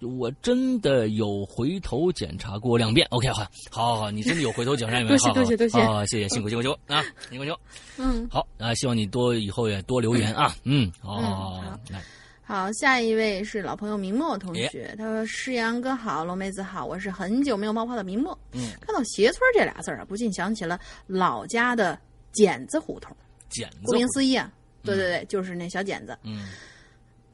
[0.00, 6.78] 我真的有回头检查过两遍，OK，好，好，好，你真的有回头检查两遍， 多谢，多谢，多谢，啊，谢谢，辛苦，辛苦，辛苦。
[6.92, 7.60] 啊，辛苦，辛苦，
[7.98, 12.02] 嗯，好啊，希望你多以后也多留言啊，嗯，好，来，
[12.44, 18.38] 好，下一位是老朋友明墨同学，他说：“世阳哥好，龙妹子好，我是很久没有冒泡的明墨。
[18.52, 21.98] 嗯，看到斜村这俩字儿啊，不禁想起了老家的
[22.32, 23.14] 剪子胡同。
[23.50, 24.50] 剪子，顾名思义啊，
[24.82, 26.16] 对对对，就是那小剪子。
[26.22, 26.48] 嗯，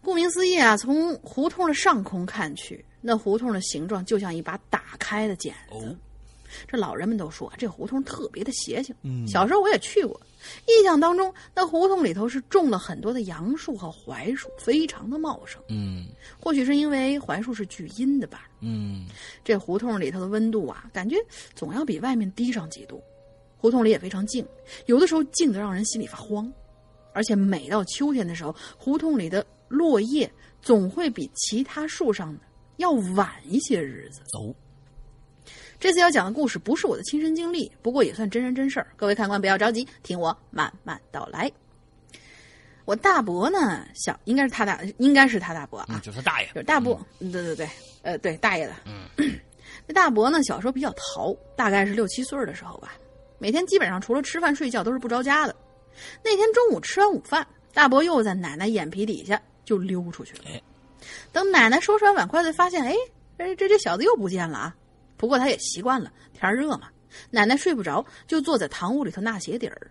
[0.04, 5.86] 顾名思义啊，从胡同的上空看去，那胡同的形状就像一把打开的剪子。
[5.86, 5.96] 哦，
[6.68, 8.94] 这老人们都说这胡同特别的邪性。
[9.02, 10.20] 嗯小时候我也去过，
[10.68, 15.60] 印象当中那胡同里头是种了很多的杨树和槐树，非常的茂盛。
[15.68, 16.06] 嗯
[16.38, 19.06] 或许是因为槐树是聚阴的吧，嗯，
[19.42, 21.16] 这胡同里头的温度啊，感觉
[21.54, 23.02] 总要比外面低上几度。
[23.56, 24.46] 胡同里也非常静，
[24.84, 26.52] 有的时候静得让人心里发慌。
[27.14, 30.30] 而且每到秋天的时候，胡同里的落叶
[30.62, 32.40] 总会比其他树上的
[32.76, 34.20] 要晚一些日子。
[34.38, 34.54] 哦，
[35.78, 38.86] 这次要讲的故事不是我的亲身经历，不过也算真人真事儿。
[38.96, 41.50] 各位看官不要着急，听我慢慢道来。
[42.84, 47.68] 我大伯呢，小应该是他大，应该是他大伯啊，嗯，就是他大爷，就是大伯，嗯对对对，
[48.02, 48.74] 呃，对大爷的。
[48.84, 49.08] 嗯，
[49.86, 52.92] 那大伯呢，小时候比较淘，大概是六七岁的时候吧，
[53.38, 55.56] 每天基本上除了吃饭睡觉都是不着家的。
[56.22, 60.44] 那天中午吃完午饭，大伯又在奶奶眼皮底下就溜出去了。
[61.32, 62.94] 等奶奶收拾完碗筷才，发现哎，
[63.38, 64.76] 这这这小子又不见了啊！
[65.16, 66.88] 不过他也习惯了，天热嘛，
[67.30, 69.90] 奶奶睡不着，就坐在堂屋里头纳鞋底儿。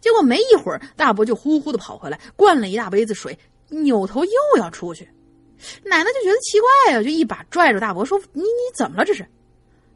[0.00, 3.38] 结果没一会儿，大伯就呼呼的跑回来，灌了一大杯子水，
[3.68, 5.08] 扭头又要出去。
[5.84, 9.04] 奶奶就觉得奇怪呀、就一把拽住大伯说：“你你怎么了？
[9.04, 9.26] 这是？”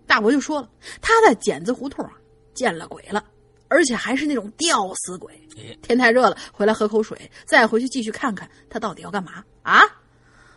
[0.06, 0.68] 大伯就说了
[1.00, 2.12] ：“他在剪子胡同啊
[2.52, 3.24] 见了鬼了，
[3.72, 5.32] 而且还是那种吊死鬼。
[5.56, 9.82] 哎天太热了，回来喝口水，再回去继续看看他到底要干嘛啊？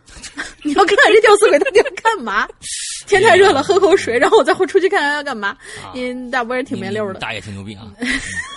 [0.64, 2.48] 你要看这吊死鬼到底要干嘛？
[3.08, 5.58] 天太热了，喝口水，然后我再回出去看看要干嘛。
[5.94, 7.92] 因大伯也挺没溜的，大爷挺牛逼啊，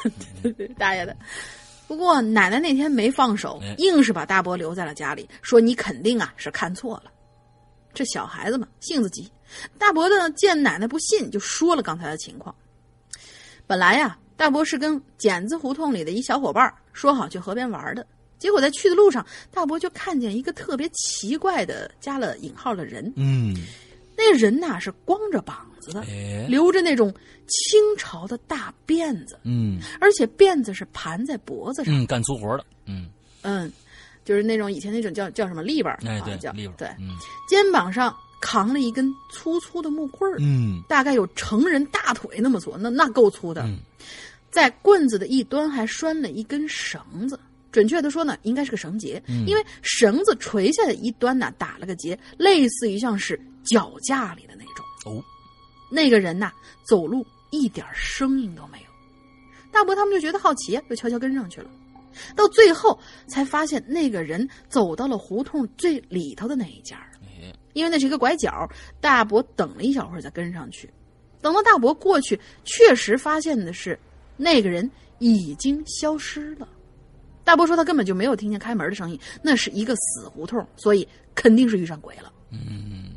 [0.78, 1.16] 大爷的。
[1.86, 7.10] 不过奶奶那天没放手哎，硬是把大伯留在了家里，说你肯定啊是看错了。
[7.94, 9.30] 这小孩子嘛，性子急。
[9.78, 12.54] 大伯呢见奶奶不信，就说了刚才的情况。
[13.66, 18.06] 本来呀，大伯是跟剪子胡同里的一小伙伴儿说好去河边玩的，
[18.38, 23.12] 结果在去的路上，大伯就看见一个特别奇怪的加了引号的人。
[23.16, 23.54] 嗯，
[24.16, 27.12] 那人呐是光着膀子的，哎，留着那种
[27.48, 29.80] 清朝的大辫子，嗯。
[30.00, 31.92] 而且辫子是盘在脖子上。
[31.92, 33.10] 嗯，干粗活的，嗯，
[33.42, 33.72] 嗯，
[34.24, 37.16] 就是那种以前那种叫叫什么立板儿，哎对啊，叫立板，对，嗯。
[37.48, 40.80] 肩膀上扛了一根粗粗的木棍儿，嗯。
[40.88, 43.62] 大概有成人大腿那么粗，那那够粗的。
[43.62, 43.78] 嗯
[44.50, 47.38] 在棍子的一端还拴了一根绳子，
[47.70, 54.84] 准确的说呢，应该是个绳结，嗯因为绳子垂下的一端呢打了个结，类似于像是脚架里的那种。
[55.06, 55.22] 哦，
[55.90, 56.52] 那个人呐，
[56.86, 58.84] 走路一点声音都没有。
[59.70, 61.70] 大伯他们就觉得好奇，就悄悄跟上去了。
[62.34, 66.98] 到最后才发现，那个人走到了胡同最里头的那一家
[67.74, 68.68] 因为那是一个拐角，
[69.00, 70.90] 大伯等了一小会儿再跟上去。
[71.40, 73.96] 等到大伯过去，确实发现的是，
[74.38, 76.66] 那个人已经消失了。
[77.44, 82.32] 大伯说他根本就没有听见开门的声音，那是一个死胡同，所以肯定是遇上鬼了。
[82.50, 83.12] 嗯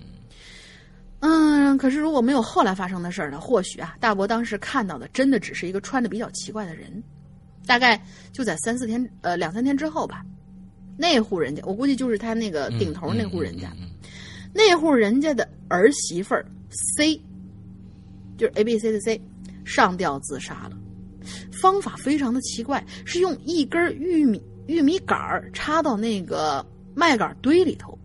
[1.19, 3.39] 嗯，可是如果没有后来发生的事儿呢？
[3.39, 7.01] 或许啊，大伯当时看到的真的只是一个穿的比较奇怪的人。
[7.67, 8.03] 大概
[8.33, 10.25] 就在三四天，呃，两三天之后吧，
[10.97, 13.87] 那户人家，我估计就是他那个顶头那户人家，嗯
[14.53, 16.45] 那户人家的儿媳妇儿
[16.97, 17.15] C，
[18.37, 19.21] 就是 A B C 的 C，
[19.63, 20.77] 上吊自杀了。
[21.51, 26.65] 方法非常的奇怪，是用一根玉米玉米杆儿插到那个
[26.95, 27.97] 麦秆堆里头，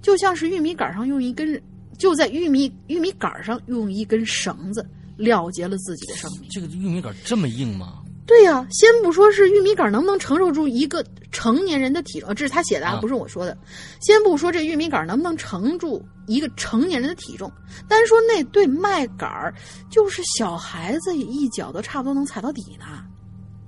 [0.00, 1.60] 就像是玉米杆上用一根，
[1.98, 6.48] 就在玉米玉米杆上用一根绳子了结了自己的生命。
[6.50, 8.01] 这个玉米杆这么硬吗？
[8.32, 13.54] 对呀、先不说是玉米杆能不能承受住一个成年人的体重，这是他写的啊，啊不是我说的。
[14.00, 17.52] 先不说这玉米杆能不能承住一个成年人的体重，
[17.86, 19.54] 单说那对麦秆儿，
[19.90, 23.04] 就是小孩子一脚都差不多能踩到底呢。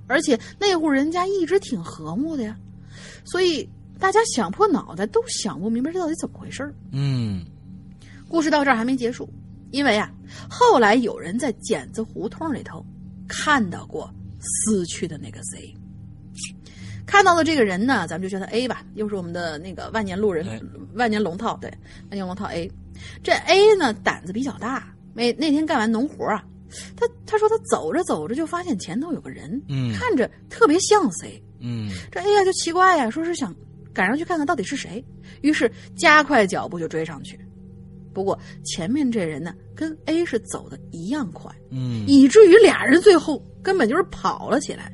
[0.07, 2.57] 而且那户人家一直挺和睦的呀，
[3.23, 6.73] 所以大家想破脑袋都想不明白这到底怎么回事儿。
[6.91, 7.45] 嗯
[8.27, 9.31] 故事到这儿还没结束，
[9.69, 10.11] 因为啊，
[10.49, 12.83] 后来有人在剪子胡同里头
[13.27, 14.11] 看到过
[14.45, 15.73] 死去的那个 Z。
[17.05, 20.59] 看到的这个人呢，咱们就叫他 A 吧，又是我们的那个万年路人哎，
[20.95, 21.69] 万年龙套，对，
[22.09, 22.69] 万年龙套 A。
[23.21, 26.43] 这 A 呢胆子比较大，那那天干完农活啊，
[26.95, 31.41] 他他说他走着走着就发现前头有个人，嗯看着特别像谁。
[31.59, 33.55] 嗯这 A 呀就奇怪呀，说是想
[33.93, 35.03] 赶上去看看到底是谁，
[35.41, 37.39] 于是加快脚步就追上去。
[38.15, 44.89] 不过前面这人呢，跟 A 是走的一样快，嗯以至于俩人最后根本就是跑了起来。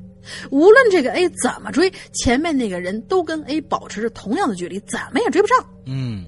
[0.49, 5.57] 无论这个 A 怎么追，前面那个人都跟 A 保持着同样的距离，怎么也追不上。
[5.85, 6.25] 嗯，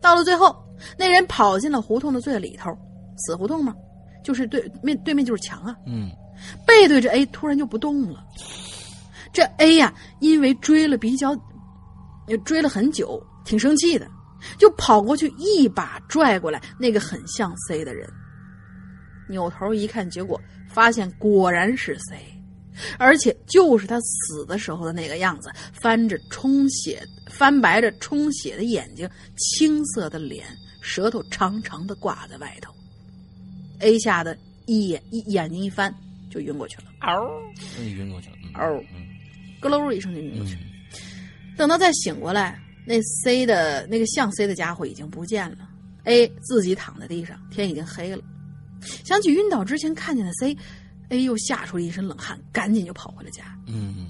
[0.00, 0.54] 到了最后，
[0.98, 2.70] 那人跑进了胡同的最里头，
[3.16, 3.74] 死胡同嘛，
[4.22, 5.74] 就是对面对面就是墙啊。
[5.86, 6.10] 嗯，
[6.66, 8.24] 背对着 A 突然就不动了。
[9.32, 11.34] 这 A 呀，因为追了比较，
[12.26, 14.06] 也追了很久，挺生气的，
[14.58, 18.08] 就跑过去一把拽过来那个很像 C 的人。
[19.28, 22.16] 扭头一看，结果发现果然是 C，
[22.98, 30.46] 而且就是他死的时候的那个样子，翻着充血、翻白着充血的眼睛，青色的脸，
[30.80, 32.74] 舌头长长的挂在外头。
[33.80, 34.36] A 吓得
[34.66, 35.94] 一眼一眼睛一翻，
[36.30, 36.84] 就晕过去了。
[37.00, 37.14] 嗷，
[37.84, 38.36] 晕过去了。
[38.54, 39.06] 嗷，嗯
[39.60, 40.60] 咯喽一声就晕过去了。
[40.62, 40.66] 嗯
[41.56, 42.58] 等到再醒过来，
[42.90, 45.58] 那 C 的那个像 C 的家伙已经不见了。
[46.02, 48.22] A 自己躺在地上，天已经黑了。
[49.04, 53.44] 想起晕倒之前看见的 C，A 又吓出了一身冷汗，赶紧就跑回了家。
[53.68, 54.08] 嗯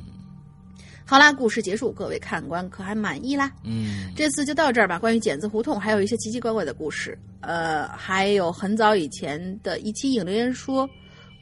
[1.04, 3.52] 好啦，故事结束，各位看官可还满意啦？
[3.64, 4.98] 嗯这次就到这儿吧。
[4.98, 10.88] 关于剪子胡同，还有一些奇奇怪怪的故事，呃，还有很早以前的一期影留言说，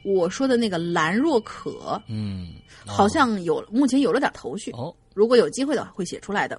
[0.03, 2.47] 我说的那个兰若可，嗯，
[2.83, 4.71] 好像有目前有了点头绪。
[4.71, 6.57] 哦，如果有机会的话，会写出来的。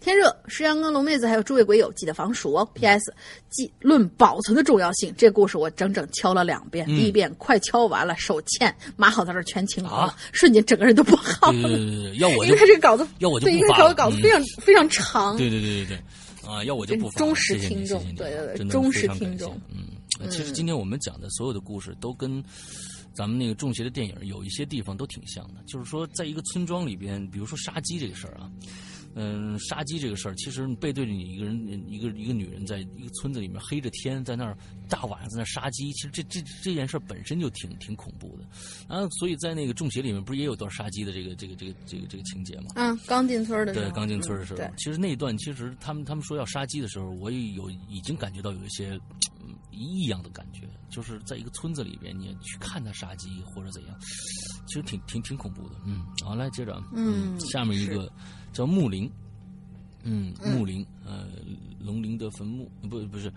[0.00, 2.66] 天热，石阳跟龙妹子还有诸位鬼友记得防暑哦。
[2.72, 3.12] P.S.
[3.50, 11.60] 记论保存的重要性，这故事我整整敲了两遍，嗯第一遍快敲完了，手欠，码好在这儿全清空了，啊瞬间整个人都不好了。
[11.60, 15.36] 对对对对，要我因为他这个稿子，要我就对，因不发了为这个稿子嗯非常、非常长。
[15.36, 19.88] 对对对对对，啊，要我就不发忠实听众对对对忠实听众嗯，
[20.20, 22.42] 呃其实今天我们讲的所有的故事都跟
[23.20, 28.50] 咱们那个中邪的电影有一些地方都挺像的，就是说在一个村庄里边，比如说杀鸡这个事儿啊。
[29.16, 34.56] 嗯，杀鸡这个事儿，其实你背对着你一个人，一个一个女人，在一个村子里面黑着天，在那儿
[34.88, 38.44] 大晚上在那杀鸡，其实这这这件事本身就挺挺恐怖的。
[38.86, 42.66] 啊，所以在那个中邪里面，不是也有段杀鸡的这个这个这个这个这个情节吗？
[42.76, 48.90] 嗯，刚进村的时候，对，刚进村的时候，嗯，其实那一段其实他们他们说要杀鸡的时候，我也有已经感觉到有一些
[49.39, 49.39] 嗯
[49.72, 53.96] 异样的感觉，就是在一个村子里边，你去看他杀鸡或者怎样，
[54.66, 55.74] 其实挺挺挺恐怖的。
[55.86, 56.74] 嗯，好，来接着。
[56.74, 58.10] 啊，嗯下面一个
[58.52, 59.10] 叫木林，
[60.02, 61.26] 嗯，木林，呃，
[61.78, 63.32] 龙陵的坟墓，不不是，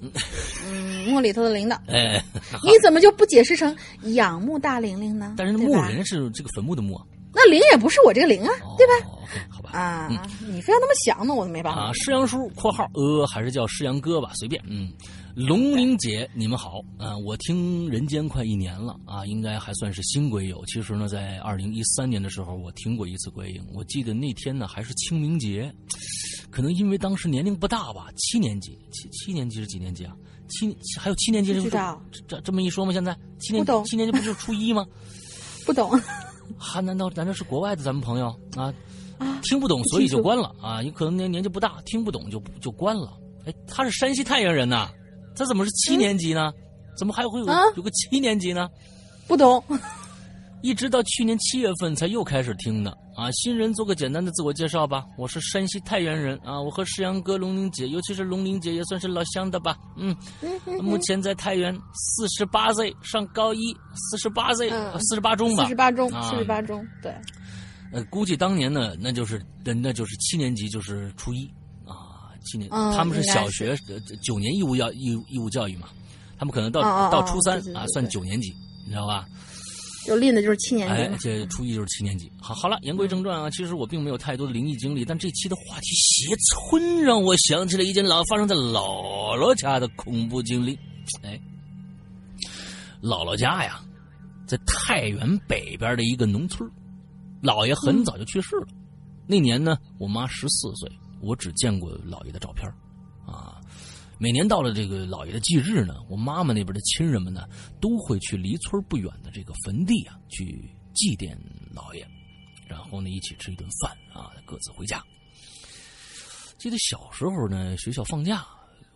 [0.00, 2.22] 嗯，墓里头的领导， 哎，
[2.62, 3.74] 你怎么就不解释成
[4.14, 5.34] 仰慕大玲玲呢？
[5.36, 5.82] 但是对吧？
[5.82, 7.06] 木人是这个坟墓的墓啊，
[7.38, 8.92] 那零也不是我这个零啊，对吧？
[9.50, 10.08] 好吧，啊，
[10.48, 11.82] 你非要那么想呢，我都没办法。
[11.82, 14.62] 啊，师阳叔（括号呃）还是叫师阳哥吧，随便。
[14.66, 14.90] 嗯，
[15.34, 17.14] 龙玲姐，你们好啊！
[17.18, 20.64] 我听人间快一年了啊，应该还算是新鬼友。
[20.66, 25.70] 其实呢，在二零一三年的时候，我听过一次鬼影，我记得那天呢还是清明节，
[26.50, 30.16] 可能因为当时年龄不大吧，七年级，七七年级是几年级啊？
[30.48, 32.92] 七还有七年级不知道这这这么一说吗？
[32.92, 34.86] 现在七年不懂七年级不就是初一吗？
[35.66, 35.90] 不懂，
[36.58, 38.72] 还难道难道是国外的咱们朋友啊？
[39.18, 40.80] 啊听不懂，所以就关了啊！
[40.82, 43.16] 你可能年年纪不大，听不懂就就关了。
[43.46, 44.90] 哎，他是山西太原人呐，
[45.34, 46.52] 他怎么是七年级呢？
[46.98, 48.68] 怎么还会有、啊有个七年级呢？
[49.26, 49.62] 不懂。
[50.62, 53.30] 一直到去年七月份才又开始听的啊！
[53.32, 59.78] 新人做个简单的自我介绍吧，我是山西太原人啊，我和石阳哥、龙玲姐，尤其是龙玲姐也算是老乡的吧。
[59.96, 60.14] 嗯，
[60.82, 65.00] 目前在太原，四十八岁，上高一，四十八岁，嗯。
[65.00, 66.30] 四十八中吧，四十八中，啊。
[66.30, 67.10] 四十八中，对，
[67.90, 71.50] 呃，估计当年呢，那就是那那就是七年级，就是初一。
[71.86, 75.88] 啊，七年，嗯他们是小学呃九年义务要义务义务教育嘛，
[76.38, 78.54] 他们可能到、到初三啊算九年级，
[78.84, 79.26] 你知道吧？
[80.06, 81.18] 就练的就是七年级。
[81.18, 82.30] 这初一就是七年级。
[82.40, 90.78] 好，好了，言归正传啊，其实我并没有太多的灵异经历，但这期的话题邪村让我想起了一件老发生在姥姥家的恐怖经历。
[91.22, 91.40] 哎，
[93.02, 93.80] 姥姥家呀，
[94.46, 96.70] 在太原北边的一个农村
[97.42, 98.66] 姥爷很早就去世了。
[99.26, 100.88] 那年呢，我妈十四岁，
[101.20, 102.74] 我只见过姥爷的照片儿
[103.26, 103.55] 啊。
[104.18, 107.46] 每年到了这个姥爷的忌日呢，我妈妈那边的亲人们呢，
[107.80, 111.36] 都会去离村不远的这个坟地啊，去祭奠
[111.74, 112.06] 姥爷，
[112.66, 115.04] 然后呢一起吃一顿饭啊，各自回家。
[116.56, 118.46] 记得小时候呢，学校放假，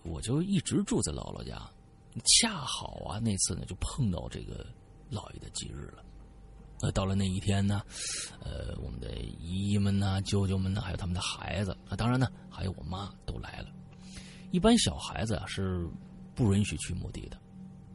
[0.04, 1.70] 我就一直住在姥姥家，
[2.24, 4.66] 恰好啊那次呢就碰到这个
[5.10, 6.02] 姥爷的忌日了。
[6.80, 7.82] 呃，到了那一天呢，
[8.42, 13.66] 呃，我们的姨姨们呢、舅舅们呢，还有他们的孩子啊，当然呢，还有我妈都来了。
[14.50, 15.88] 一般小孩子啊是
[16.34, 17.40] 不允许去墓地的，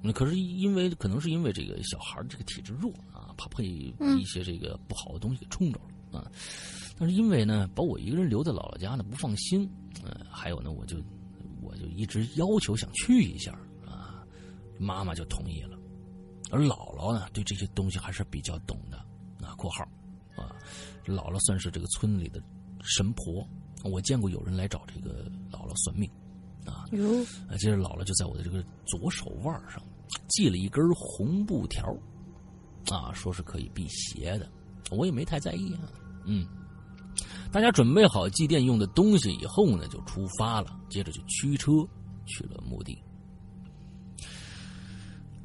[0.03, 6.31] 嗯，可是因为可能是因为这个小孩这个体质弱啊，怕被一些这个不好的东西给冲着了啊。
[6.97, 9.69] 但是因为呢，把我一个人留在姥姥家呢不放心，
[10.03, 10.97] 呃，还有呢，我就
[11.61, 13.51] 我就一直要求想去一下
[13.85, 14.23] 啊，
[14.79, 15.77] 妈妈就同意了。
[16.51, 18.97] 而姥姥呢，对这些东西还是比较懂的
[19.45, 19.83] 啊（括号
[20.35, 20.55] 啊），
[21.05, 22.41] 姥姥算是这个村里的
[22.81, 23.45] 神婆，
[23.83, 26.09] 我见过有人来找这个姥姥算命
[26.71, 26.85] 啊。
[27.57, 29.81] 接着姥姥就在我的这个左手腕上
[30.29, 31.83] 系了一根红布条，
[32.89, 34.49] 啊，说是可以辟邪的，
[34.91, 35.81] 我也没太在意啊。
[36.25, 36.47] 嗯，
[37.51, 41.71] 大家准备好祭奠用的东西以后呢，就出发了，接着就驱车
[42.25, 42.97] 去了墓地。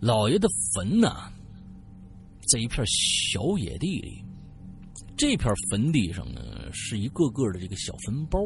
[0.00, 1.30] 老爷的坟呢，
[2.50, 4.24] 在一片小野地里。
[5.16, 8.40] 这片坟地上呢，是一个个的这个小坟包，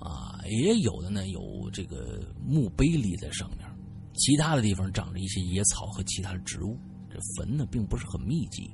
[0.00, 3.66] 啊，也有的呢有这个墓碑立在上面。
[4.14, 6.76] 其他的地方长着一些野草和其他的植物。
[7.10, 8.70] 这坟呢，并不是很密集。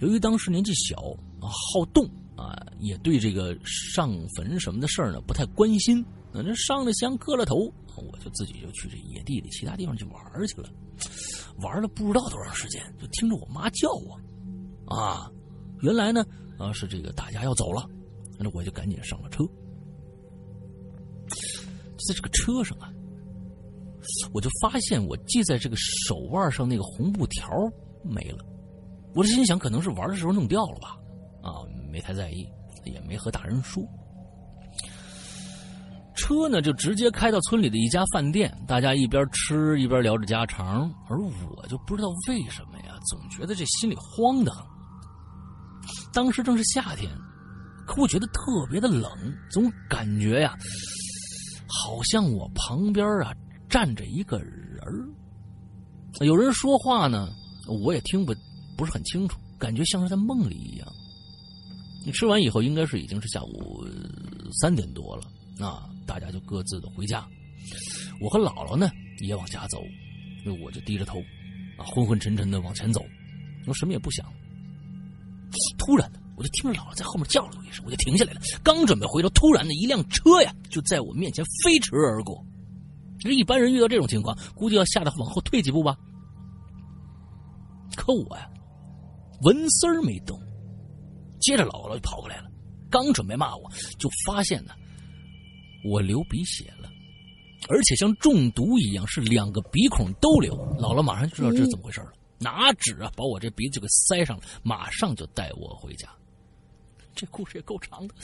[0.00, 0.96] 由于当时年纪小
[1.40, 2.04] 啊，好动
[2.36, 6.04] 啊，也对这个上坟什么的事儿呢不太关心。
[6.32, 10.68] 那这上了香磕了头，我就自己就去这野地里其他地方去玩去了。
[11.58, 14.18] 玩了不知道多长时间，就听着我妈叫我，
[14.86, 15.30] 啊，
[15.82, 16.24] 原来呢
[16.58, 17.86] 啊是这个大家要走了，
[18.38, 19.44] 那我就赶紧上了车。
[22.06, 22.88] 在这个车上啊，
[24.32, 27.48] 我就发现我系在这个手腕上那个红布条
[28.04, 28.38] 没了。
[29.14, 30.96] 我这心想，可能是玩的时候弄掉了吧，
[31.42, 31.60] 啊，
[31.90, 32.48] 没太在意，
[32.84, 33.82] 也没和大人说。
[36.14, 44.64] 车呢，就直接开到村里的一家饭店，大家一边吃一边聊着家常，而我就不知道为什么呀，总觉得这心里慌得很。
[46.12, 47.10] 当时正是夏天，
[47.86, 49.10] 可我觉得特别的冷，
[49.50, 50.56] 总感觉呀，
[51.80, 53.34] 好像我旁边啊
[53.68, 54.82] 站着一个人
[56.20, 57.32] 有人说话呢，
[57.66, 58.34] 我也听不
[58.76, 60.86] 不是很清楚，感觉像是在梦里一样。
[62.04, 63.86] 你吃完以后，应该是已经是下午
[64.60, 65.22] 三点多了
[65.66, 65.88] 啊。
[66.04, 67.26] 大家就各自的回家，
[68.20, 69.78] 我和姥姥呢也往家走，
[70.44, 71.20] 那我就低着头，
[71.78, 73.00] 啊，昏昏沉沉的往前走，
[73.66, 74.26] 我什么也不想。
[75.78, 78.40] 突然的，我就听着姥姥在后面叫了我一声，我就停下来了。
[78.62, 82.44] 刚准备回头，突然的一辆车呀就在我面前飞驰而过。
[83.18, 85.96] 这一般人遇到这种情况，估计要吓得往后退几步吧。
[87.94, 88.48] 可我呀，
[89.42, 90.40] 纹丝儿没动。
[91.40, 92.44] 接着姥姥就跑过来了，
[92.90, 94.72] 刚准备骂我，就发现呢。
[95.84, 96.88] 我流鼻血了，
[97.68, 100.56] 而且像中毒一样，是两个鼻孔都流。
[100.78, 106.08] 姥姥马上就知道这是怎么回事了，拿纸啊把我这鼻子就给塞上了，马上就带我回家。
[107.14, 108.14] 这故事也够长的。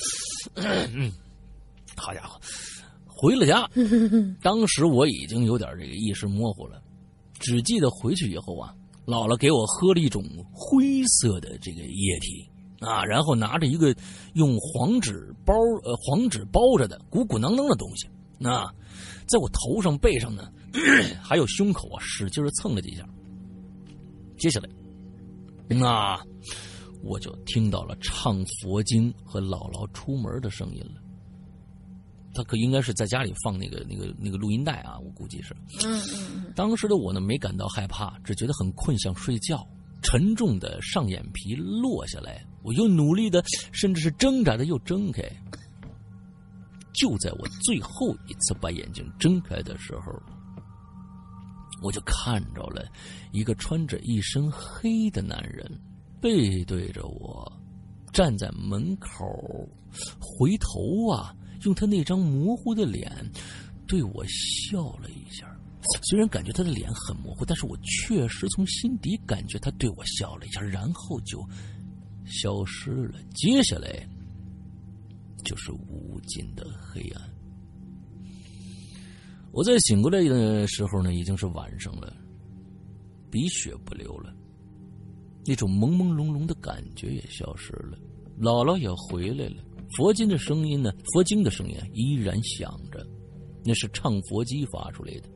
[1.96, 2.40] 好家伙，
[3.06, 3.68] 回了家，
[4.42, 6.82] 当时我已经有点这个意识模糊了，
[7.38, 8.74] 只记得回去以后啊，
[9.06, 12.48] 姥姥给我喝了一种灰色的这个液体。
[12.80, 13.92] 啊，然后拿着一个
[14.34, 18.08] 用黄纸包呃黄纸包着的鼓鼓囊囊的东西，
[18.38, 18.64] 那
[19.26, 20.48] 在我头上背上呢，
[21.20, 23.04] 还有胸口啊，使劲的蹭了几下。
[24.38, 24.68] 接下来，
[25.66, 26.16] 那
[27.02, 31.00] 我就听到了唱佛经和姥姥出门的声音了。
[32.34, 35.54] 他可应该是在家里放那个那个那个录音带啊，我估计是。
[35.84, 36.52] 嗯嗯。
[36.54, 39.66] 当时的我呢，没感到害怕，只觉得很困，想睡觉。
[40.00, 43.42] 沉重的上眼皮落下来，我又努力的，
[43.72, 45.22] 甚至是挣扎的又睁开。
[46.92, 50.12] 就在我最后一次把眼睛睁开的时候，
[51.82, 52.86] 我就看着了
[53.32, 55.68] 一个穿着一身黑的男人，
[56.20, 57.50] 背对着我，
[58.12, 59.68] 站在门口，
[60.20, 63.10] 回头啊，用他那张模糊的脸
[63.86, 65.46] 对我笑了一下。
[66.02, 71.42] 虽然感觉他的脸很模糊，但是我确实从心底感觉他对我笑了一下，然后就
[72.24, 73.18] 消失了。
[73.34, 74.06] 接下来
[75.44, 77.22] 就是无尽的黑暗。
[79.50, 82.14] 我在醒过来的时候呢，已经是晚上了，
[83.30, 84.34] 鼻血不流了，
[85.46, 87.98] 那种朦朦胧胧的感觉也消失了。
[88.38, 89.62] 姥姥也回来了，
[89.96, 93.04] 佛经的声音呢，佛经的声音依然响着，
[93.64, 95.28] 那是唱佛机发出来的。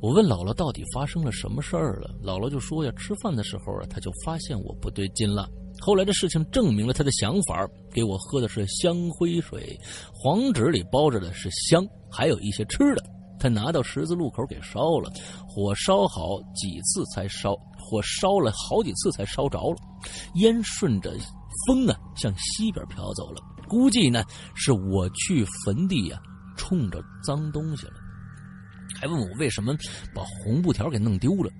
[0.00, 5.48] 我问姥姥到底发生了什么事儿了，姥姥就说呀，吃饭的时候啊，他就发现我不对劲了。
[5.78, 9.78] 后来的事情证明了他的想法，给我喝的是香灰水，
[10.12, 13.04] 黄纸里包着的是香，还有一些吃的。
[13.38, 15.12] 他拿到十字路口给烧了，
[15.46, 17.54] 火烧好几次才烧，
[17.88, 19.76] 火烧了好几次才烧着了，
[20.34, 21.16] 烟顺着
[21.66, 23.40] 风啊向西边飘走了。
[23.68, 26.20] 估计呢是我去坟地呀，
[26.56, 27.94] 冲着脏东西了。
[29.00, 29.72] 还问我为什么
[30.14, 31.50] 把红布条给弄丢了？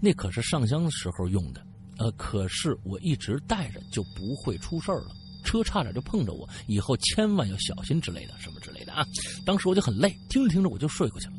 [0.00, 1.60] 那可是上香的时候用的，
[1.98, 5.08] 呃，可是我一直带着就不会出事儿了。
[5.42, 9.04] 车差点就碰着我，以后千万要小心之类的，什么之类的啊！
[9.46, 11.32] 当时我就很累，听着听着我就睡过去了。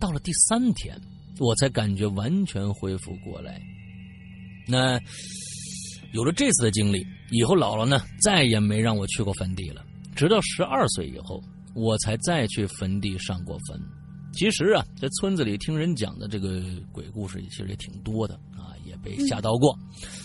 [0.00, 1.00] 到了第三天，
[1.38, 3.60] 我才感觉完全恢复过来。
[4.66, 5.00] 那
[6.12, 9.84] 有了这次的经历，以后姥姥呢再也没让我去过坟地了。
[10.14, 11.42] 直到十二岁以后，
[11.74, 13.80] 我才再去坟地上过坟。
[14.32, 19.78] 其实啊，在村子里听人讲的这个鬼故事，其实也挺多的啊，也被吓到过，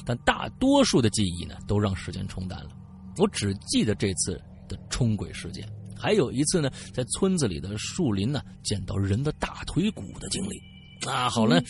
[0.06, 2.70] 但大多数的记忆呢，都让时间冲淡了。
[3.18, 5.68] 我只记得这次的冲鬼事件，
[5.98, 10.71] 还有一次呢，在村子里的树林呢，捡到人的大腿骨的经历。
[11.08, 11.62] 啊，好了，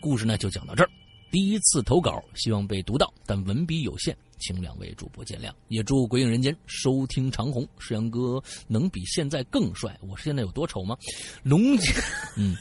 [0.00, 0.90] 故事呢就讲到这儿。
[1.30, 5.52] 第一次投稿，希望被读到，但文笔有限，请两位主播见谅。
[5.68, 9.96] 也祝《鬼影人间》收听长虹，世阳哥能比现在更帅。
[10.02, 10.96] 我是现在有多丑吗？
[11.44, 11.92] 龙姐，
[12.36, 12.56] 嗯，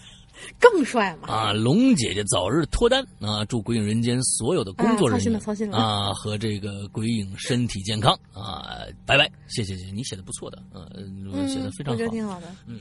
[0.59, 1.27] 更帅吗！
[1.27, 3.43] 啊，龙姐姐早日脱单啊！
[3.45, 8.85] 祝《鬼影人间》所有的工作人员、操心了，操心了啊，和这个鬼影身体健康啊！
[9.03, 12.79] 拜拜，谢谢谢谢，你写的不错的，嗯，写的非常好，我觉得挺好的，嗯。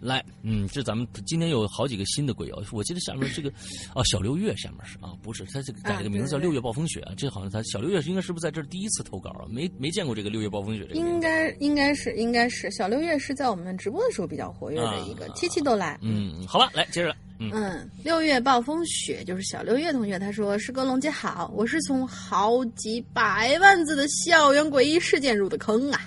[0.00, 3.48] 来，嗯，这咱们今天有好几个新的鬼友，我记得下面这个，
[3.94, 9.46] 哦，小六月下面是啊，不是，他这个改了个名字叫六月暴风雪啊，这好像他小六月是应该是不是在这儿第一次投稿啊？
[9.48, 10.94] 没没见过这个六月暴风雪这个。
[10.94, 15.98] 应该应该是应该是小六月是在我们直播的时候比较活跃的一个，七七都来。
[16.02, 17.14] 嗯，好吧，来接着。
[17.40, 26.00] 嗯，六月暴风雪就是小六月同学，他说：“师哥龙姐好，我是从好几百万字的校园诡异事件入的坑啊，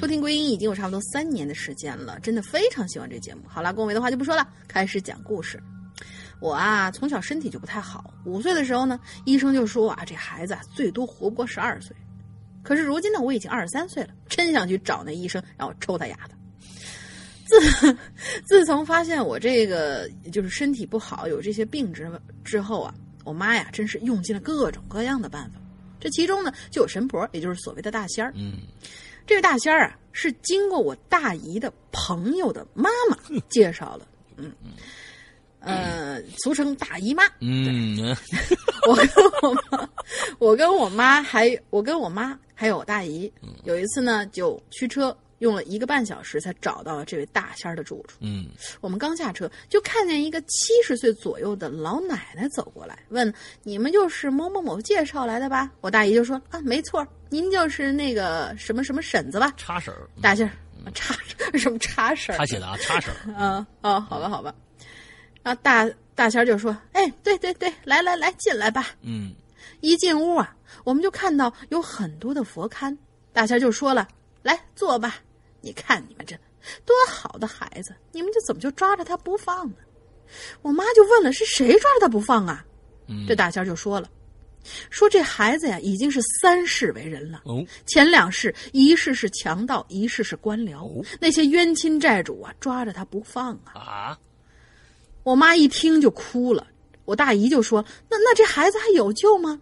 [0.00, 3.42] 收听归音已经有差不多三年的时间了，真的非常喜欢这节目。
[3.46, 5.62] 好了，恭维的话就不说了，开始讲故事。
[6.40, 11.94] 我啊，从小身体就不太好，五岁的时候呢，医生就说啊，这孩子最多活不过十二岁。
[12.62, 16.34] 可是如今呢，我已经二十三岁了，真想去找那医生，让我抽他丫的。”
[17.48, 17.96] 自
[18.46, 22.10] 自从发现我这个就是身体不好，有这些病之
[22.44, 22.94] 之后啊，
[23.24, 25.60] 我妈呀，真是用尽了各种各样的办法。
[25.98, 28.32] 这其中呢，就有神婆，也就是所谓的大仙儿。
[28.36, 28.58] 嗯，
[29.26, 33.16] 这位大仙儿啊，是经过我大姨的朋友的妈妈
[33.48, 34.06] 介绍的。
[34.36, 34.52] 嗯，
[35.60, 37.24] 呃，俗称大姨妈。
[37.40, 38.14] 嗯，
[38.86, 39.08] 我跟
[39.42, 39.88] 我妈，
[40.38, 43.32] 我跟我妈还我跟我妈还有我大姨，
[43.64, 45.16] 有一次呢，就驱车。
[45.38, 48.16] 用了一个半小时才找到了这位大仙儿的住处。
[48.20, 48.46] 嗯，
[48.80, 53.32] 我们刚下车就看见一个七十岁左右的老奶奶走过来，问
[53.62, 60.52] ：“你们就是某某某介绍来的吧？”我大姨就说：“啊，没错，您就是那个什么什么婶子吧？”叉婶儿，大仙儿，
[60.94, 61.14] 叉
[61.54, 62.38] 什么叉婶儿？
[62.38, 63.32] 他写的啊，叉婶儿。
[63.38, 64.54] 啊哦，好吧好吧。
[65.42, 69.32] 然后大大仙儿就说：“哎，对对对，来来来，进来吧。”嗯，
[69.80, 70.54] 一进屋啊，
[70.84, 72.96] 我们就看到有很多的佛龛。
[73.32, 74.08] 大仙儿就说了
[74.42, 75.16] ：“来坐吧。”
[75.60, 76.36] 你看你们这
[76.84, 79.76] 多好的孩子，你们这怎么就抓着他不放呢？
[80.60, 82.64] 我妈就问了：“是谁抓着他不放啊？”
[83.26, 84.10] 这大仙就说了
[84.90, 87.42] ：“说这孩子呀，已经是三世为人了。
[87.86, 94.18] 前两世一世是强盗，一世是官僚，那些冤亲债主啊，抓着他不放啊。”啊！
[95.22, 96.66] 我妈一听就哭了。
[97.06, 99.58] 我大姨就说：“那那这孩子还有救吗？”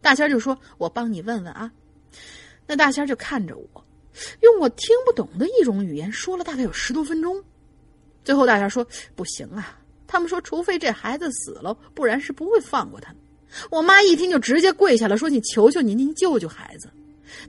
[0.00, 1.70] 大仙就说：“我帮你问问啊。”
[2.66, 3.85] 那大仙就看着我。
[4.40, 7.42] 用我听不懂的一种语言说了大概有十多分钟，
[8.24, 13.18] 最后大仙说：“不行啊！”他们说：“除非这孩子死了，不然是不会放过他的。”
[13.70, 16.88] 我妈一听就直接跪下了，说：“你求求您，您救救孩子！”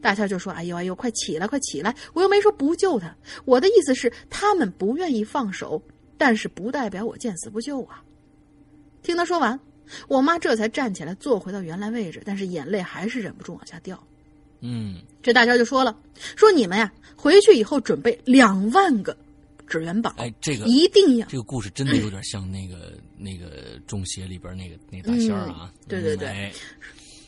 [0.02, 1.96] 大仙就说：“哎呦哎呦，快起来，快起来！
[2.14, 3.16] 我又没说不救他，
[3.46, 5.82] 我的意思是他们不愿意放手，
[6.18, 8.04] 但是不代表我见死不救啊！”
[9.04, 9.60] 听他说完，
[10.08, 14.04] 我妈这才站起来坐回到原来位置，但是眼泪还是忍不住往下掉。
[14.62, 15.94] 嗯，这大仙就说了
[16.38, 19.14] ：“说你们呀，回去以后准备两万个
[19.68, 20.14] 纸元宝。
[20.16, 21.28] 哎，这个一定要。
[21.28, 25.70] 这个故事真的有点像那个那个中邪里边那个那大仙儿啊。
[25.86, 26.50] 对对对，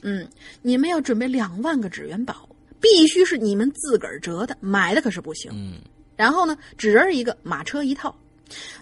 [0.02, 0.26] 嗯，
[0.62, 2.48] 你们要准备两万个纸元宝，
[2.80, 5.52] 必须是你们自个儿折的，买的可是不行。
[5.54, 5.82] 嗯，
[6.16, 8.18] 然后呢，纸人一个，马车一套，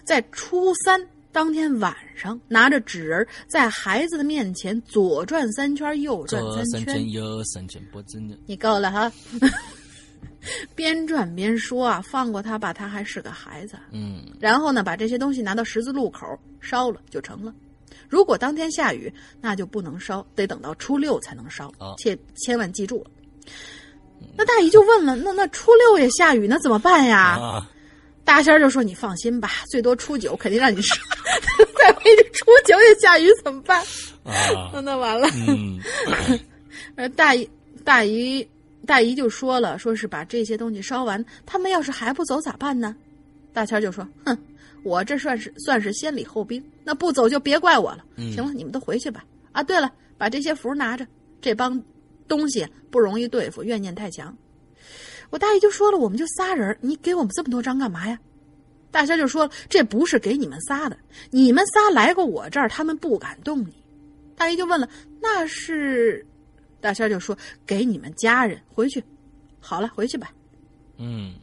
[0.04, 8.36] 在初三。”当天晚上，拿着纸人在孩子的面前左转三圈，右转三圈，右三圈，不真的。
[8.46, 9.12] 你够了哈！
[10.74, 13.78] 边转边说啊，放过他吧，他还是个孩子。
[13.92, 14.24] 嗯。
[14.40, 16.26] 然后呢，把这些东西拿到十字路口
[16.60, 17.52] 烧了就成了。
[18.08, 21.70] 如果当天下雨，那就不能烧，得等到初六才能烧。
[21.98, 23.10] 切，千万记住了。
[24.34, 27.64] 那大姨就问了：那那初六也下雨，那怎么办呀？
[28.28, 30.98] 大仙就说：“你放心吧，最多初九肯定让你上。
[31.78, 33.82] 再回去初九也下雨怎么办？
[34.70, 35.26] 那那完了。
[36.96, 37.48] 呃，大姨
[37.84, 38.46] 大姨
[38.84, 42.94] 大姨就说了，说是把这些东西烧完，他们要是还不走咋办呢？
[43.54, 44.36] 大仙就说：哼，
[44.82, 48.04] 我这算是算是先礼后兵，那不走就别怪我了。
[48.18, 49.24] 行了，你们都回去吧。
[49.52, 51.06] 啊，对了，把这些符拿着，
[51.40, 51.82] 这帮
[52.28, 54.36] 东西不容易对付，怨念太强。”
[55.30, 58.18] 我大姨就说了：“我们就仨人，你给我们这么多张干嘛呀？”
[58.90, 60.96] 大仙就说了：“这不是给你们仨的，
[61.30, 63.74] 你们仨来过我这儿，他们不敢动你。”
[64.34, 64.88] 大姨就问了
[65.20, 66.26] ：“那是
[66.80, 67.36] 大仙就说
[67.66, 69.04] ：“给你们家人回去，
[69.60, 70.32] 好了，回去吧。”
[70.96, 71.34] 嗯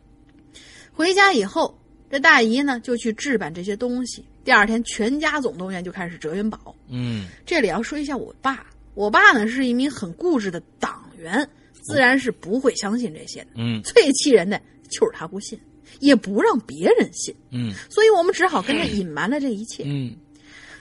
[0.92, 1.78] 回家以后，
[2.10, 4.26] 这大姨呢就去置办这些东西。
[4.44, 6.76] 第二天，全家总动员就开始折元宝。
[6.88, 11.48] 嗯这里要说一下我爸，我爸呢是一名很固执的党员，
[11.86, 13.48] 自然是不会相信这些的。
[13.56, 14.60] 嗯最气人的
[14.90, 15.60] 就是他不信，
[16.00, 19.84] 也不让别人信，嗯所以我们只好跟他隐瞒了这一切。
[19.86, 20.16] 嗯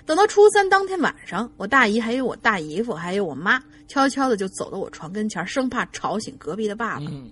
[0.06, 3.59] 等到初三当天晚上，我大姨还有我大姨夫还有我妈，
[3.89, 7.06] 悄悄的就走到我床跟前，生怕吵醒隔壁的爸爸。
[7.06, 7.31] 嗯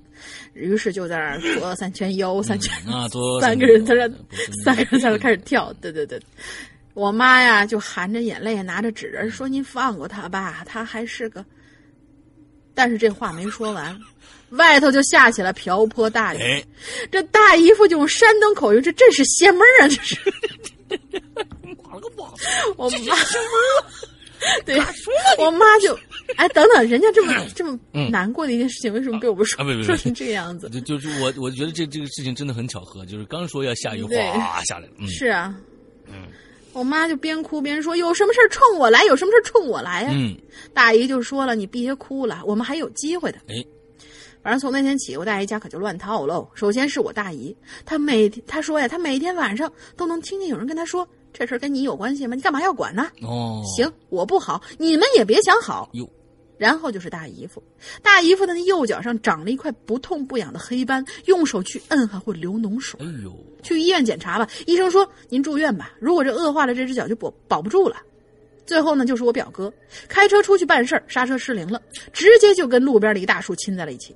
[0.55, 4.09] 于是就在那儿左三圈右三圈，啊，多三个人在那
[4.65, 5.71] 三个人在那开始跳。
[5.83, 6.19] 对对对，
[6.95, 11.45] 我妈呀就含着眼泪，拿着纸人说：“您放过他吧，他还是个……”
[12.75, 13.99] 但是这话没说完，
[14.51, 16.39] 外头就下起了瓢泼大雨。
[16.39, 16.65] 哎，
[17.11, 19.89] 这大姨夫就用山东口音，这真是邪门儿啊！
[19.89, 20.17] 这是。
[22.77, 23.17] 我妈，
[24.65, 24.81] 对，
[25.39, 25.97] 我妈就，
[26.37, 27.79] 哎，等等，人家这么 这么
[28.11, 29.63] 难过的一件事情，为什么被我们说？
[29.97, 30.69] 成这个样子？
[30.71, 35.07] 就就是我我觉得这这个事情真的很巧合，就是刚说要下雨，哗下来了，嗯。
[35.09, 35.55] 是啊，
[36.73, 40.37] 我妈就边哭边说：“有什么事儿冲我来，有什么事儿冲我来呀、嗯
[40.73, 43.65] 大姨就说了：“你别哭了，我们还有机会的。”哎，
[44.43, 46.49] 反正从那天起，我大姨家可就乱套喽。
[46.55, 47.55] 首先是我大姨，
[47.85, 52.35] 她每天她说呀，她每天晚上都能听见有人跟她说：“这事儿跟你有关系吗？
[52.35, 55.91] 你干嘛要管呢？”哦，行，我不好，你们也别想好。
[55.93, 56.09] 哟，
[56.63, 57.61] 然后就是大姨夫，
[58.05, 63.07] 大姨夫的那右脚上长了一块不痛不痒的黑斑，用手去摁还会流脓水哎。
[63.25, 67.97] 呦，去医院检查吧，医生说您住院吧，如果这恶化了，这只脚就保保不住了。
[68.65, 69.75] 最后呢，就是我表哥
[70.07, 71.83] 开车出去办事儿，刹车失灵了，
[72.13, 74.15] 直接就跟路边的一大树亲在了一起。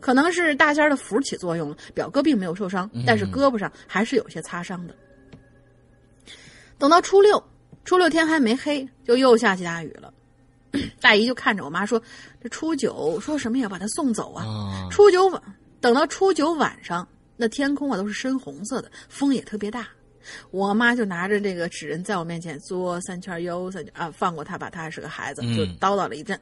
[0.00, 4.94] 可能是大仙儿的符起作用了，表哥并没有受伤，但是胳膊上还是有些擦伤的。
[6.76, 7.42] 等到初六，
[7.86, 10.12] 初六天还没黑，就又下起大雨了。
[11.00, 12.00] 大姨就看着我妈说
[12.42, 14.44] ：“这初九说什么也要把他送走啊。
[14.44, 15.42] 啊，初九晚，
[15.80, 17.06] 等到初九晚上，
[17.36, 19.88] 那天空啊都是深红色的，风也特别大。
[20.50, 26.38] 我妈就拿着这个纸人在我面前作三圈右三圈啊，放过他吧，他还是个孩子，嗯就叨叨了一阵。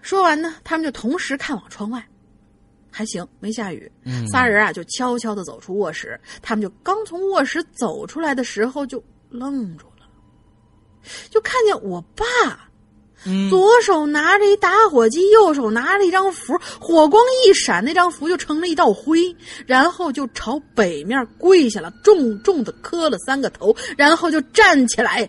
[0.00, 2.02] 说完呢，他们就同时看往窗外，
[2.90, 3.90] 还行，没下雨。
[4.04, 10.06] 嗯仨人啊就悄悄的走出卧室，他们就刚从卧室走出来的时候就愣住了，
[11.30, 12.24] 就看见我爸。
[13.24, 19.34] 嗯左手拿着一打火机，右手拿着一张符，火光一闪，那张符就成了一道灰，
[19.66, 25.28] 然后就朝北面跪下了，重重的磕了三个头，然后就站起来。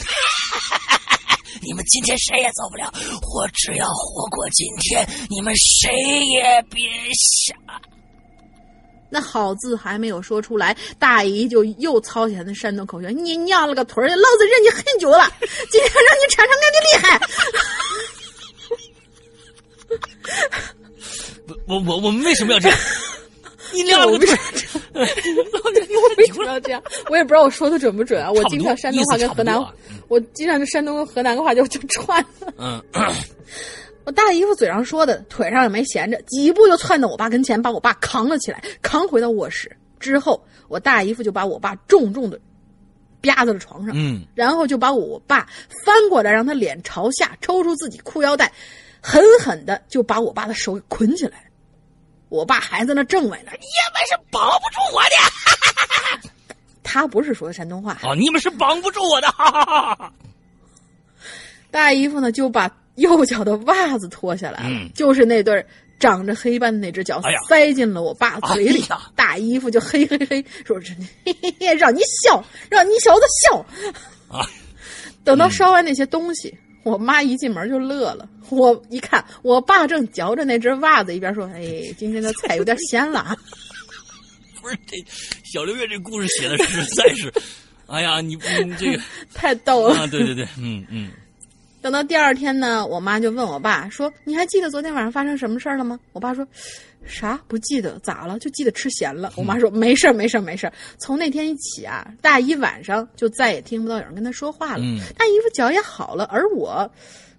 [1.62, 2.90] 你们今天谁也走不了，
[3.34, 5.92] 我只要活过今天，你们谁
[6.26, 6.82] 也别
[7.12, 7.54] 想。
[9.10, 15.30] 那好字还没有说出来，大姨就又操起来那山东口音：“你娘了个腿儿，老子忍你很久了，
[15.70, 17.20] 今天让你尝尝俺的厉害。
[21.46, 22.78] ”不我我我们为什么要这样？
[23.74, 24.38] 你俩我为什么
[24.94, 25.00] 我
[26.16, 26.82] 为什么要这样？
[27.08, 28.30] 我也不知道我说的准不准啊！
[28.32, 29.56] 我经常山东话跟河南
[30.08, 32.52] 我经常就山东跟河南的话就就串了。
[32.58, 32.82] 嗯，
[34.04, 39.74] 我大姨夫嘴上说的，腿上也没闲着，几步就窜到我爸跟前，把我爸扛了起来，扛回到卧室。
[39.98, 42.40] 之后，我大姨夫就把我爸重重的
[43.20, 45.46] 啪在了床上，嗯，然后就把我爸
[45.84, 48.50] 翻过来，让他脸朝下，抽出自己裤腰带，
[49.02, 51.44] 狠狠的就把我爸的手给捆起来。
[52.30, 56.30] 我爸还在那正委呢，你们是保不住我的。
[56.82, 57.92] 他不是说的山东话。
[58.02, 60.12] 啊，你们是绑不住我的，哈哈哈哈！
[61.70, 62.68] 大姨夫呢就把
[63.00, 65.64] 右脚的袜子脱下来了，嗯就是那对
[65.98, 68.82] 长着黑斑的那只脚哎塞进了我爸嘴里。
[68.88, 73.58] 哎大衣服就嘿嘿嘿说：“真的，嘿嘿嘿，让你笑， 让你小子笑。”
[74.28, 74.48] 啊，
[75.22, 76.52] 等到烧完那些东西，
[76.84, 78.28] 我妈一进门就乐了。
[78.48, 83.36] 我一看，我爸正嚼着那只袜子，一边说：“哎，今天的菜有点咸了啊。
[84.60, 84.96] 不是这
[85.44, 87.32] 小六月这故事写的实在是，
[87.86, 89.00] 哎呀，你你这个”
[89.32, 89.94] 太逗了。
[89.94, 91.10] 啊，对对对，嗯嗯，
[91.80, 96.46] 等到第二天呢，我妈就问我爸说：“你还记得昨天晚上发生什么事儿了吗？”我爸说
[97.06, 97.98] ：“啥不记得？
[98.00, 98.38] 咋了？
[98.38, 100.72] 就记得吃咸了。”我妈说：“没事儿，没事儿，没事儿。
[100.98, 104.82] 从那天一起啊，大姨晚上就再也听不到有人跟她说话了。
[104.84, 106.90] 嗯大姨夫脚也好了，而我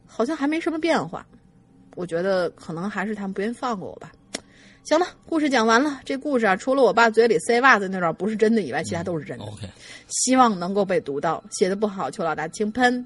[0.07, 1.25] 好像还没什么变化。
[1.95, 4.11] 我觉得可能还是他们不愿放过我吧。
[4.83, 5.99] 行了，故事讲完了。
[6.03, 9.43] 这故事啊，除了我爸嘴里塞袜子那段不是真的以外，其他都是真的。
[9.43, 9.69] ，OK，
[10.07, 11.43] 希望能够被读到。
[11.51, 13.05] 写的不好，求老大轻喷。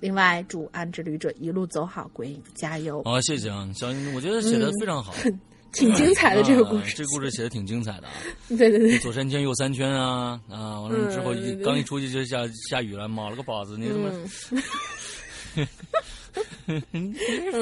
[0.00, 3.02] 另外，祝安之旅者一路走好，鬼影加油！
[3.04, 5.14] 好，谢谢啊，小英，我觉得写的非常好，
[5.72, 8.14] 挺精彩的这个故啊事，这故事写的挺精彩的啊，
[8.48, 12.38] 对 对对，左三圈右三圈啊啊，完了之后刚一出去就下
[12.70, 14.10] 下雨了，冒了个包子，你怎么
[16.92, 17.14] 嗯，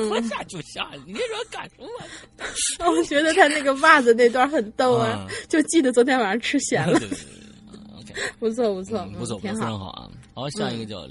[0.09, 1.86] 说下就下，你说干什么？
[2.90, 6.98] 我觉得他那个袜子那段很逗啊，就记得昨天晚上吃咸了。
[6.98, 7.44] 对对对，OK，
[8.39, 10.11] 不错不错，不错，挺非常好啊。
[10.32, 11.05] 好，下一个叫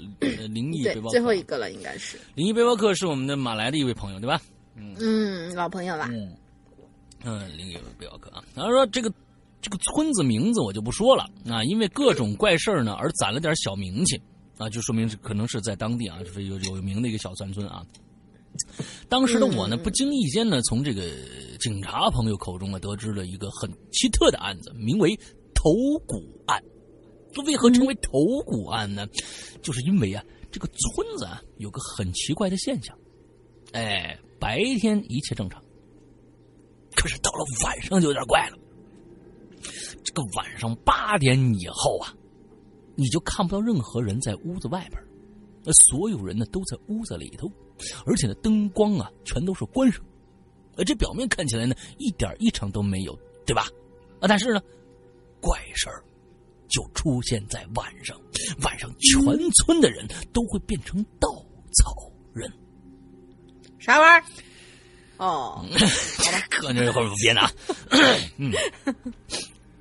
[0.48, 4.40] 灵异背包，最后一个了，应该是灵异背包客是我们的马来的一位朋友，对吧？
[4.76, 6.08] 嗯嗯，老朋友了。
[6.10, 6.32] 嗯
[7.24, 9.10] 嗯，灵异背包客啊，他说这个
[9.62, 14.20] 这个村子名字我就不说了啊，因为各种怪事呢而攒了点小名气
[14.58, 17.82] 啊，就说明可能是在当地啊，就是有有名的一个小山村啊。
[19.08, 21.02] 当时的我呢，不经意间呢，从这个
[21.58, 25.16] 警察朋友口中啊，得知了一个很奇特的案子，名为
[25.54, 25.72] 头
[26.06, 26.62] 骨案。
[27.42, 29.06] 为何称为头骨案呢？
[29.62, 32.96] 就是因为啊，这个村子啊有个很奇怪的现象，
[33.72, 35.62] 哎，白天一切正常，
[36.94, 38.58] 可是到了晚上就有点怪了。
[40.04, 42.14] 这个晚上八点以后啊，
[42.94, 45.02] 你就看不到任何人在屋子外边，
[45.64, 47.50] 那所有人呢都在屋子里头，
[48.06, 50.04] 而且呢灯光啊全都是关上，
[50.76, 53.66] 呃，这表面看起来呢一点异常都没有，对吧？
[54.20, 54.62] 啊，但是呢，
[55.40, 56.04] 怪事儿。
[56.74, 58.20] 就出现在晚上，
[58.62, 59.22] 晚上全
[59.52, 61.28] 村的人都会变成稻
[61.72, 61.94] 草
[62.32, 62.52] 人。
[63.78, 65.24] 啥玩意儿？
[65.24, 65.62] 哦，
[66.18, 67.48] 好吧，可能会别拿。
[68.38, 68.50] 嗯，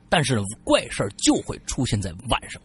[0.08, 2.62] 但是怪事儿就会出现在晚上，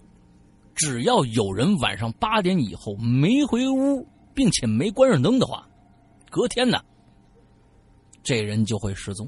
[0.74, 5.66] 只要有人晚上八点以后没回屋，并且没关上灯的话，
[6.28, 6.78] 隔天呢，
[8.22, 9.26] 这人就会失踪。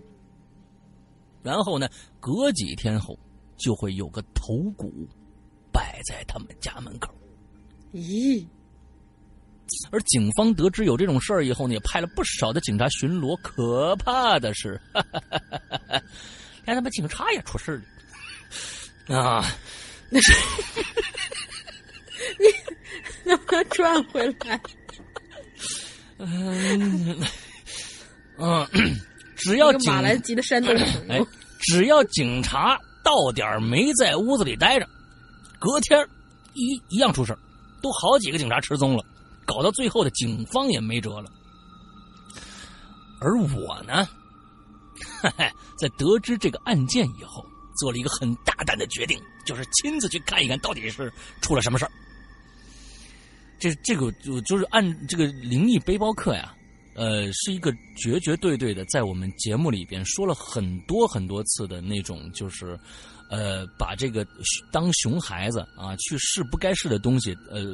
[1.43, 1.89] 然后呢，
[2.20, 3.18] 隔几天后。
[3.61, 5.09] 就会有个头骨
[5.73, 7.15] 摆在他们家门口。
[7.93, 8.45] 咦？
[9.93, 13.37] 而警方得知有这种事儿以后呢，也派了不少的警察巡逻。
[13.41, 14.81] 可怕的是，
[16.66, 17.81] 连他妈警察也出事
[19.07, 19.45] 了啊！
[20.11, 20.32] 那是
[22.41, 22.47] 你
[23.31, 24.61] 能不能转回来。
[26.19, 27.16] 嗯
[28.39, 28.66] 嗯，
[29.37, 31.27] 只要马来吉的山东朋友，
[31.61, 32.77] 只要警察。
[33.02, 34.89] 到点没在屋子里待着，
[35.59, 36.06] 隔天
[36.55, 37.36] 一一样出事
[37.82, 39.05] 都好几个警察失踪了，
[39.47, 41.31] 搞到最后的警方也没辙了。
[43.20, 44.09] 而我呢，
[45.78, 47.44] 在得知这个案件以后，
[47.78, 51.90] 做了一个很大胆的决定，就是亲自去看一看到底是出了什么事儿。
[53.59, 56.55] 这这个就就是按这个灵异背包客呀。
[56.95, 62.79] 呃，是一个绝绝对对的，在我们节目里边说了很多很多次的那种，就是，
[63.31, 64.27] 呃，把这个
[64.73, 67.65] 当熊孩子啊，去试不该试的东西，呃，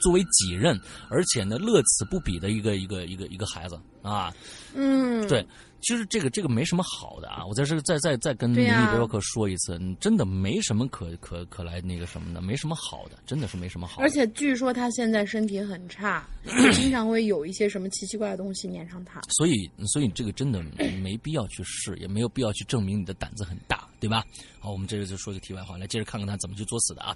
[0.00, 4.32] 作为己任，而且呢，乐此不彼的一个一个一个一个孩子啊，
[4.74, 5.46] 嗯，对。
[5.84, 14.00] 其实这个这个没什么好的啊，我在这再再再跟林毅背包客说一次，真的没什么可可可来那个什么的，没什么好的，真的是没什么好。
[14.00, 16.26] 而且据说他现在身体很差，
[16.74, 19.20] 经常会有一些什么奇奇怪的东西粘上他。
[19.28, 20.62] 所以所以这个真的
[21.02, 24.24] 没必要去试，也没有必要去证明你的胆子很大，对吧？
[24.60, 27.14] 好，我们这就说个题外话，来接着看看他怎么去作死的啊。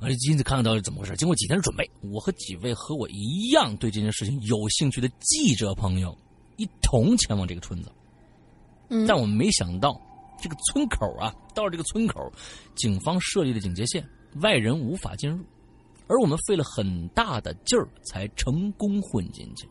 [0.00, 1.14] 而且今天看看到底怎么回事。
[1.16, 6.16] 经过几天的准备，我和几位和我一样对这件事情有兴趣的记者朋友。
[6.60, 7.90] 一同前往这个村子，
[9.08, 9.98] 但我们没想到，
[10.42, 12.30] 这个村口啊，到了这个村口，
[12.76, 14.06] 警方设立了警戒线，
[14.42, 15.42] 外人无法进入，
[16.06, 19.66] 而我们费了很大的劲儿才成功混进去。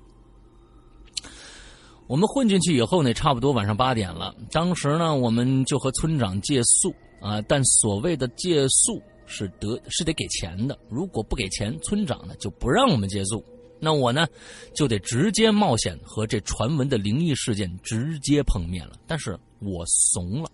[2.08, 4.34] 我们混进去以后呢，差不多晚上八点了。
[4.50, 6.92] 当时呢，我们就和村长借宿
[7.22, 13.46] 啊，但所谓的借宿是得是得给钱的，如果不给钱，村长呢就不让我们借宿。
[13.80, 14.28] 那我呢，
[14.76, 18.94] 就得直接冒险和这传闻的灵异事件直接碰面了。
[19.08, 20.50] 但是我怂了，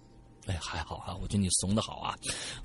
[0.45, 2.15] 哎，还好啊，我觉得你怂的好啊，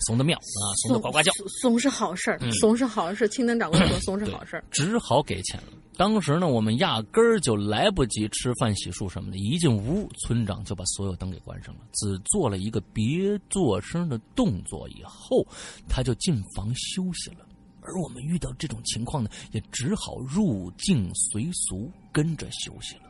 [0.00, 1.32] 怂的妙啊，怂的呱呱叫。
[1.62, 3.28] 怂是好事儿，怂是好事。
[3.28, 5.72] 青灯长官说怂是好事儿，只好给钱了。
[5.96, 15.46] 当时呢，我们压根儿就来不及吃饭、洗漱什么的，一进屋，村长就把所有灯给关上了，只做了一个别做声的动作，以后
[15.88, 17.46] 他就进房休息了。
[17.82, 23.02] 而我们遇到这种情况呢，也只好入境随俗，跟着休息了。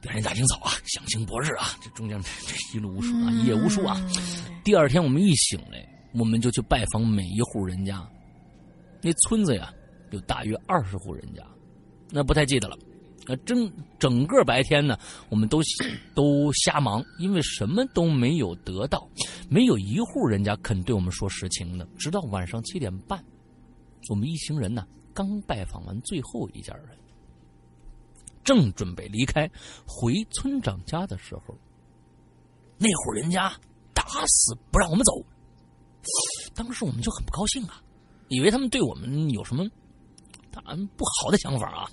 [0.00, 3.96] 第二天大清早啊，享清博日啊，这中间这一路无数啊，一夜无数啊。
[4.64, 8.04] 第二天我们一醒来，我们就去拜访每一户人家。
[9.00, 9.72] 那村子呀，
[10.10, 11.42] 有大约二十户人家，
[12.10, 12.76] 那不太记得了。
[13.26, 15.60] 呃，整整个白天呢，我们都
[16.14, 19.08] 都瞎忙，因为什么都没有得到，
[19.48, 21.86] 没有一户人家肯对我们说实情的。
[21.96, 23.24] 直到晚上七点半，
[24.10, 24.84] 我们一行人呢
[25.14, 26.88] 刚拜访完最后一家人，
[28.42, 29.48] 正准备离开
[29.86, 31.56] 回村长家的时候，
[32.76, 33.52] 那户人家
[33.94, 35.12] 打死不让我们走。
[36.54, 37.80] 当时我们就很不高兴啊，
[38.26, 39.64] 以为他们对我们有什么
[40.50, 41.88] 当然不好的想法啊，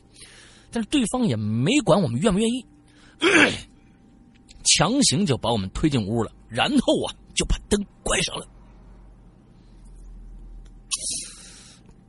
[0.72, 2.66] 但是对方也没管我们愿不愿意，
[4.64, 8.48] 强行就把我们推进屋了，然后啊就把灯关上了。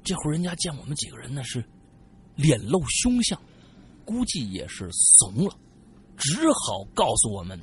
[0.02, 1.64] 这会儿人家见我们几个人呢是
[2.34, 3.40] 脸露凶相，
[4.04, 5.56] 估计也是怂了，
[6.16, 7.60] 只好告诉我们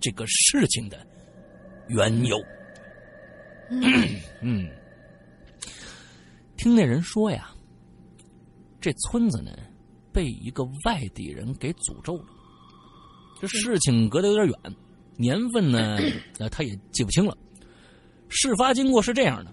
[0.00, 1.06] 这个事情的
[1.88, 2.36] 缘由。
[4.40, 4.68] 嗯，
[6.56, 7.54] 听那人说呀，
[8.80, 9.52] 这村子呢
[10.14, 12.24] 被一个外地人给诅咒了。
[13.40, 14.56] 这事情隔得有点远，
[15.16, 15.98] 年份呢，
[16.38, 17.36] 呃，他也记不清了。
[18.28, 19.52] 事发经过是这样的：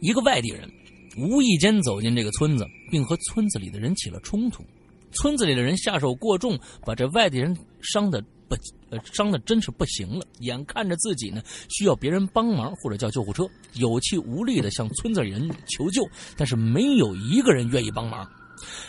[0.00, 0.70] 一个外地人
[1.18, 4.64] 无意间走进这个村子，并和村子里的人起了冲突。
[5.12, 8.56] 村子里的人下手过重，把这外地人伤的不
[8.90, 10.26] 呃伤的真是不行了。
[10.40, 13.44] 眼看着自己呢需要别人帮忙或者叫救护车，
[13.74, 16.02] 有气无力的向村子里人求救，
[16.36, 18.28] 但是没有一个人愿意帮忙，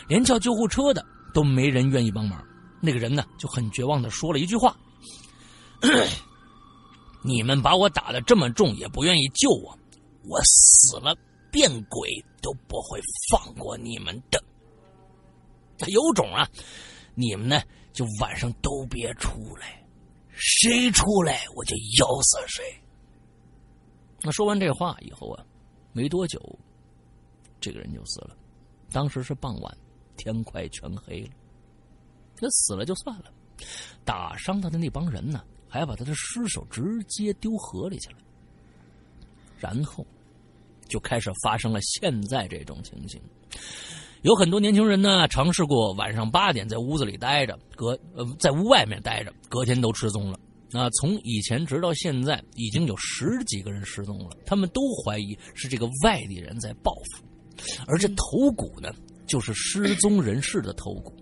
[0.08, 1.04] 连叫救护车的
[1.34, 2.42] 都没人愿意帮忙。
[2.80, 4.76] 那个人呢就很绝望的说了一句话
[7.24, 9.76] ：“你们把我打的这么重，也不愿意救我，
[10.24, 11.16] 我死了
[11.50, 13.00] 变鬼都不会
[13.30, 14.42] 放过你们的。
[15.78, 16.48] 他有种啊！
[17.14, 17.60] 你们呢
[17.92, 19.82] 就晚上都别出来，
[20.30, 22.64] 谁出来我就咬死谁。”
[24.22, 25.44] 那说完这话以后啊，
[25.92, 26.40] 没多久，
[27.60, 28.36] 这个人就死了。
[28.92, 29.76] 当时是傍晚，
[30.16, 31.30] 天快全黑了。
[32.36, 33.32] 他死了就算了，
[34.04, 38.18] 打伤他的那帮人呢，还把他的尸首直接丢河里去了。
[39.58, 40.06] 然后，
[40.86, 43.20] 就开始发生了现在这种情形。
[44.22, 50.38] 有很多年轻人呢，尝试过晚上八点在屋子里待着，隔呃在屋外面待着，隔天都失踪了。
[50.72, 54.36] 啊，从以前直到现在，已经有十几个人失踪了。
[54.44, 57.24] 他们都怀疑是这个外地人在报复，
[57.86, 58.90] 而这头骨呢，
[59.26, 61.14] 就是失踪人士的头骨。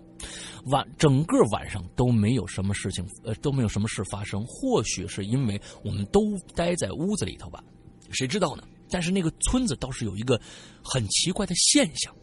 [0.65, 4.43] 晚整个晚上都没有什么事情，呃，都没有什么事发生。
[4.47, 7.63] 或许是因为我们都待在屋子里头吧，
[8.09, 8.63] 谁知道呢？
[8.89, 10.39] 但是那个村子倒是有一个
[10.83, 12.15] 很奇怪的现象，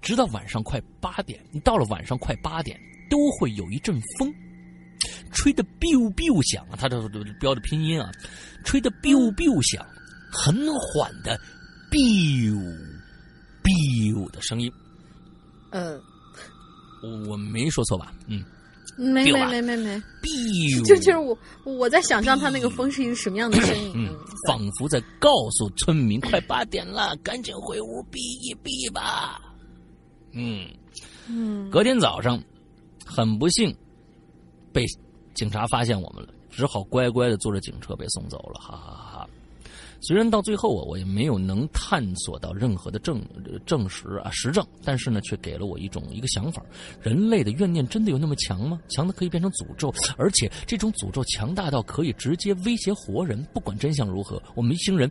[0.00, 2.80] 直到晚上快八点，你到了晚上快八点，
[3.10, 4.32] 都会有一阵风，
[5.30, 7.00] 吹的 biu biu 响啊，它这
[7.38, 8.10] 标的拼音啊，
[8.64, 9.86] 吹的 biu biu 响，
[10.32, 11.38] 很缓的
[11.94, 12.58] biu
[13.62, 14.68] biu 的声音，
[15.70, 15.96] 呃，
[17.02, 18.12] 我我没说错吧？
[18.26, 18.42] 嗯，
[18.98, 23.92] 没没没没没，biu 就就是我我在想象它那个风是一个什么样的声音。
[23.94, 24.18] 嗯嗯，，
[24.48, 29.40] 仿佛在告诉村民：“快八点了， 赶紧回屋避一避吧。”
[30.34, 30.66] 嗯，
[31.28, 32.42] 嗯，隔天早上，
[33.06, 33.72] 很不幸
[34.72, 34.84] 被
[35.32, 39.03] 警察发现我们了，只好乖乖的坐着警车被送走了，哈哈。
[40.06, 43.24] 虽然到最后啊，我也没有能探索到任何的证
[43.64, 46.62] 证实啊实证，但是呢，却给了我一种一个想法：
[47.00, 48.78] 人类的怨念真的有那么强吗？
[48.90, 53.42] 强的可以变成诅咒，而且这种诅咒强大到可以直接威胁活人。
[53.54, 55.10] 不管真相如何，我们一行人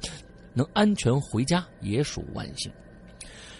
[0.53, 2.71] 能安全回家也属万幸。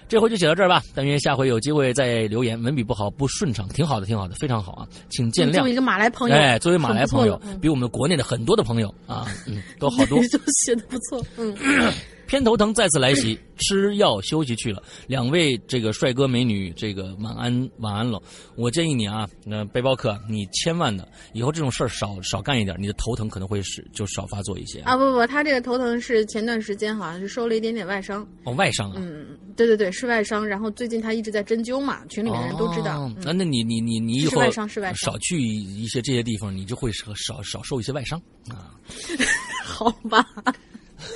[0.07, 2.61] 这回就写到这儿吧，但愿下回有机会再留言。
[2.61, 5.71] 文笔不好不顺畅，挺好的，挺好的，非常好啊，请见谅作为。
[5.71, 10.19] 一个马来朋友，哎，作为马来朋友比我们国内的很多的朋友啊，嗯，都好多。
[10.31, 11.25] 都写的不错。
[11.37, 11.55] 嗯，
[12.27, 14.81] 偏头疼再次来袭，吃药休息去了。
[15.07, 18.21] 两位这个帅哥美女，这个晚安晚安了。
[18.55, 28.27] 我建议你啊，那背包客，你千万的以后这种事儿少少干一点，你的头疼可能会是就少发作一些啊不不，他这个头疼是前段时间好像是受了一点点外伤。
[28.45, 28.95] 哦，外伤啊。
[28.97, 30.45] 嗯，对对对，是外伤。
[30.45, 33.01] 然后最近他一直在针灸嘛，群里面人都知道。
[33.01, 38.75] 哦嗯那那你你你你以后是外伤是外伤少去一些这些地方，你就会少少少受一些外伤啊。
[39.63, 40.25] 好吧，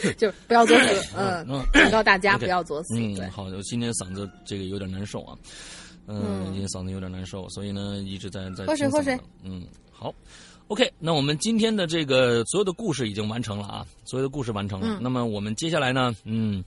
[0.17, 1.13] 就不要作死。
[1.17, 2.95] 嗯嗯，警告大家不要作死。
[2.97, 5.37] 嗯，，好，我今天嗓子这个有点难受啊，
[6.07, 9.17] 嗯，嗯今天嗓子有点难受，所以呢一直在在喝水喝水。
[9.43, 10.13] 嗯，好
[10.67, 14.87] ，OK，那我们今天的这个所有的故事已经完成了啊，所有的故事完成了。
[14.87, 16.63] 嗯那么我们接下来呢，嗯。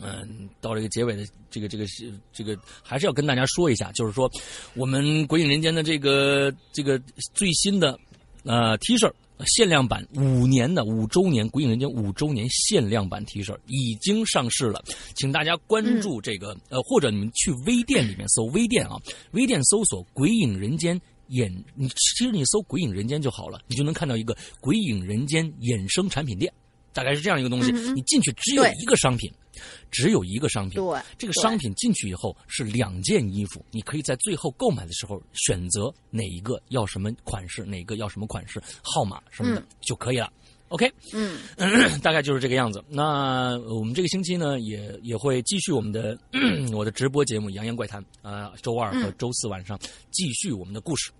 [0.00, 1.84] 嗯，到这个结尾的这个这个
[2.32, 4.30] 这个，还是要跟大家说一下，就是说，
[4.72, 6.98] 我们《鬼影人间》的这个这个
[7.34, 7.98] 最新的
[8.44, 9.12] 呃 T 恤
[9.46, 14.82] 限量版五年的五周年《鬼影人间》五周年限量版 T 恤已经上市了，
[15.14, 18.96] 请大家关注这个、呃，或者你们去微店里面搜微店啊，
[19.32, 21.00] 微店搜索“鬼影人间”。
[21.28, 26.52] 演，你其实你搜“鬼影人间”就好了，你就能看到一个“鬼影人间”衍生产品店，
[26.92, 27.70] 大概是这样一个东西。
[27.72, 29.30] 嗯你进去只有一个商品，
[29.90, 30.82] 只有一个商品。
[30.82, 40.32] 对这个商品进去以后是两件衣服，你可以在最后购买的时候选择哪一个要什么款式，哪个要什么款式、号码什么的、嗯就可以了。
[40.68, 41.38] OK，嗯，
[42.00, 42.82] 大概就是这个样子。
[42.88, 46.18] 那我们这个星期呢，也也会继续我们的
[46.72, 49.78] 我的直播节目《洋洋怪谈》啊、周二和周四晚上
[50.10, 51.10] 继续我们的故事。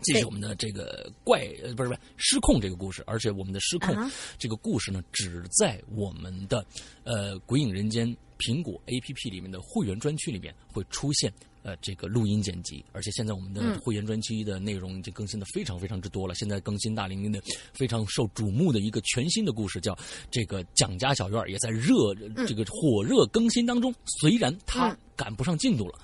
[0.00, 3.94] 继续我们的这个怪呃不是不是失控这个故事，而且我们的失控、
[4.38, 6.64] 这个故事呢，只在我们的
[7.04, 8.08] 呃《鬼影人间》
[8.38, 11.32] 苹果 APP 里面的会员专区里面会出现
[11.62, 16.34] 呃这个录音剪辑，而且现在我们的嗯会员专区的内容已经更新的非常非常之多了。
[16.34, 17.40] 现在更新大玲玲的
[17.72, 19.96] 非常受瞩目的一个全新的故事，叫
[20.30, 22.14] 这个蒋家小院，也在热
[22.46, 23.94] 这个火热更新当中。
[24.20, 25.98] 虽然它嗯赶不上进度了，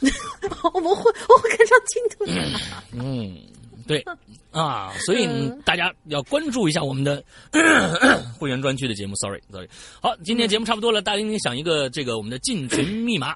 [0.74, 2.32] 我会我会跟上进度的。
[2.92, 3.36] 嗯，
[3.86, 4.04] 对
[4.52, 7.22] 啊，所以嗯大家要关注一下我们的
[8.38, 9.14] 会员专区的节目。
[9.16, 9.68] Sorry，Sorry。
[10.00, 13.34] 好，今天节目差不多了，大玲玲想一个这个我们的进群密码。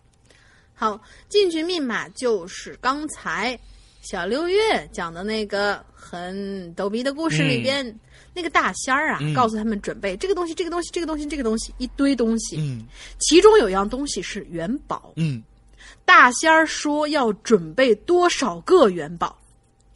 [0.75, 3.59] 好，进群密码就是刚才
[4.03, 7.99] 小六月讲的那个很逗逼的故事里边、
[8.35, 9.33] 那个大仙儿啊，嗯。
[9.33, 12.85] 告诉他们准备这个东西、这个东西、这个东西、这个东西一堆东西，嗯。
[13.19, 15.13] 其中有样东西是元宝。
[15.17, 15.43] 嗯，
[16.05, 19.39] 大仙儿说要准备多少个元宝？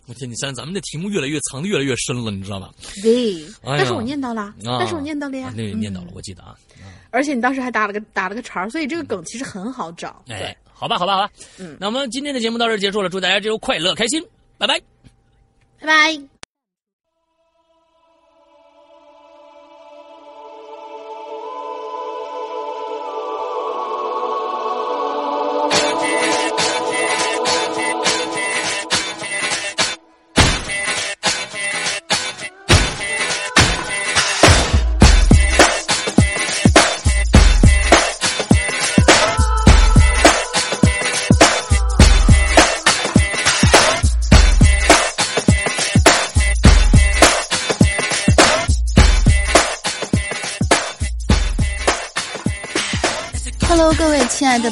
[0.07, 2.73] 我天，你现在咱们的题目越来越藏的越来越深了，你知道吧？
[3.03, 5.49] 对，但是我念到了，啊，但是我念到了呀。
[5.49, 6.57] 啊，那个念到了嗯，我记得啊。
[7.11, 10.25] 而且你当时还打了个打了个茬儿，所以这个梗其实很好找。
[10.29, 10.39] 哎。
[10.39, 11.31] 对，，好吧，好吧，好吧。
[11.59, 14.25] 嗯那我们今天的节目到这儿结束了，祝大家这周快乐开心，
[14.57, 14.81] 拜拜。
[15.81, 16.38] 拜拜。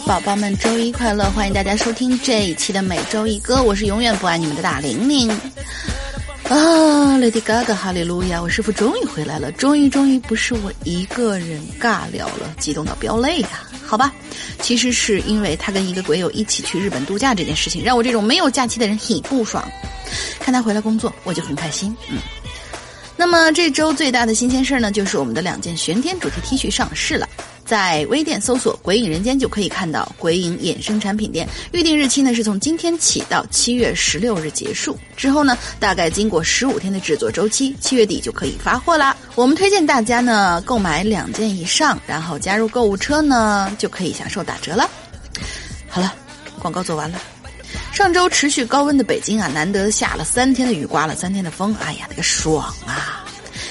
[0.06, 1.24] 宝宝们，周一快乐！
[1.30, 5.28] 欢迎大家收听这一期的每周一歌，我是永远不爱你们的大玲玲。
[6.44, 8.40] 啊，Lady Gaga，哈利路亚！
[8.40, 13.48] 我师傅终于回来了，终于终于不是我一个人尬聊了，激动到飙泪呀、
[13.84, 14.14] 好吧，
[14.62, 19.68] 其实是因为他跟一个鬼友一起去日本度假这件事情，让我这种没有假期的人很不爽。
[20.38, 21.94] 看他回来工作，我就很开心。
[22.08, 22.18] 嗯。
[23.16, 27.28] 那么这周最大的新鲜事儿呢，就是我们的两件玄天主题 T 恤上市了。
[27.66, 34.96] 在微店搜索“鬼影人间”就可以看到鬼影衍生产品店，预定日期呢是从今天起到七月十六日结束。
[35.16, 39.16] 之后呢，大概经过十五天的制作周期，七月底就可以发货啦。
[39.34, 44.88] 我们推荐大家呢购买两件以上，然后加入购物车呢就可以享受打折了。
[45.88, 46.14] 好了，
[46.60, 47.20] 广告做完了。
[47.92, 53.25] 上周持续高温的北京啊，难得下了三天的雨，刮了三天的风，哎呀，那个爽啊！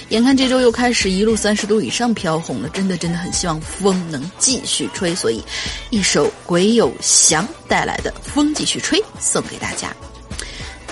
[0.10, 5.44] 眼看这周又开始一路三十度以上飘红了，真的真的很希望风能继续吹，所以
[5.90, 9.96] 一首鬼有祥带来的《风继续吹》送给大家。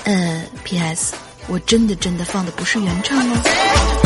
[0.04, 1.14] 呃，P.S.
[1.48, 4.03] 我真的真的放的不是原唱哦。